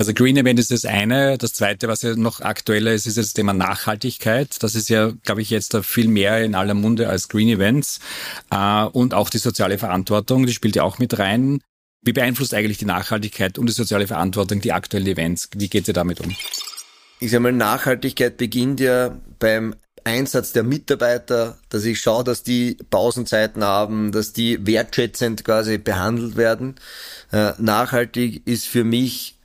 Also 0.00 0.14
Green 0.14 0.38
Event 0.38 0.58
ist 0.58 0.70
das 0.70 0.86
eine. 0.86 1.36
Das 1.36 1.52
zweite, 1.52 1.86
was 1.86 2.00
ja 2.00 2.16
noch 2.16 2.40
aktueller 2.40 2.94
ist, 2.94 3.06
ist 3.06 3.18
das 3.18 3.34
Thema 3.34 3.52
Nachhaltigkeit. 3.52 4.62
Das 4.62 4.74
ist 4.74 4.88
ja, 4.88 5.12
glaube 5.24 5.42
ich, 5.42 5.50
jetzt 5.50 5.76
viel 5.82 6.08
mehr 6.08 6.42
in 6.42 6.54
aller 6.54 6.72
Munde 6.72 7.10
als 7.10 7.28
Green 7.28 7.50
Events. 7.50 8.00
Äh, 8.50 8.84
und 8.84 9.12
auch 9.12 9.28
die 9.28 9.36
soziale 9.36 9.76
Verantwortung, 9.76 10.46
die 10.46 10.54
spielt 10.54 10.74
ja 10.74 10.84
auch 10.84 10.98
mit 10.98 11.18
rein. 11.18 11.60
Wie 12.00 12.14
beeinflusst 12.14 12.54
eigentlich 12.54 12.78
die 12.78 12.86
Nachhaltigkeit 12.86 13.58
und 13.58 13.66
die 13.68 13.74
soziale 13.74 14.06
Verantwortung 14.06 14.62
die 14.62 14.72
aktuellen 14.72 15.06
Events? 15.06 15.50
Wie 15.54 15.68
geht 15.68 15.86
ihr 15.86 15.92
damit 15.92 16.22
um? 16.22 16.34
Ich 17.18 17.30
sage 17.30 17.42
mal, 17.42 17.52
Nachhaltigkeit 17.52 18.38
beginnt 18.38 18.80
ja 18.80 19.14
beim 19.38 19.74
Einsatz 20.04 20.52
der 20.52 20.62
Mitarbeiter, 20.62 21.58
dass 21.68 21.84
ich 21.84 22.00
schaue, 22.00 22.24
dass 22.24 22.42
die 22.42 22.78
Pausenzeiten 22.88 23.62
haben, 23.62 24.12
dass 24.12 24.32
die 24.32 24.66
wertschätzend 24.66 25.44
quasi 25.44 25.76
behandelt 25.76 26.36
werden. 26.38 26.76
Äh, 27.32 27.52
nachhaltig 27.58 28.46
ist 28.46 28.66
für 28.66 28.84
mich 28.84 29.36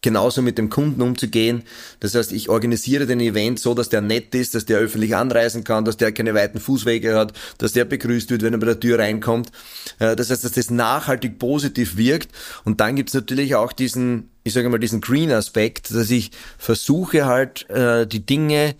genauso 0.00 0.42
mit 0.42 0.58
dem 0.58 0.70
Kunden 0.70 1.02
umzugehen. 1.02 1.64
Das 2.00 2.14
heißt, 2.14 2.32
ich 2.32 2.48
organisiere 2.48 3.06
den 3.06 3.20
Event 3.20 3.58
so, 3.58 3.74
dass 3.74 3.88
der 3.88 4.00
nett 4.00 4.34
ist, 4.34 4.54
dass 4.54 4.64
der 4.64 4.78
öffentlich 4.78 5.16
anreisen 5.16 5.64
kann, 5.64 5.84
dass 5.84 5.96
der 5.96 6.12
keine 6.12 6.34
weiten 6.34 6.60
Fußwege 6.60 7.16
hat, 7.16 7.32
dass 7.58 7.72
der 7.72 7.84
begrüßt 7.84 8.30
wird, 8.30 8.42
wenn 8.42 8.52
er 8.52 8.60
bei 8.60 8.66
der 8.66 8.80
Tür 8.80 8.98
reinkommt. 8.98 9.50
Äh, 9.98 10.14
das 10.14 10.30
heißt, 10.30 10.44
dass 10.44 10.52
das 10.52 10.70
nachhaltig 10.70 11.38
positiv 11.38 11.96
wirkt. 11.96 12.30
Und 12.64 12.80
dann 12.80 12.94
gibt's 12.94 13.14
natürlich 13.14 13.56
auch 13.56 13.72
diesen, 13.72 14.30
ich 14.44 14.52
sage 14.52 14.68
mal, 14.68 14.78
diesen 14.78 15.00
Green-Aspekt, 15.00 15.90
dass 15.92 16.10
ich 16.10 16.30
versuche 16.58 17.26
halt 17.26 17.68
äh, 17.70 18.06
die 18.06 18.24
Dinge 18.24 18.76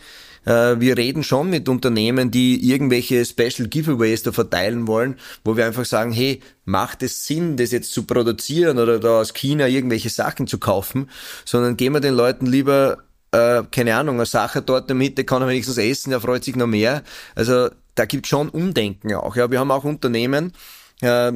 wir 0.49 0.97
reden 0.97 1.23
schon 1.23 1.51
mit 1.51 1.69
Unternehmen, 1.69 2.31
die 2.31 2.71
irgendwelche 2.71 3.25
Special 3.25 3.69
Giveaways 3.69 4.23
da 4.23 4.33
verteilen 4.33 4.87
wollen, 4.87 5.17
wo 5.45 5.57
wir 5.57 5.67
einfach 5.67 5.85
sagen, 5.85 6.13
hey, 6.13 6.41
macht 6.65 7.03
es 7.03 7.27
Sinn, 7.27 7.57
das 7.57 7.73
jetzt 7.73 7.93
zu 7.93 8.05
produzieren 8.05 8.79
oder 8.79 8.99
da 8.99 9.21
aus 9.21 9.35
China 9.35 9.69
irgendwelche 9.69 10.11
Sachen 10.11 10.47
zu 10.47 10.59
kaufen, 10.59 11.11
sondern 11.45 11.77
geben 11.77 11.97
wir 11.97 12.01
den 12.01 12.15
Leuten 12.15 12.47
lieber 12.47 12.99
äh, 13.33 13.63
keine 13.71 13.95
Ahnung, 13.97 14.17
eine 14.17 14.27
Sache 14.27 14.63
dort 14.63 14.89
damit, 14.91 15.19
der 15.19 15.27
kann 15.27 15.43
er 15.43 15.49
wenigstens 15.49 15.79
essen, 15.79 16.13
er 16.13 16.21
freut 16.21 16.45
sich 16.45 16.57
noch 16.57 16.67
mehr. 16.67 17.03
Also 17.35 17.69
da 17.95 18.07
gibt 18.07 18.27
schon 18.27 18.49
Umdenken 18.49 19.15
auch. 19.15 19.37
Ja, 19.37 19.51
wir 19.51 19.59
haben 19.59 19.71
auch 19.71 19.85
Unternehmen, 19.85 20.53
äh, 21.01 21.33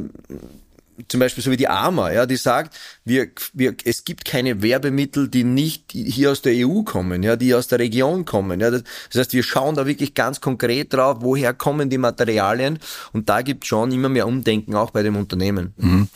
zum 1.09 1.21
Beispiel 1.21 1.43
so 1.43 1.51
wie 1.51 1.57
die 1.57 1.69
AMA, 1.69 2.13
ja, 2.13 2.27
die 2.27 2.37
sagt, 2.37 2.77
wir, 3.05 3.29
wir, 3.53 3.75
es 3.85 4.05
gibt 4.05 4.25
keine 4.25 4.63
Werbemittel, 4.63 5.29
die 5.29 5.45
nicht 5.45 5.93
hier 5.93 6.31
aus 6.31 6.43
der 6.43 6.55
EU 6.67 6.83
kommen, 6.83 7.23
ja, 7.23 7.37
die 7.37 7.55
aus 7.55 7.69
der 7.69 7.79
Region 7.79 8.25
kommen. 8.25 8.61
Ja. 8.61 8.71
Das, 8.71 8.83
heißt, 9.15 9.33
wir 9.33 9.43
schauen 9.43 9.75
da 9.75 9.87
wirklich 9.87 10.15
ganz 10.15 10.41
konkret 10.41 10.93
drauf, 10.93 11.19
woher 11.21 11.55
kommen 11.55 11.91
die 11.91 11.99
Materialien 11.99 12.79
und 13.13 13.29
da 13.29 13.43
gibt 13.43 13.67
schon 13.67 13.93
immer 13.93 14.09
mehr 14.09 14.27
Umdenken 14.27 14.75
auch 14.75 14.91
bei 14.91 15.03
dem 15.03 15.17
Unternehmen. 15.17 15.73
Mhm. 15.77 16.09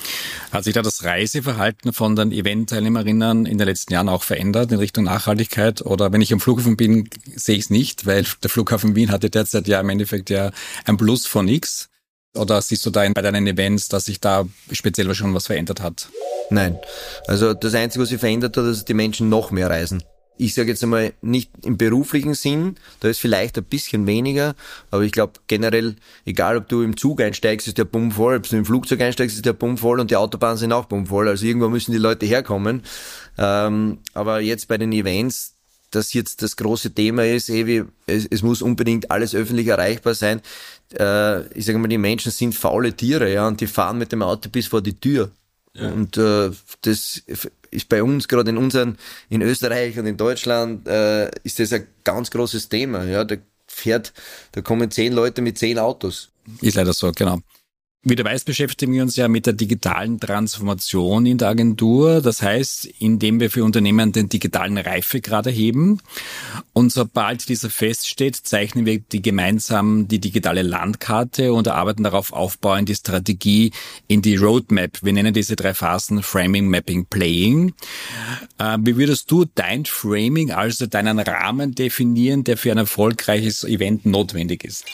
Hat 0.53 0.65
sich 0.65 0.75
da 0.75 0.83
das 0.83 1.05
Reiseverhalten 1.05 1.93
von 1.93 2.17
den 2.17 2.33
Event-Teilnehmerinnen 2.33 3.47
in 3.47 3.59
den 3.59 3.67
letzten 3.67 3.93
Jahren 3.95 4.09
auch 4.09 4.23
verändert 4.23 4.73
in 4.73 4.79
Richtung 4.79 5.05
Nachhaltigkeit? 5.05 5.83
Oder 5.83 6.13
wenn 6.13 6.21
ich 6.21 6.33
am 6.33 6.41
Flughafen 6.41 6.77
bin, 6.77 7.09
sehe 7.35 7.57
ich 7.57 7.65
es 7.65 7.71
nicht, 7.71 8.07
weil 8.07 8.25
der 8.43 8.51
Flughafen 8.51 8.95
Wien 8.95 9.11
hatte 9.11 9.31
derzeit 9.31 9.69
ja 9.69 9.81
im 9.81 9.89
Endeffekt 9.89 10.31
ja 10.31 10.51
ein 10.85 10.97
Plus 10.97 11.27
von 11.27 11.49
X. 11.49 11.89
Oder 12.37 12.61
siehst 12.63 12.85
du 12.87 12.91
da 12.91 13.09
bei 13.13 13.23
deinen 13.23 13.47
Events, 13.47 13.89
dass 13.89 14.05
sich 14.05 14.21
da 14.21 14.47
speziell 14.71 15.15
schon 15.15 15.35
was 15.35 15.47
verändert 15.47 15.81
hat? 15.81 16.09
Nein. 16.51 16.79
Also 17.27 17.55
das 17.55 17.75
Einzige, 17.75 18.03
was 18.03 18.11
sich 18.11 18.21
verändert 18.21 18.57
hat, 18.57 18.65
ist, 18.65 18.79
dass 18.79 18.85
die 18.85 18.95
Menschen 18.95 19.29
noch 19.29 19.51
mehr 19.51 19.71
reisen. 19.71 20.03
Ich 20.39 20.55
sage 20.55 20.69
jetzt 20.69 20.83
einmal 20.83 21.15
nicht 21.23 21.51
im 21.65 21.79
beruflichen 21.79 22.35
Sinn, 22.35 22.77
da 23.01 23.09
ist 23.09 23.21
vielleicht 23.21 23.57
ein 23.57 23.65
bisschen 23.65 24.07
weniger, 24.07 24.55
aber 24.91 25.03
ich 25.03 25.13
glaube 25.13 25.35
generell, 25.47 25.97
egal 26.27 26.59
ob 26.59 26.69
du 26.69 26.83
im 26.83 26.97
Zug 26.97 27.23
einsteigst, 27.23 27.67
ist 27.69 27.79
der 27.79 27.87
Bumm 27.87 28.11
voll, 28.13 28.37
ob 28.37 28.47
du 28.47 28.57
im 28.57 28.67
Flugzeug 28.67 29.01
einsteigst, 29.01 29.37
ist 29.37 29.47
der 29.47 29.55
Bumm 29.55 29.79
voll 29.79 29.99
und 29.99 30.11
die 30.11 30.17
Autobahnen 30.17 30.59
sind 30.59 30.73
auch 30.73 30.85
Bumm 30.85 31.07
voll. 31.07 31.29
Also 31.29 31.47
irgendwo 31.47 31.69
müssen 31.69 31.93
die 31.93 31.99
Leute 31.99 32.27
herkommen. 32.27 32.83
Ähm, 33.39 33.99
aber 34.13 34.41
jetzt 34.41 34.69
bei 34.69 34.77
den 34.77 34.93
Events, 34.93 35.55
dass 35.91 36.13
jetzt 36.13 36.43
das 36.43 36.57
große 36.57 36.93
Thema 36.93 37.25
ist, 37.25 37.49
eh, 37.49 37.85
es, 38.07 38.27
es 38.27 38.43
muss 38.43 38.61
unbedingt 38.61 39.11
alles 39.11 39.35
öffentlich 39.35 39.69
erreichbar 39.69 40.15
sein. 40.15 40.43
Äh, 40.93 41.47
ich 41.59 41.67
sage 41.67 41.79
mal, 41.79 41.89
die 41.89 41.99
Menschen 41.99 42.33
sind 42.33 42.55
faule 42.55 42.93
Tiere, 42.93 43.33
ja, 43.33 43.47
und 43.47 43.61
die 43.61 43.67
fahren 43.67 43.99
mit 43.99 44.13
dem 44.13 44.23
Auto 44.23 44.49
bis 44.49 44.69
vor 44.69 44.83
die 44.83 44.99
Tür. 44.99 45.31
Ja. 45.75 45.91
Und 45.91 46.17
äh, 46.17 46.51
das 46.83 47.23
ist 47.71 47.89
bei 47.89 48.03
uns, 48.03 48.29
gerade 48.29 48.51
in 48.51 48.57
unseren, 48.57 48.97
in 49.29 49.43
Österreich 49.43 49.99
und 49.99 50.07
in 50.07 50.17
Deutschland, 50.17 50.87
äh, 50.89 51.31
ist 51.43 51.59
das 51.59 51.73
ein 51.73 51.87
ganz 52.05 52.31
großes 52.31 52.69
Thema. 52.69 53.05
Ja, 53.05 53.25
da 53.25 53.37
fährt, 53.67 54.13
da 54.53 54.63
kommen 54.63 54.91
zehn 54.91 55.13
Leute 55.13 55.43
mit 55.43 55.59
zehn 55.59 55.79
Autos. 55.79 56.31
Ist 56.63 56.77
leider 56.77 56.93
so, 56.93 57.13
genau. 57.13 57.41
Wie 58.09 58.15
du 58.15 58.23
weißt, 58.23 58.47
beschäftigen 58.47 58.93
wir 58.93 59.03
uns 59.03 59.17
ja 59.17 59.27
mit 59.27 59.47
der 59.47 59.53
digitalen 59.53 60.21
Transformation 60.21 61.27
in 61.27 61.39
der 61.39 61.49
Agentur. 61.49 62.21
Das 62.21 62.41
heißt, 62.41 62.87
indem 63.01 63.41
wir 63.41 63.51
für 63.51 63.65
Unternehmen 63.65 64.13
den 64.13 64.29
digitalen 64.29 64.79
Reifegrad 64.79 65.47
erheben. 65.47 65.99
Und 66.77 66.93
sobald 66.93 67.49
dieser 67.49 67.71
feststeht, 67.71 68.37
zeichnen 68.37 68.85
wir 68.85 68.99
die 68.99 69.23
gemeinsam 69.23 70.09
die 70.09 70.19
digitale 70.19 70.61
Landkarte 70.61 71.55
und 71.55 71.67
erarbeiten 71.67 72.05
darauf 72.05 72.35
aufbauend 72.35 72.87
die 72.91 72.95
Strategie 72.95 73.73
in 74.09 74.21
die 74.21 74.37
Roadmap. 74.37 75.03
Wir 75.03 75.15
nennen 75.15 75.33
diese 75.33 75.57
drei 75.57 75.73
Phasen 75.73 76.23
Framing, 76.23 76.69
Mapping, 76.69 77.07
Playing. 77.07 77.73
Äh, 78.59 78.77
wie 78.83 78.99
würdest 78.99 79.31
du 79.31 79.47
dein 79.55 79.87
Framing, 79.87 80.51
also 80.51 80.85
deinen 80.85 81.19
Rahmen 81.19 81.75
definieren, 81.75 82.45
der 82.45 82.59
für 82.59 82.73
ein 82.73 82.79
erfolgreiches 82.79 83.65
Event 83.65 84.05
notwendig 84.05 84.63
ist? 84.63 84.85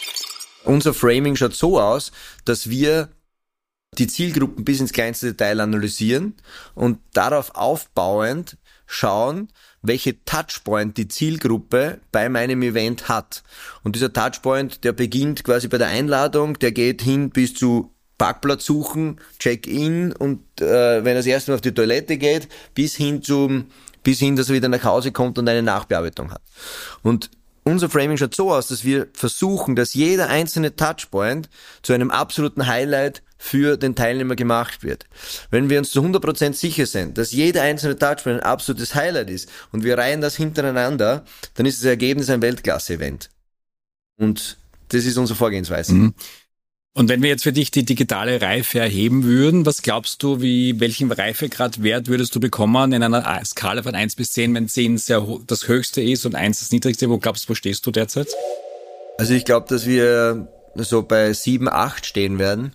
Unser 0.63 0.95
Framing 0.95 1.35
schaut 1.35 1.57
so 1.57 1.81
aus, 1.81 2.13
dass 2.45 2.71
wir 2.71 3.09
die 3.99 4.07
Zielgruppen 4.07 4.65
bis 4.65 4.79
ins 4.79 4.93
kleinste 4.93 5.33
Detail 5.33 5.59
analysieren 5.59 6.35
und 6.77 7.01
darauf 7.13 7.57
aufbauend 7.57 8.57
schauen, 8.87 9.49
welche 9.83 10.25
Touchpoint 10.25 10.97
die 10.97 11.09
Zielgruppe 11.09 12.01
bei 12.13 12.29
meinem 12.29 12.63
Event 12.63 13.09
hat. 13.09 13.43
Und 13.83 13.97
dieser 13.97 14.13
Touchpoint, 14.13 14.85
der 14.85 14.93
beginnt 14.93 15.45
quasi 15.45 15.69
bei 15.69 15.79
der 15.79 15.89
Einladung, 15.89 16.59
der 16.59 16.73
geht 16.73 17.03
hin 17.03 17.31
bis 17.31 17.55
zu 17.55 17.93
Parkplatz 18.19 18.65
suchen, 18.65 19.19
Check-in 19.39 20.13
und 20.13 20.41
äh, 20.61 21.05
wenn 21.05 21.09
er 21.09 21.15
das 21.17 21.27
erste 21.27 21.51
Mal 21.51 21.57
auf 21.57 21.61
die 21.61 21.75
Toilette 21.75 22.19
geht, 22.19 22.49
bis 22.75 22.95
hin 22.95 23.23
zum 23.23 23.67
bis 24.05 24.19
hin, 24.19 24.37
dass 24.37 24.49
er 24.49 24.57
wieder 24.57 24.69
nach 24.69 24.85
Hause 24.85 25.13
kommt 25.13 25.39
und 25.39 25.49
eine 25.49 25.63
Nachbearbeitung 25.63 26.33
hat. 26.33 26.43
Und 27.03 27.31
unser 27.65 27.89
Framing 27.89 28.17
schaut 28.17 28.35
so 28.35 28.53
aus, 28.53 28.69
dass 28.69 28.85
wir 28.85 29.07
versuchen, 29.13 29.77
dass 29.77 29.95
jeder 29.95 30.29
einzelne 30.29 30.75
Touchpoint 30.75 31.49
zu 31.83 31.93
einem 31.93 32.11
absoluten 32.11 32.67
Highlight 32.67 33.23
für 33.43 33.77
den 33.77 33.97
Teilnehmer 33.97 34.37
gemacht 34.37 34.85
wird. 34.85 35.07
Wenn 35.51 35.69
wir 35.69 35.79
uns 35.79 35.91
zu 35.91 36.01
100% 36.01 36.53
sicher 36.53 36.87
sind, 36.87 37.19
dass 37.19 37.33
jeder 37.33 37.63
einzelne 37.63 37.99
Touchpoint 37.99 38.41
ein 38.41 38.47
absolutes 38.47 38.95
Highlight 38.95 39.31
ist 39.31 39.51
und 39.73 39.83
wir 39.83 39.99
reihen 39.99 40.21
das 40.21 40.37
hintereinander, 40.37 41.25
dann 41.55 41.67
ist 41.67 41.81
das 41.81 41.87
Ergebnis 41.87 42.31
ein 42.31 42.41
Weltklasse-Event. 42.41 43.31
Und 44.17 44.59
das 44.89 45.05
ist 45.05 45.17
unsere 45.17 45.37
Vorgehensweise. 45.37 45.93
Mhm. 45.93 46.15
Und 46.95 47.09
wenn 47.09 47.21
wir 47.21 47.31
jetzt 47.31 47.43
für 47.43 47.53
dich 47.53 47.73
die 47.73 47.85
digitale 47.85 48.41
Reife 48.41 48.79
erheben 48.79 49.25
würden, 49.25 49.67
was 49.67 49.83
glaubst 49.83 50.23
du, 50.23 50.41
wie, 50.41 50.79
welchen 50.79 51.11
Reifegrad 51.11 51.83
Wert 51.83 52.07
würdest 52.07 52.35
du 52.37 52.41
bekommen 52.41 52.93
in 52.93 53.03
einer 53.03 53.45
Skala 53.45 53.83
von 53.83 53.97
1 53.97 54.15
bis 54.15 54.31
10, 54.33 54.55
wenn 54.55 54.69
10 54.69 54.99
sehr 54.99 55.27
das 55.49 55.67
höchste 55.67 56.01
ist 56.01 56.27
und 56.27 56.37
1 56.37 56.61
das 56.61 56.71
niedrigste? 56.71 57.11
Wo 57.11 57.19
glaubst 57.19 57.47
du, 57.47 57.49
wo 57.51 57.55
stehst 57.55 57.85
du 57.87 57.91
derzeit? 57.91 58.29
Also 59.19 59.35
ich 59.35 59.45
glaube, 59.45 59.67
dass 59.69 59.85
wir 59.85 60.47
so 60.77 61.03
bei 61.03 61.33
7, 61.33 61.69
8 61.69 62.07
stehen 62.07 62.39
werden 62.39 62.73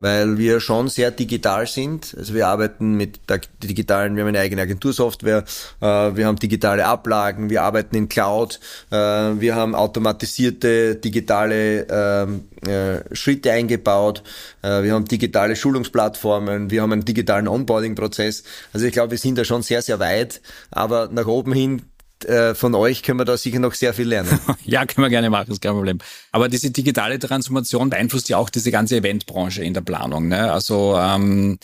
weil 0.00 0.38
wir 0.38 0.60
schon 0.60 0.88
sehr 0.88 1.10
digital 1.10 1.66
sind. 1.66 2.14
Also 2.18 2.34
wir 2.34 2.48
arbeiten 2.48 2.96
mit 2.96 3.20
der 3.28 3.40
digitalen, 3.62 4.16
wir 4.16 4.22
haben 4.22 4.28
eine 4.28 4.40
eigene 4.40 4.62
Agentursoftware, 4.62 5.44
äh, 5.80 5.84
wir 5.86 6.26
haben 6.26 6.36
digitale 6.36 6.86
Ablagen, 6.86 7.50
wir 7.50 7.62
arbeiten 7.62 7.96
in 7.96 8.08
Cloud, 8.08 8.58
äh, 8.90 8.96
wir 8.96 9.54
haben 9.54 9.74
automatisierte 9.74 10.96
digitale 10.96 11.86
ähm, 11.90 12.44
äh, 12.66 13.14
Schritte 13.14 13.52
eingebaut, 13.52 14.22
wir 14.62 14.92
haben 14.92 15.06
digitale 15.06 15.56
Schulungsplattformen, 15.56 16.70
wir 16.70 16.82
haben 16.82 16.92
einen 16.92 17.04
digitalen 17.04 17.48
Onboarding-Prozess. 17.48 18.44
Also 18.74 18.86
ich 18.86 18.92
glaube, 18.92 19.12
wir 19.12 19.18
sind 19.18 19.38
da 19.38 19.44
schon 19.44 19.62
sehr, 19.62 19.80
sehr 19.80 19.98
weit, 19.98 20.42
aber 20.70 21.08
nach 21.10 21.26
oben 21.26 21.54
hin 21.54 21.82
äh, 22.24 22.54
von 22.54 22.74
euch 22.74 23.02
können 23.02 23.18
wir 23.18 23.24
da 23.24 23.36
sicher 23.36 23.58
noch 23.58 23.74
sehr 23.74 23.94
viel 23.94 24.08
lernen. 24.08 24.38
ja, 24.64 24.84
können 24.86 25.04
wir 25.04 25.10
gerne 25.10 25.30
machen, 25.30 25.52
ist 25.52 25.62
kein 25.62 25.72
Problem. 25.72 25.98
Aber 26.32 26.48
diese 26.48 26.70
digitale 26.70 27.18
Transformation 27.18 27.90
beeinflusst 27.90 28.28
ja 28.28 28.36
auch 28.36 28.50
diese 28.50 28.70
ganze 28.70 28.96
Eventbranche 28.96 29.62
in 29.62 29.74
der 29.74 29.80
Planung. 29.80 30.28
Ne? 30.28 30.52
Also 30.52 30.96
ähm, 30.98 31.58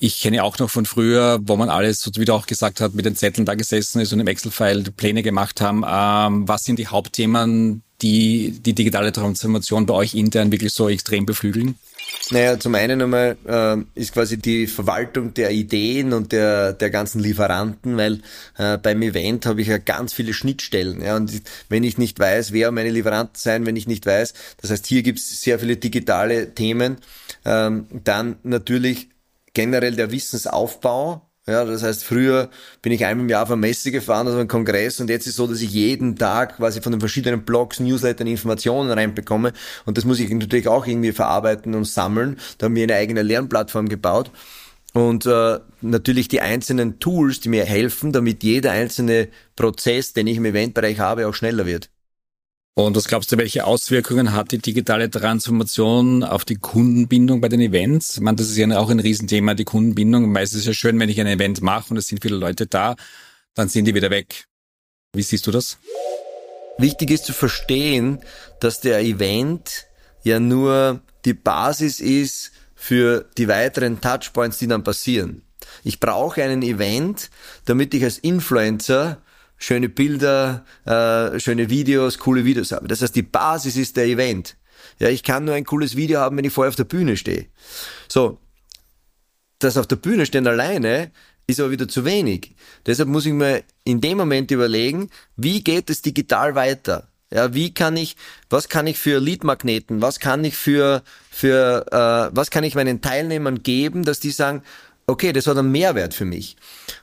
ich 0.00 0.20
kenne 0.20 0.42
auch 0.42 0.58
noch 0.58 0.70
von 0.70 0.86
früher, 0.86 1.38
wo 1.42 1.56
man 1.56 1.68
alles, 1.68 2.00
so 2.00 2.10
wie 2.16 2.24
du 2.24 2.32
auch 2.32 2.46
gesagt 2.46 2.80
hast, 2.80 2.94
mit 2.94 3.04
den 3.04 3.16
Zetteln 3.16 3.44
da 3.44 3.54
gesessen 3.54 4.00
ist 4.00 4.12
und 4.12 4.20
im 4.20 4.26
Excel-File 4.26 4.90
Pläne 4.92 5.22
gemacht 5.22 5.60
haben. 5.60 5.84
Ähm, 5.86 6.48
was 6.48 6.64
sind 6.64 6.78
die 6.78 6.86
Hauptthemen, 6.86 7.82
die 8.00 8.58
die 8.64 8.74
digitale 8.74 9.12
Transformation 9.12 9.84
bei 9.84 9.94
euch 9.94 10.14
intern 10.14 10.50
wirklich 10.52 10.72
so 10.72 10.88
extrem 10.88 11.26
beflügeln? 11.26 11.76
Naja, 12.32 12.58
zum 12.60 12.76
einen 12.76 13.02
einmal 13.02 13.36
äh, 13.46 14.00
ist 14.00 14.12
quasi 14.12 14.38
die 14.38 14.68
Verwaltung 14.68 15.34
der 15.34 15.50
Ideen 15.50 16.12
und 16.12 16.30
der, 16.30 16.72
der 16.72 16.90
ganzen 16.90 17.20
Lieferanten, 17.20 17.96
weil 17.96 18.20
äh, 18.56 18.78
beim 18.78 19.02
Event 19.02 19.46
habe 19.46 19.60
ich 19.60 19.68
ja 19.68 19.78
ganz 19.78 20.12
viele 20.12 20.32
Schnittstellen. 20.32 21.02
Ja, 21.02 21.16
und 21.16 21.42
wenn 21.68 21.82
ich 21.82 21.98
nicht 21.98 22.20
weiß, 22.20 22.52
wer 22.52 22.70
meine 22.70 22.90
Lieferanten 22.90 23.34
sein, 23.36 23.66
wenn 23.66 23.74
ich 23.74 23.88
nicht 23.88 24.06
weiß, 24.06 24.34
das 24.58 24.70
heißt, 24.70 24.86
hier 24.86 25.02
gibt 25.02 25.18
es 25.18 25.40
sehr 25.40 25.58
viele 25.58 25.76
digitale 25.76 26.54
Themen, 26.54 26.98
ähm, 27.44 27.86
dann 28.04 28.36
natürlich 28.44 29.08
generell 29.52 29.96
der 29.96 30.12
Wissensaufbau, 30.12 31.29
ja, 31.50 31.64
das 31.64 31.82
heißt, 31.82 32.04
früher 32.04 32.48
bin 32.82 32.92
ich 32.92 33.04
einmal 33.04 33.24
im 33.24 33.28
Jahr 33.28 33.42
auf 33.42 33.50
eine 33.50 33.60
Messe 33.60 33.90
gefahren, 33.90 34.26
also 34.26 34.38
einen 34.38 34.48
Kongress, 34.48 35.00
und 35.00 35.10
jetzt 35.10 35.26
ist 35.26 35.32
es 35.32 35.36
so, 35.36 35.46
dass 35.46 35.60
ich 35.60 35.70
jeden 35.70 36.16
Tag 36.16 36.56
quasi 36.56 36.80
von 36.80 36.92
den 36.92 37.00
verschiedenen 37.00 37.44
Blogs, 37.44 37.80
Newslettern 37.80 38.26
Informationen 38.26 38.90
reinbekomme. 38.90 39.52
Und 39.84 39.98
das 39.98 40.04
muss 40.04 40.20
ich 40.20 40.30
natürlich 40.30 40.68
auch 40.68 40.86
irgendwie 40.86 41.12
verarbeiten 41.12 41.74
und 41.74 41.84
sammeln. 41.84 42.38
Da 42.58 42.66
haben 42.66 42.74
wir 42.74 42.84
eine 42.84 42.94
eigene 42.94 43.22
Lernplattform 43.22 43.88
gebaut. 43.88 44.30
Und 44.92 45.26
äh, 45.26 45.60
natürlich 45.82 46.28
die 46.28 46.40
einzelnen 46.40 46.98
Tools, 46.98 47.40
die 47.40 47.48
mir 47.48 47.64
helfen, 47.64 48.12
damit 48.12 48.42
jeder 48.42 48.72
einzelne 48.72 49.28
Prozess, 49.54 50.12
den 50.12 50.26
ich 50.26 50.36
im 50.38 50.44
Eventbereich 50.44 50.98
habe, 50.98 51.28
auch 51.28 51.34
schneller 51.34 51.66
wird. 51.66 51.90
Und 52.74 52.96
was 52.96 53.08
glaubst 53.08 53.30
du, 53.32 53.36
welche 53.36 53.64
Auswirkungen 53.66 54.32
hat 54.32 54.52
die 54.52 54.58
digitale 54.58 55.10
Transformation 55.10 56.22
auf 56.22 56.44
die 56.44 56.54
Kundenbindung 56.54 57.40
bei 57.40 57.48
den 57.48 57.60
Events? 57.60 58.16
Ich 58.16 58.22
meine, 58.22 58.36
das 58.36 58.48
ist 58.48 58.56
ja 58.56 58.78
auch 58.78 58.90
ein 58.90 59.00
Riesenthema, 59.00 59.54
die 59.54 59.64
Kundenbindung. 59.64 60.30
Meistens 60.30 60.60
ist 60.60 60.62
es 60.62 60.66
ja 60.68 60.74
schön, 60.74 60.98
wenn 60.98 61.08
ich 61.08 61.20
ein 61.20 61.26
Event 61.26 61.60
mache 61.62 61.90
und 61.90 61.96
es 61.96 62.06
sind 62.06 62.22
viele 62.22 62.36
Leute 62.36 62.66
da, 62.66 62.96
dann 63.54 63.68
sind 63.68 63.86
die 63.86 63.94
wieder 63.94 64.10
weg. 64.10 64.44
Wie 65.12 65.22
siehst 65.22 65.46
du 65.46 65.50
das? 65.50 65.78
Wichtig 66.78 67.10
ist 67.10 67.26
zu 67.26 67.32
verstehen, 67.32 68.20
dass 68.60 68.80
der 68.80 69.00
Event 69.00 69.86
ja 70.22 70.38
nur 70.38 71.00
die 71.24 71.34
Basis 71.34 72.00
ist 72.00 72.52
für 72.74 73.28
die 73.36 73.48
weiteren 73.48 74.00
Touchpoints, 74.00 74.58
die 74.58 74.68
dann 74.68 74.84
passieren. 74.84 75.42
Ich 75.84 76.00
brauche 76.00 76.42
einen 76.42 76.62
Event, 76.62 77.30
damit 77.66 77.92
ich 77.92 78.04
als 78.04 78.18
Influencer 78.18 79.20
schöne 79.60 79.88
Bilder, 79.88 80.64
äh, 80.84 81.38
schöne 81.38 81.70
Videos, 81.70 82.18
coole 82.18 82.44
Videos 82.44 82.72
habe. 82.72 82.88
Das 82.88 83.02
heißt, 83.02 83.14
die 83.14 83.22
Basis 83.22 83.76
ist 83.76 83.96
der 83.96 84.06
Event. 84.06 84.56
Ja, 84.98 85.08
ich 85.08 85.22
kann 85.22 85.44
nur 85.44 85.54
ein 85.54 85.64
cooles 85.64 85.94
Video 85.94 86.18
haben, 86.18 86.36
wenn 86.36 86.44
ich 86.44 86.52
vorher 86.52 86.70
auf 86.70 86.76
der 86.76 86.84
Bühne 86.84 87.16
stehe. 87.16 87.46
So, 88.08 88.40
das 89.58 89.76
auf 89.76 89.86
der 89.86 89.96
Bühne 89.96 90.26
stehen 90.26 90.46
alleine 90.46 91.12
ist 91.50 91.60
aber 91.60 91.70
wieder 91.70 91.88
zu 91.88 92.04
wenig. 92.04 92.54
Deshalb 92.86 93.08
muss 93.08 93.26
ich 93.26 93.32
mir 93.32 93.62
in 93.84 94.00
dem 94.00 94.18
Moment 94.18 94.50
überlegen, 94.50 95.10
wie 95.36 95.62
geht 95.62 95.90
es 95.90 96.00
digital 96.00 96.54
weiter? 96.54 97.08
Ja, 97.32 97.54
wie 97.54 97.72
kann 97.72 97.96
ich, 97.96 98.16
was 98.48 98.68
kann 98.68 98.88
ich 98.88 98.98
für 98.98 99.20
Leadmagneten, 99.20 100.02
was 100.02 100.18
kann 100.18 100.44
ich 100.44 100.56
für, 100.56 101.02
für, 101.30 101.86
äh, 101.92 102.34
was 102.34 102.50
kann 102.50 102.64
ich 102.64 102.74
meinen 102.74 103.00
Teilnehmern 103.00 103.62
geben, 103.62 104.04
dass 104.04 104.18
die 104.18 104.30
sagen, 104.30 104.62
okay, 105.10 105.32
das 105.32 105.46
hat 105.46 105.56
einen 105.56 105.72
Mehrwert 105.72 106.14
für 106.14 106.24
mich. 106.24 106.56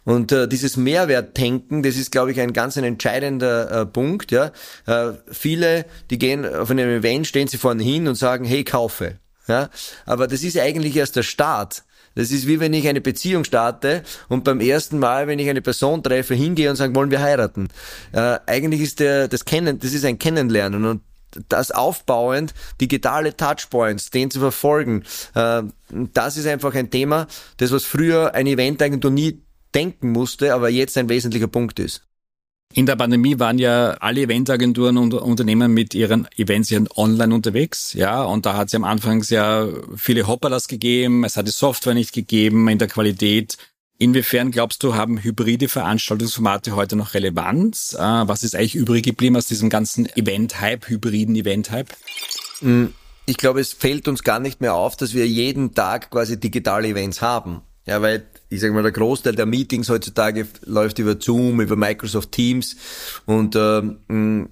Und 0.04 0.32
äh, 0.32 0.48
dieses 0.48 0.78
Mehrwertdenken, 0.78 1.84
das 1.84 1.96
ist, 1.96 2.12
glaube 2.12 2.32
ich, 2.32 2.40
ein 2.40 2.54
ganz 2.54 2.78
ein 2.78 2.84
entscheidender 2.84 3.82
äh, 3.82 3.86
Punkt. 3.86 4.32
Ja, 4.32 4.52
äh, 4.86 5.14
viele, 5.32 5.86
die 6.10 6.18
gehen 6.18 6.46
auf 6.46 6.72
einem 6.72 6.90
Event, 6.90 7.28
stehen 7.28 7.48
sie 7.48 7.58
vorne 7.58 7.84
hin 7.84 8.08
und 8.08 8.16
sagen, 8.16 8.46
hey, 8.46 8.64
kaufe. 8.64 9.20
Ja, 9.48 9.70
aber 10.06 10.28
das 10.28 10.44
ist 10.44 10.58
eigentlich 10.60 10.96
erst 10.96 11.16
der 11.16 11.24
Start. 11.24 11.84
Das 12.16 12.32
ist 12.32 12.48
wie 12.48 12.60
wenn 12.60 12.74
ich 12.74 12.88
eine 12.88 13.00
Beziehung 13.00 13.44
starte 13.44 14.02
und 14.28 14.44
beim 14.44 14.60
ersten 14.60 14.98
Mal, 14.98 15.28
wenn 15.28 15.38
ich 15.38 15.50
eine 15.50 15.62
Person 15.62 16.02
treffe, 16.02 16.34
hingehe 16.34 16.70
und 16.70 16.76
sage, 16.76 16.96
wollen 16.96 17.12
wir 17.12 17.22
heiraten. 17.22 17.68
Äh, 18.12 18.40
eigentlich 18.48 18.82
ist 18.82 19.00
der, 19.00 19.28
das 19.28 19.46
Kennen, 19.46 19.78
das 19.80 19.94
ist 19.94 20.04
ein 20.04 20.18
Kennenlernen 20.18 20.84
und 20.84 21.02
das 21.50 21.72
aufbauend, 21.72 22.54
digitale 22.80 23.36
Touchpoints, 23.36 24.10
den 24.10 24.32
zu 24.32 24.40
verfolgen, 24.40 25.04
äh, 25.36 25.64
das 25.90 26.38
ist 26.38 26.48
einfach 26.48 26.74
ein 26.76 26.90
Thema, 26.90 27.28
das 27.58 27.72
was 27.72 27.84
früher 27.84 28.34
ein 28.36 28.48
Eventagentur 28.48 29.12
nie 29.12 29.42
denken 29.74 30.12
musste, 30.12 30.54
aber 30.54 30.70
jetzt 30.70 30.98
ein 30.98 31.10
wesentlicher 31.10 31.48
Punkt 31.48 31.80
ist. 31.80 32.04
In 32.74 32.86
der 32.86 32.98
Pandemie 32.98 33.40
waren 33.40 33.60
ja 33.60 33.92
alle 34.02 34.22
Eventagenturen 34.22 34.98
und 34.98 35.14
Unternehmen 35.14 35.74
mit 35.74 35.94
ihren 35.94 36.28
Events 36.36 36.74
online 36.96 37.34
unterwegs, 37.34 37.94
ja, 37.94 38.24
und 38.24 38.46
da 38.46 38.56
hat 38.56 38.68
es 38.68 38.76
am 38.76 38.84
Anfang 38.84 39.24
sehr 39.24 39.72
viele 39.96 40.28
Hopperlas 40.28 40.68
gegeben, 40.68 41.24
es 41.24 41.38
hat 41.38 41.48
die 41.48 41.52
Software 41.52 41.94
nicht 41.94 42.14
gegeben 42.14 42.68
in 42.68 42.78
der 42.78 42.88
Qualität. 42.88 43.58
Inwiefern 44.00 44.52
glaubst 44.52 44.84
du, 44.84 44.94
haben 44.94 45.24
hybride 45.24 45.70
Veranstaltungsformate 45.70 46.76
heute 46.76 46.96
noch 46.96 47.14
Relevanz? 47.16 47.96
Äh, 47.98 48.02
was 48.02 48.44
ist 48.44 48.56
eigentlich 48.56 48.76
übrig 48.76 49.04
geblieben 49.04 49.36
aus 49.36 49.48
diesem 49.48 49.70
ganzen 49.70 50.06
Event-Hype, 50.16 50.88
hybriden 50.88 51.36
Event-Hype? 51.36 51.90
Hm, 52.60 52.94
ich 53.26 53.38
glaube, 53.38 53.60
es 53.60 53.74
fällt 53.74 54.08
uns 54.08 54.24
gar 54.24 54.40
nicht 54.40 54.62
mehr 54.62 54.76
auf, 54.76 54.96
dass 54.96 55.14
wir 55.14 55.28
jeden 55.28 55.74
Tag 55.74 56.12
quasi 56.12 56.40
digitale 56.40 56.90
Events 56.90 57.22
haben. 57.22 57.62
Ja, 57.88 58.02
weil 58.02 58.28
ich 58.50 58.60
sage 58.60 58.74
mal, 58.74 58.84
der 58.84 58.92
Großteil 58.92 59.36
der 59.36 59.46
Meetings 59.46 59.90
heutzutage 59.90 60.46
läuft 60.66 61.00
über 61.00 61.16
Zoom, 61.20 61.62
über 61.62 61.78
Microsoft 61.78 62.34
Teams 62.34 62.76
und 63.26 63.56
ähm, 63.56 64.50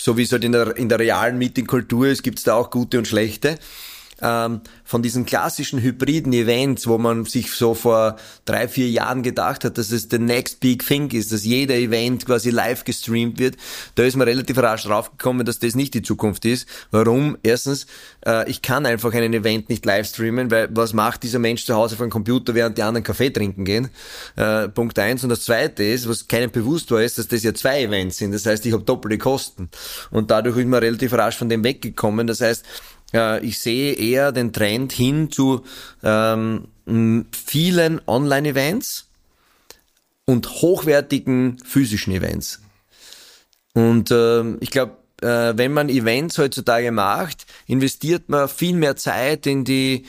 so 0.00 0.16
wie 0.16 0.22
es 0.22 0.30
halt 0.30 0.44
in 0.44 0.52
der, 0.52 0.76
in 0.76 0.88
der 0.88 1.00
realen 1.00 1.38
Meetingkultur 1.38 2.06
ist, 2.06 2.22
gibt 2.22 2.38
es 2.38 2.44
da 2.44 2.54
auch 2.54 2.70
gute 2.70 2.98
und 2.98 3.08
schlechte 3.08 3.58
ähm, 4.22 4.60
von 4.84 5.02
diesen 5.02 5.26
klassischen 5.26 5.80
hybriden 5.80 6.32
Events, 6.32 6.86
wo 6.86 6.98
man 6.98 7.24
sich 7.24 7.52
so 7.52 7.74
vor 7.74 8.16
drei, 8.44 8.68
vier 8.68 8.88
Jahren 8.88 9.22
gedacht 9.22 9.64
hat, 9.64 9.78
dass 9.78 9.90
es 9.90 10.08
the 10.10 10.18
next 10.18 10.60
big 10.60 10.86
thing 10.86 11.10
ist, 11.10 11.32
dass 11.32 11.44
jeder 11.44 11.74
Event 11.74 12.26
quasi 12.26 12.50
live 12.50 12.84
gestreamt 12.84 13.38
wird, 13.38 13.56
da 13.94 14.04
ist 14.04 14.16
man 14.16 14.26
relativ 14.26 14.58
rasch 14.58 14.84
draufgekommen, 14.84 15.44
dass 15.44 15.58
das 15.58 15.74
nicht 15.74 15.94
die 15.94 16.02
Zukunft 16.02 16.44
ist. 16.44 16.68
Warum? 16.90 17.36
Erstens, 17.42 17.86
äh, 18.24 18.48
ich 18.50 18.62
kann 18.62 18.86
einfach 18.86 19.12
einen 19.12 19.34
Event 19.34 19.68
nicht 19.68 19.84
live 19.84 20.06
streamen, 20.06 20.50
weil 20.50 20.68
was 20.70 20.92
macht 20.92 21.22
dieser 21.22 21.38
Mensch 21.38 21.64
zu 21.64 21.74
Hause 21.74 21.96
vor 21.96 22.06
dem 22.06 22.10
Computer, 22.10 22.54
während 22.54 22.78
die 22.78 22.82
anderen 22.82 23.04
Kaffee 23.04 23.30
trinken 23.30 23.64
gehen? 23.64 23.90
Äh, 24.36 24.68
Punkt 24.68 24.98
eins. 24.98 25.22
Und 25.22 25.30
das 25.30 25.44
zweite 25.44 25.82
ist, 25.82 26.08
was 26.08 26.26
keinem 26.26 26.50
bewusst 26.50 26.90
war, 26.90 27.02
ist, 27.02 27.18
dass 27.18 27.28
das 27.28 27.42
ja 27.42 27.52
zwei 27.54 27.82
Events 27.82 28.18
sind. 28.18 28.32
Das 28.32 28.46
heißt, 28.46 28.64
ich 28.66 28.72
habe 28.72 28.84
doppelte 28.84 29.18
Kosten. 29.18 29.68
Und 30.10 30.30
dadurch 30.30 30.56
ist 30.56 30.66
man 30.66 30.80
relativ 30.80 31.12
rasch 31.12 31.36
von 31.36 31.48
dem 31.48 31.64
weggekommen. 31.64 32.26
Das 32.26 32.40
heißt, 32.40 32.64
äh, 33.14 33.44
ich 33.44 33.58
sehe 33.58 33.94
eher 33.94 34.32
den 34.32 34.52
Trend 34.52 34.92
hin 34.92 35.30
zu 35.30 35.64
ähm, 36.02 36.68
vielen 37.32 38.00
Online-Events 38.06 39.08
und 40.24 40.48
hochwertigen 40.48 41.58
physischen 41.64 42.12
Events. 42.12 42.60
Und 43.74 44.10
äh, 44.10 44.54
ich 44.60 44.70
glaube, 44.70 44.96
äh, 45.20 45.56
wenn 45.56 45.72
man 45.72 45.88
Events 45.88 46.38
heutzutage 46.38 46.92
macht, 46.92 47.46
investiert 47.66 48.28
man 48.28 48.48
viel 48.48 48.74
mehr 48.74 48.96
Zeit 48.96 49.46
in 49.46 49.64
die 49.64 50.06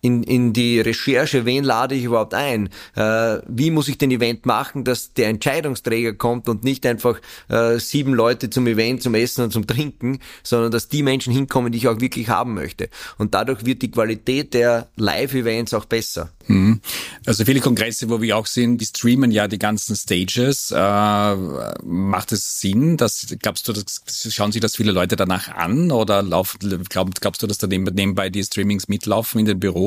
in, 0.00 0.22
in 0.22 0.52
die 0.52 0.80
Recherche, 0.80 1.44
wen 1.44 1.64
lade 1.64 1.94
ich 1.94 2.04
überhaupt 2.04 2.34
ein? 2.34 2.68
Äh, 2.94 3.38
wie 3.48 3.70
muss 3.70 3.88
ich 3.88 3.98
den 3.98 4.10
Event 4.10 4.46
machen, 4.46 4.84
dass 4.84 5.12
der 5.14 5.28
Entscheidungsträger 5.28 6.12
kommt 6.12 6.48
und 6.48 6.64
nicht 6.64 6.86
einfach 6.86 7.20
äh, 7.48 7.78
sieben 7.78 8.14
Leute 8.14 8.50
zum 8.50 8.66
Event, 8.66 9.02
zum 9.02 9.14
Essen 9.14 9.44
und 9.44 9.52
zum 9.52 9.66
Trinken, 9.66 10.20
sondern 10.42 10.70
dass 10.70 10.88
die 10.88 11.02
Menschen 11.02 11.32
hinkommen, 11.32 11.72
die 11.72 11.78
ich 11.78 11.88
auch 11.88 12.00
wirklich 12.00 12.28
haben 12.28 12.54
möchte. 12.54 12.88
Und 13.18 13.34
dadurch 13.34 13.64
wird 13.64 13.82
die 13.82 13.90
Qualität 13.90 14.54
der 14.54 14.88
Live-Events 14.96 15.74
auch 15.74 15.86
besser. 15.86 16.30
Mhm. 16.46 16.80
Also 17.24 17.44
viele 17.44 17.60
Kongresse, 17.60 18.08
wo 18.08 18.20
wir 18.20 18.36
auch 18.36 18.46
sind, 18.46 18.80
die 18.80 18.86
streamen 18.86 19.32
ja 19.32 19.48
die 19.48 19.58
ganzen 19.58 19.96
Stages. 19.96 20.70
Äh, 20.70 21.36
macht 21.82 22.32
es 22.32 22.60
Sinn? 22.60 22.96
Dass, 22.96 23.26
glaubst 23.40 23.66
du, 23.66 23.72
das, 23.72 24.02
schauen 24.30 24.52
sich 24.52 24.60
das 24.60 24.76
viele 24.76 24.92
Leute 24.92 25.16
danach 25.16 25.48
an 25.48 25.90
oder 25.90 26.22
laufen, 26.22 26.84
glaub, 26.88 27.20
glaubst 27.20 27.42
du, 27.42 27.46
dass 27.48 27.58
da 27.58 27.66
nebenbei 27.66 28.30
die 28.30 28.44
Streamings 28.44 28.86
mitlaufen 28.88 29.40
in 29.40 29.46
den 29.46 29.58
Büros? 29.58 29.85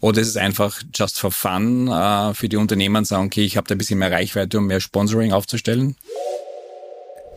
Oder 0.00 0.20
ist 0.20 0.28
es 0.28 0.36
einfach 0.36 0.82
just 0.94 1.18
for 1.18 1.30
fun 1.30 1.88
äh, 1.88 2.34
für 2.34 2.48
die 2.48 2.56
Unternehmen 2.56 3.04
sagen, 3.04 3.26
okay, 3.26 3.44
ich 3.44 3.56
habe 3.56 3.66
da 3.68 3.74
ein 3.74 3.78
bisschen 3.78 3.98
mehr 3.98 4.10
Reichweite, 4.10 4.58
um 4.58 4.66
mehr 4.66 4.80
Sponsoring 4.80 5.32
aufzustellen? 5.32 5.96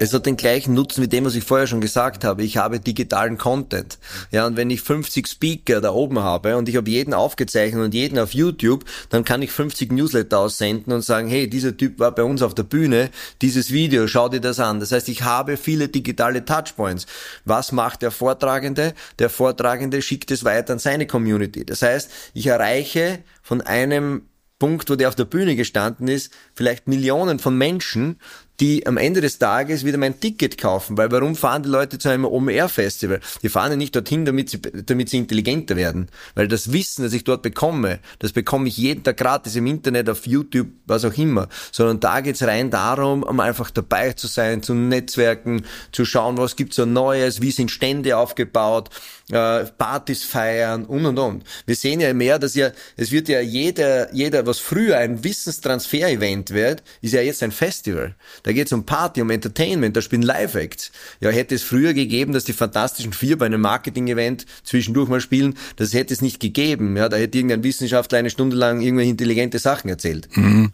Es 0.04 0.14
hat 0.14 0.26
den 0.26 0.36
gleichen 0.36 0.74
Nutzen 0.74 1.02
wie 1.02 1.08
dem, 1.08 1.24
was 1.24 1.34
ich 1.34 1.46
vorher 1.46 1.66
schon 1.66 1.80
gesagt 1.80 2.26
habe. 2.26 2.44
Ich 2.44 2.58
habe 2.58 2.82
digitalen 2.82 3.38
Content. 3.38 4.00
Ja, 4.32 4.46
und 4.46 4.58
wenn 4.58 4.70
ich 4.70 4.82
50 4.82 5.26
Speaker 5.26 5.80
da 5.80 5.94
oben 5.94 6.20
habe 6.20 6.58
und 6.58 6.68
ich 6.68 6.76
habe 6.76 6.90
jeden 6.90 7.14
aufgezeichnet 7.14 7.82
und 7.82 7.94
jeden 7.94 8.20
auf 8.20 8.34
YouTube, 8.34 8.84
dann 9.10 9.24
kann 9.24 9.42
ich 9.42 9.52
50 9.52 9.94
Newsletter 9.94 10.40
aussenden 10.40 10.92
und 10.92 11.04
sagen, 11.04 11.30
hey, 11.30 11.50
dieser 11.50 11.78
Typ 11.78 12.00
war 12.00 12.14
bei 12.14 12.24
uns 12.24 12.42
auf 12.42 12.54
der 12.54 12.64
Bühne, 12.64 13.12
dieses 13.42 13.72
Video, 13.72 14.06
schau 14.08 14.28
dir 14.28 14.42
das 14.42 14.60
an. 14.60 14.82
Das 14.82 14.92
heißt, 14.92 15.08
ich 15.08 15.24
habe 15.24 15.56
viele 15.56 15.88
digitale 15.88 16.44
Touchpoints. 16.44 17.06
Was 17.46 17.72
macht 17.72 18.02
der 18.02 18.12
Vortragende? 18.12 18.96
Der 19.20 19.30
Vortragende 19.30 20.02
schickt 20.02 20.32
es 20.32 20.44
weiter 20.44 20.74
an 20.74 20.80
seine 20.80 21.08
Community. 21.08 21.66
Das 21.66 21.82
heißt, 21.82 22.12
ich 22.34 22.48
erreiche 22.48 23.20
von 23.42 23.62
einem 23.62 24.24
Punkt, 24.64 24.90
wo 24.90 24.96
der 24.96 25.10
auf 25.10 25.16
der 25.16 25.26
Bühne 25.26 25.58
gestanden 25.58 26.08
ist, 26.08 26.32
vielleicht 26.54 26.88
Millionen 26.88 27.38
von 27.38 27.58
Menschen, 27.58 28.18
die 28.60 28.86
am 28.86 28.98
Ende 28.98 29.22
des 29.22 29.40
Tages 29.40 29.84
wieder 29.84 29.98
mein 29.98 30.20
Ticket 30.20 30.58
kaufen. 30.58 30.98
Weil 30.98 31.12
warum 31.12 31.36
fahren 31.36 31.64
die 31.64 31.70
Leute 31.70 31.98
zu 31.98 32.10
einem 32.10 32.26
OMR-Festival? 32.26 33.20
Die 33.42 33.50
fahren 33.50 33.72
ja 33.72 33.78
nicht 33.78 33.96
dorthin, 33.96 34.26
damit 34.26 34.50
sie, 34.50 34.62
damit 34.62 35.10
sie 35.10 35.18
intelligenter 35.18 35.76
werden. 35.76 36.10
Weil 36.36 36.48
das 36.48 36.72
Wissen, 36.72 37.04
das 37.04 37.14
ich 37.14 37.24
dort 37.24 37.42
bekomme, 37.42 38.00
das 38.20 38.32
bekomme 38.32 38.68
ich 38.68 38.78
jeden 38.78 39.04
Tag 39.04 39.18
gratis 39.18 39.56
im 39.56 39.66
Internet, 39.66 40.10
auf 40.10 40.28
YouTube, 40.28 40.68
was 40.86 41.04
auch 41.06 41.18
immer. 41.18 41.50
Sondern 41.72 42.00
da 42.00 42.22
geht's 42.22 42.44
rein 42.44 42.70
darum, 42.70 43.24
um 43.24 43.40
einfach 43.40 43.72
dabei 43.72 44.14
zu 44.14 44.28
sein, 44.28 44.62
zu 44.62 44.74
netzwerken, 44.74 45.66
zu 45.92 46.06
schauen, 46.06 46.38
was 46.38 46.56
gibt's 46.56 46.76
so 46.76 46.86
Neues, 46.86 47.42
wie 47.42 47.52
sind 47.52 47.72
Stände 47.72 48.18
aufgebaut, 48.18 48.90
äh, 49.32 49.66
Partys 49.66 50.24
feiern 50.24 50.86
und 50.86 51.06
und 51.06 51.18
und. 51.18 51.44
Wir 51.66 51.76
sehen 51.76 52.00
ja 52.00 52.14
mehr, 52.14 52.40
dass 52.40 52.56
ja, 52.56 52.72
es 52.98 53.12
wird 53.12 53.30
ja 53.30 53.42
jeder, 53.42 54.14
jeder, 54.14 54.46
was 54.46 54.60
früher 54.60 54.98
ein 54.98 55.24
Wissenstransfer-Event 55.24 56.52
wird, 56.52 56.84
ist 57.02 57.14
ja 57.14 57.22
jetzt 57.22 57.42
ein 57.42 57.52
Festival. 57.52 58.16
Da 58.44 58.52
geht 58.52 58.68
es 58.68 58.74
um 58.74 58.86
Party, 58.86 59.22
um 59.22 59.30
Entertainment, 59.30 59.96
da 59.96 60.02
spielen 60.02 60.22
Live-Acts. 60.22 60.92
Ja, 61.22 61.30
hätte 61.30 61.56
es 61.56 61.64
früher 61.64 61.94
gegeben, 61.94 62.34
dass 62.34 62.44
die 62.44 62.54
Fantastischen 62.54 63.14
Vier 63.14 63.38
bei 63.38 63.46
einem 63.46 63.62
Marketing-Event 63.62 64.46
zwischendurch 64.64 65.10
mal 65.10 65.22
spielen, 65.22 65.56
das 65.78 65.94
hätte 65.94 66.14
es 66.14 66.22
nicht 66.22 66.40
gegeben. 66.40 66.98
Ja, 66.98 67.10
da 67.10 67.18
hätte 67.18 67.38
irgendein 67.38 67.64
Wissenschaftler 67.64 68.20
eine 68.20 68.30
Stunde 68.30 68.56
lang 68.56 68.82
irgendwelche 68.82 69.12
intelligente 69.12 69.60
Sachen 69.60 69.90
erzählt. 69.90 70.28
Mhm. 70.36 70.74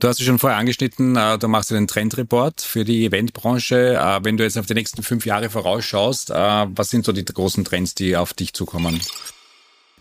Du 0.00 0.08
hast 0.08 0.18
es 0.18 0.24
schon 0.24 0.38
vorher 0.38 0.58
angeschnitten, 0.58 1.14
äh, 1.16 1.36
du 1.38 1.46
machst 1.46 1.70
einen 1.72 1.86
Trendreport 1.86 2.62
für 2.62 2.84
die 2.84 3.04
Eventbranche. 3.04 3.96
Äh, 3.96 4.24
wenn 4.24 4.38
du 4.38 4.44
jetzt 4.44 4.56
auf 4.56 4.64
die 4.64 4.72
nächsten 4.72 5.02
fünf 5.02 5.26
Jahre 5.26 5.50
vorausschaust, 5.50 6.30
äh, 6.30 6.34
was 6.34 6.88
sind 6.88 7.04
so 7.04 7.12
die 7.12 7.24
großen 7.24 7.66
Trends, 7.66 7.94
die 7.94 8.16
auf 8.16 8.32
dich 8.32 8.54
zukommen? 8.54 8.98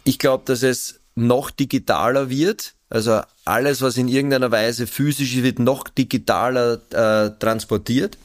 Ich 0.05 0.17
glaube, 0.17 0.43
dass 0.45 0.63
es 0.63 1.01
noch 1.15 1.51
digitaler 1.51 2.29
wird. 2.29 2.75
Also 2.89 3.21
alles, 3.45 3.81
was 3.81 3.97
in 3.97 4.07
irgendeiner 4.07 4.51
Weise 4.51 4.87
physisch 4.87 5.35
ist, 5.35 5.43
wird 5.43 5.59
noch 5.59 5.89
digitaler 5.89 6.79
äh, 6.91 7.31
transportiert. 7.39 8.17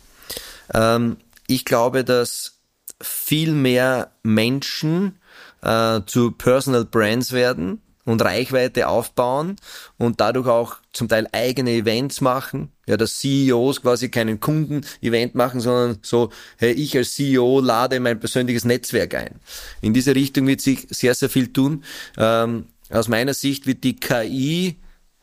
Ähm, 0.72 1.18
ich 1.46 1.64
glaube, 1.64 2.04
dass 2.04 2.58
viel 3.00 3.52
mehr 3.52 4.12
Menschen 4.22 5.18
äh, 5.62 6.00
zu 6.06 6.30
Personal 6.30 6.84
Brands 6.84 7.32
werden 7.32 7.80
und 8.04 8.22
Reichweite 8.22 8.88
aufbauen 8.88 9.56
und 9.98 10.20
dadurch 10.20 10.46
auch 10.46 10.76
zum 10.92 11.08
Teil 11.08 11.26
eigene 11.32 11.72
Events 11.72 12.20
machen. 12.20 12.70
Ja, 12.86 12.98
dass 12.98 13.18
CEOs 13.18 13.80
quasi 13.80 14.10
keinen 14.10 14.40
Kunden-Event 14.40 15.34
machen, 15.34 15.60
sondern 15.60 15.98
so, 16.02 16.30
hey, 16.58 16.72
ich 16.72 16.94
als 16.98 17.14
CEO 17.14 17.60
lade 17.60 17.98
mein 17.98 18.20
persönliches 18.20 18.66
Netzwerk 18.66 19.14
ein. 19.14 19.40
In 19.80 19.94
diese 19.94 20.14
Richtung 20.14 20.46
wird 20.46 20.60
sich 20.60 20.86
sehr, 20.90 21.14
sehr 21.14 21.30
viel 21.30 21.50
tun. 21.50 21.82
Ähm, 22.18 22.66
aus 22.90 23.08
meiner 23.08 23.34
Sicht 23.34 23.66
wird 23.66 23.84
die 23.84 23.96
KI 23.96 24.76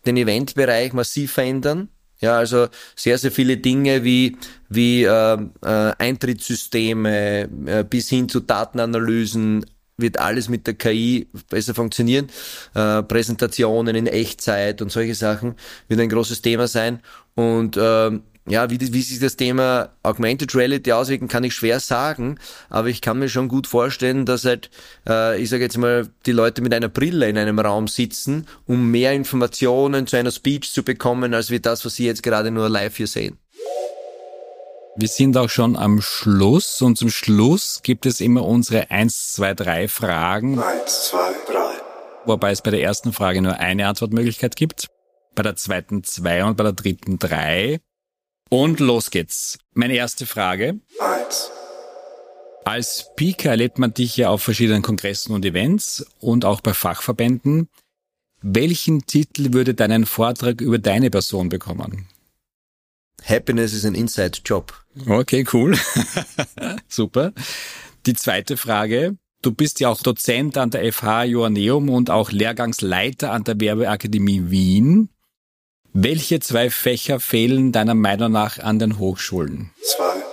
den 0.06 0.18
Eventbereich 0.18 0.94
massiv 0.94 1.34
verändern. 1.34 1.90
Ja, 2.20 2.38
also 2.38 2.68
sehr, 2.96 3.18
sehr 3.18 3.32
viele 3.32 3.58
Dinge 3.58 4.04
wie, 4.04 4.38
wie 4.70 5.04
äh, 5.04 5.34
äh, 5.34 5.94
Eintrittssysteme 5.98 7.50
äh, 7.66 7.84
bis 7.84 8.10
hin 8.10 8.30
zu 8.30 8.42
Datenanalysen, 8.42 9.66
wird 9.98 10.20
alles 10.20 10.50
mit 10.50 10.68
der 10.68 10.74
KI 10.74 11.28
besser 11.50 11.74
funktionieren. 11.74 12.28
Äh, 12.74 13.04
Präsentationen 13.04 13.96
in 13.96 14.08
Echtzeit 14.08 14.82
und 14.82 14.92
solche 14.92 15.16
Sachen 15.16 15.56
wird 15.88 16.00
ein 16.00 16.10
großes 16.10 16.42
Thema 16.42 16.68
sein. 16.68 17.02
Und 17.36 17.78
äh, 17.78 18.20
ja, 18.48 18.70
wie, 18.70 18.80
wie 18.80 19.02
sich 19.02 19.20
das 19.20 19.36
Thema 19.36 19.90
Augmented 20.04 20.56
Reality 20.56 20.92
auswirken, 20.92 21.28
kann 21.28 21.44
ich 21.44 21.54
schwer 21.54 21.80
sagen, 21.80 22.40
aber 22.70 22.88
ich 22.88 23.02
kann 23.02 23.20
mir 23.20 23.30
schon 23.30 23.48
gut 23.48 23.68
vorstellen, 23.68 24.26
dass 24.26 24.46
halt, 24.46 24.70
äh, 25.08 25.40
ich 25.42 25.50
sage 25.50 25.64
jetzt 25.64 25.78
mal, 25.78 26.10
die 26.26 26.32
Leute 26.32 26.62
mit 26.62 26.74
einer 26.74 26.90
Brille 26.90 27.30
in 27.30 27.38
einem 27.38 27.60
Raum 27.60 27.88
sitzen, 27.88 28.48
um 28.66 28.90
mehr 28.90 29.14
Informationen 29.14 30.08
zu 30.08 30.18
einer 30.18 30.32
Speech 30.32 30.72
zu 30.72 30.84
bekommen, 30.84 31.34
als 31.34 31.52
wie 31.52 31.60
das, 31.60 31.86
was 31.86 31.96
sie 31.96 32.06
jetzt 32.06 32.24
gerade 32.24 32.52
nur 32.52 32.68
live 32.68 32.98
hier 32.98 33.08
sehen. 33.08 33.38
Wir 34.98 35.08
sind 35.08 35.38
auch 35.38 35.50
schon 35.50 35.78
am 35.78 36.02
Schluss 36.02 36.82
und 36.82 36.98
zum 36.98 37.10
Schluss 37.10 37.80
gibt 37.82 38.06
es 38.06 38.20
immer 38.20 38.46
unsere 38.46 38.92
1, 38.92 39.34
2, 39.34 39.54
3 39.54 39.88
Fragen. 39.88 40.60
1, 40.60 41.10
2, 41.10 41.18
3. 41.48 41.62
Wobei 42.26 42.52
es 42.52 42.62
bei 42.62 42.72
der 42.72 42.82
ersten 42.82 43.14
Frage 43.14 43.42
nur 43.42 43.58
eine 43.58 43.88
Antwortmöglichkeit 43.88 44.56
gibt, 44.56 44.88
bei 45.34 45.44
der 45.44 45.56
zweiten 45.56 46.04
zwei 46.04 46.44
und 46.44 46.58
bei 46.58 46.64
der 46.64 46.74
dritten 46.74 47.18
drei. 47.20 47.80
Und 48.54 48.82
los 48.82 49.12
geht's. 49.12 49.60
Meine 49.74 49.96
erste 49.96 50.26
Frage. 50.26 50.82
Eins. 51.00 51.50
Als 52.66 53.08
Speaker 53.14 53.52
erlebt 53.52 53.80
man 53.80 53.94
dich 53.94 54.18
ja 54.18 54.28
auf 54.28 54.44
verschiedenen 54.44 54.82
Kongressen 54.82 55.34
und 55.34 55.46
Events 55.46 56.06
und 56.20 56.44
auch 56.44 56.60
bei 56.60 56.74
Fachverbänden. 56.74 57.70
Welchen 58.42 59.06
Titel 59.06 59.54
würde 59.54 59.74
deinen 59.74 60.06
Vortrag 60.06 60.60
über 60.60 60.80
deine 60.80 61.10
Person 61.10 61.48
bekommen? 61.48 62.10
Happiness 63.24 63.72
is 63.72 63.86
an 63.86 63.96
inside 63.96 64.40
job. 64.44 64.74
Okay, 65.08 65.46
cool. 65.54 65.78
Super. 66.90 67.32
Die 68.06 68.16
zweite 68.16 68.58
Frage. 68.58 69.16
Du 69.42 69.54
bist 69.54 69.80
ja 69.80 69.88
auch 69.88 70.02
Dozent 70.02 70.58
an 70.58 70.72
der 70.72 70.92
FH 70.92 71.24
Joanneum 71.24 71.90
und 71.90 72.10
auch 72.10 72.32
Lehrgangsleiter 72.32 73.32
an 73.32 73.46
der 73.46 73.58
Werbeakademie 73.62 74.52
Wien. 74.52 75.10
Welche 75.94 76.40
zwei 76.40 76.70
Fächer 76.70 77.20
fehlen 77.20 77.74
deiner 77.74 77.96
Meinung 77.96 78.32
nach 78.32 78.60
an 78.60 78.80
den 78.80 78.98
Hochschulen? 78.98 79.72
Zwei. 79.84 80.24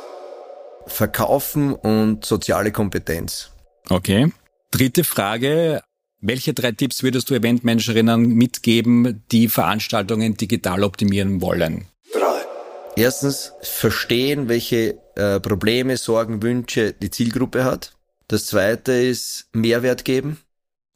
Verkaufen 0.86 1.72
und 1.72 2.24
soziale 2.24 2.70
Kompetenz. 2.70 3.50
Okay. 3.90 4.30
Dritte 4.70 5.02
Frage. 5.02 5.82
Welche 6.20 6.54
drei 6.54 6.72
Tipps 6.72 7.02
würdest 7.02 7.28
du 7.30 7.34
Eventmanagerinnen 7.34 8.34
mitgeben, 8.34 9.24
die 9.32 9.48
Veranstaltungen 9.48 10.36
digital 10.36 10.84
optimieren 10.84 11.40
wollen? 11.40 11.86
Drei. 12.12 12.42
Erstens, 12.96 13.52
verstehen, 13.60 14.48
welche 14.48 14.98
äh, 15.16 15.40
Probleme, 15.40 15.96
Sorgen, 15.96 16.42
Wünsche 16.42 16.92
die 16.92 17.10
Zielgruppe 17.10 17.64
hat. 17.64 17.96
Das 18.28 18.46
zweite 18.46 18.92
ist 18.92 19.48
Mehrwert 19.52 20.04
geben. 20.04 20.38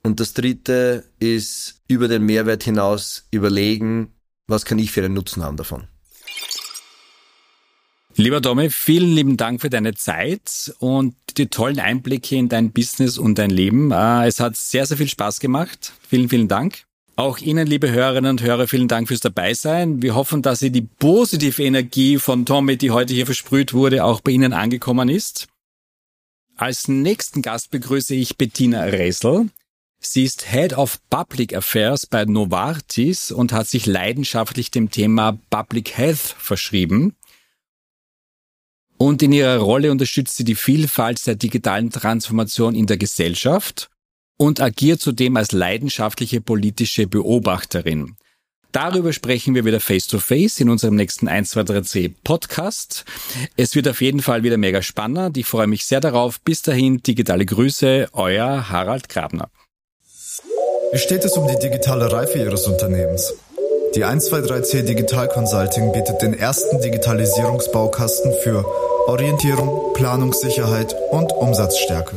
Und 0.04 0.20
das 0.20 0.34
dritte 0.34 1.04
ist 1.18 1.82
über 1.88 2.06
den 2.06 2.24
Mehrwert 2.24 2.64
hinaus 2.64 3.26
überlegen, 3.30 4.12
was 4.46 4.64
kann 4.64 4.78
ich 4.78 4.90
für 4.90 5.04
einen 5.04 5.14
Nutzen 5.14 5.42
haben 5.42 5.56
davon. 5.56 5.84
Lieber 8.14 8.42
Domi, 8.42 8.68
vielen 8.68 9.14
lieben 9.14 9.36
Dank 9.38 9.62
für 9.62 9.70
deine 9.70 9.94
Zeit 9.94 10.74
und 10.80 11.14
die 11.38 11.46
tollen 11.46 11.80
Einblicke 11.80 12.36
in 12.36 12.50
dein 12.50 12.70
Business 12.70 13.16
und 13.16 13.38
dein 13.38 13.50
Leben. 13.50 13.90
Äh, 13.90 14.26
es 14.26 14.38
hat 14.38 14.54
sehr, 14.56 14.84
sehr 14.84 14.98
viel 14.98 15.08
Spaß 15.08 15.40
gemacht. 15.40 15.92
Vielen, 16.06 16.28
vielen 16.28 16.48
Dank. 16.48 16.84
Auch 17.16 17.38
Ihnen, 17.38 17.66
liebe 17.66 17.90
Hörerinnen 17.90 18.32
und 18.32 18.42
Hörer, 18.42 18.68
vielen 18.68 18.88
Dank 18.88 19.08
fürs 19.08 19.20
Dabeisein. 19.20 20.02
Wir 20.02 20.14
hoffen, 20.14 20.42
dass 20.42 20.58
Sie 20.58 20.70
die 20.70 20.82
positive 20.82 21.62
Energie 21.62 22.18
von 22.18 22.44
Tommy, 22.44 22.76
die 22.76 22.90
heute 22.90 23.14
hier 23.14 23.26
versprüht 23.26 23.72
wurde, 23.72 24.04
auch 24.04 24.20
bei 24.20 24.32
Ihnen 24.32 24.52
angekommen 24.52 25.08
ist. 25.08 25.48
Als 26.56 26.88
nächsten 26.88 27.40
Gast 27.40 27.70
begrüße 27.70 28.14
ich 28.14 28.36
Bettina 28.36 28.82
Ressel. 28.84 29.48
Sie 30.04 30.24
ist 30.24 30.50
Head 30.50 30.72
of 30.74 30.98
Public 31.10 31.54
Affairs 31.54 32.06
bei 32.06 32.24
Novartis 32.24 33.30
und 33.30 33.52
hat 33.52 33.68
sich 33.68 33.86
leidenschaftlich 33.86 34.72
dem 34.72 34.90
Thema 34.90 35.38
Public 35.48 35.96
Health 35.96 36.34
verschrieben. 36.38 37.14
Und 38.98 39.22
in 39.22 39.32
ihrer 39.32 39.58
Rolle 39.58 39.92
unterstützt 39.92 40.36
sie 40.36 40.44
die 40.44 40.56
Vielfalt 40.56 41.24
der 41.26 41.36
digitalen 41.36 41.90
Transformation 41.90 42.74
in 42.74 42.86
der 42.86 42.98
Gesellschaft 42.98 43.90
und 44.36 44.60
agiert 44.60 45.00
zudem 45.00 45.36
als 45.36 45.52
leidenschaftliche 45.52 46.40
politische 46.40 47.06
Beobachterin. 47.06 48.16
Darüber 48.72 49.12
sprechen 49.12 49.54
wir 49.54 49.64
wieder 49.64 49.80
face 49.80 50.08
to 50.08 50.18
face 50.18 50.58
in 50.58 50.68
unserem 50.68 50.96
nächsten 50.96 51.28
123C 51.28 52.12
Podcast. 52.24 53.04
Es 53.56 53.76
wird 53.76 53.86
auf 53.86 54.00
jeden 54.00 54.20
Fall 54.20 54.42
wieder 54.42 54.56
mega 54.56 54.82
spannend. 54.82 55.36
Ich 55.36 55.46
freue 55.46 55.68
mich 55.68 55.84
sehr 55.84 56.00
darauf. 56.00 56.40
Bis 56.40 56.62
dahin, 56.62 57.02
digitale 57.02 57.46
Grüße, 57.46 58.08
euer 58.12 58.68
Harald 58.70 59.08
Grabner. 59.08 59.48
Wie 60.92 60.98
steht 60.98 61.24
es 61.24 61.38
um 61.38 61.48
die 61.48 61.58
digitale 61.58 62.12
Reife 62.12 62.36
Ihres 62.36 62.66
Unternehmens? 62.66 63.32
Die 63.94 64.04
123C 64.04 64.82
Digital 64.82 65.26
Consulting 65.26 65.90
bietet 65.90 66.20
den 66.20 66.38
ersten 66.38 66.82
Digitalisierungsbaukasten 66.82 68.34
für 68.42 68.66
Orientierung, 69.06 69.94
Planungssicherheit 69.94 70.94
und 71.10 71.32
Umsatzstärke. 71.32 72.16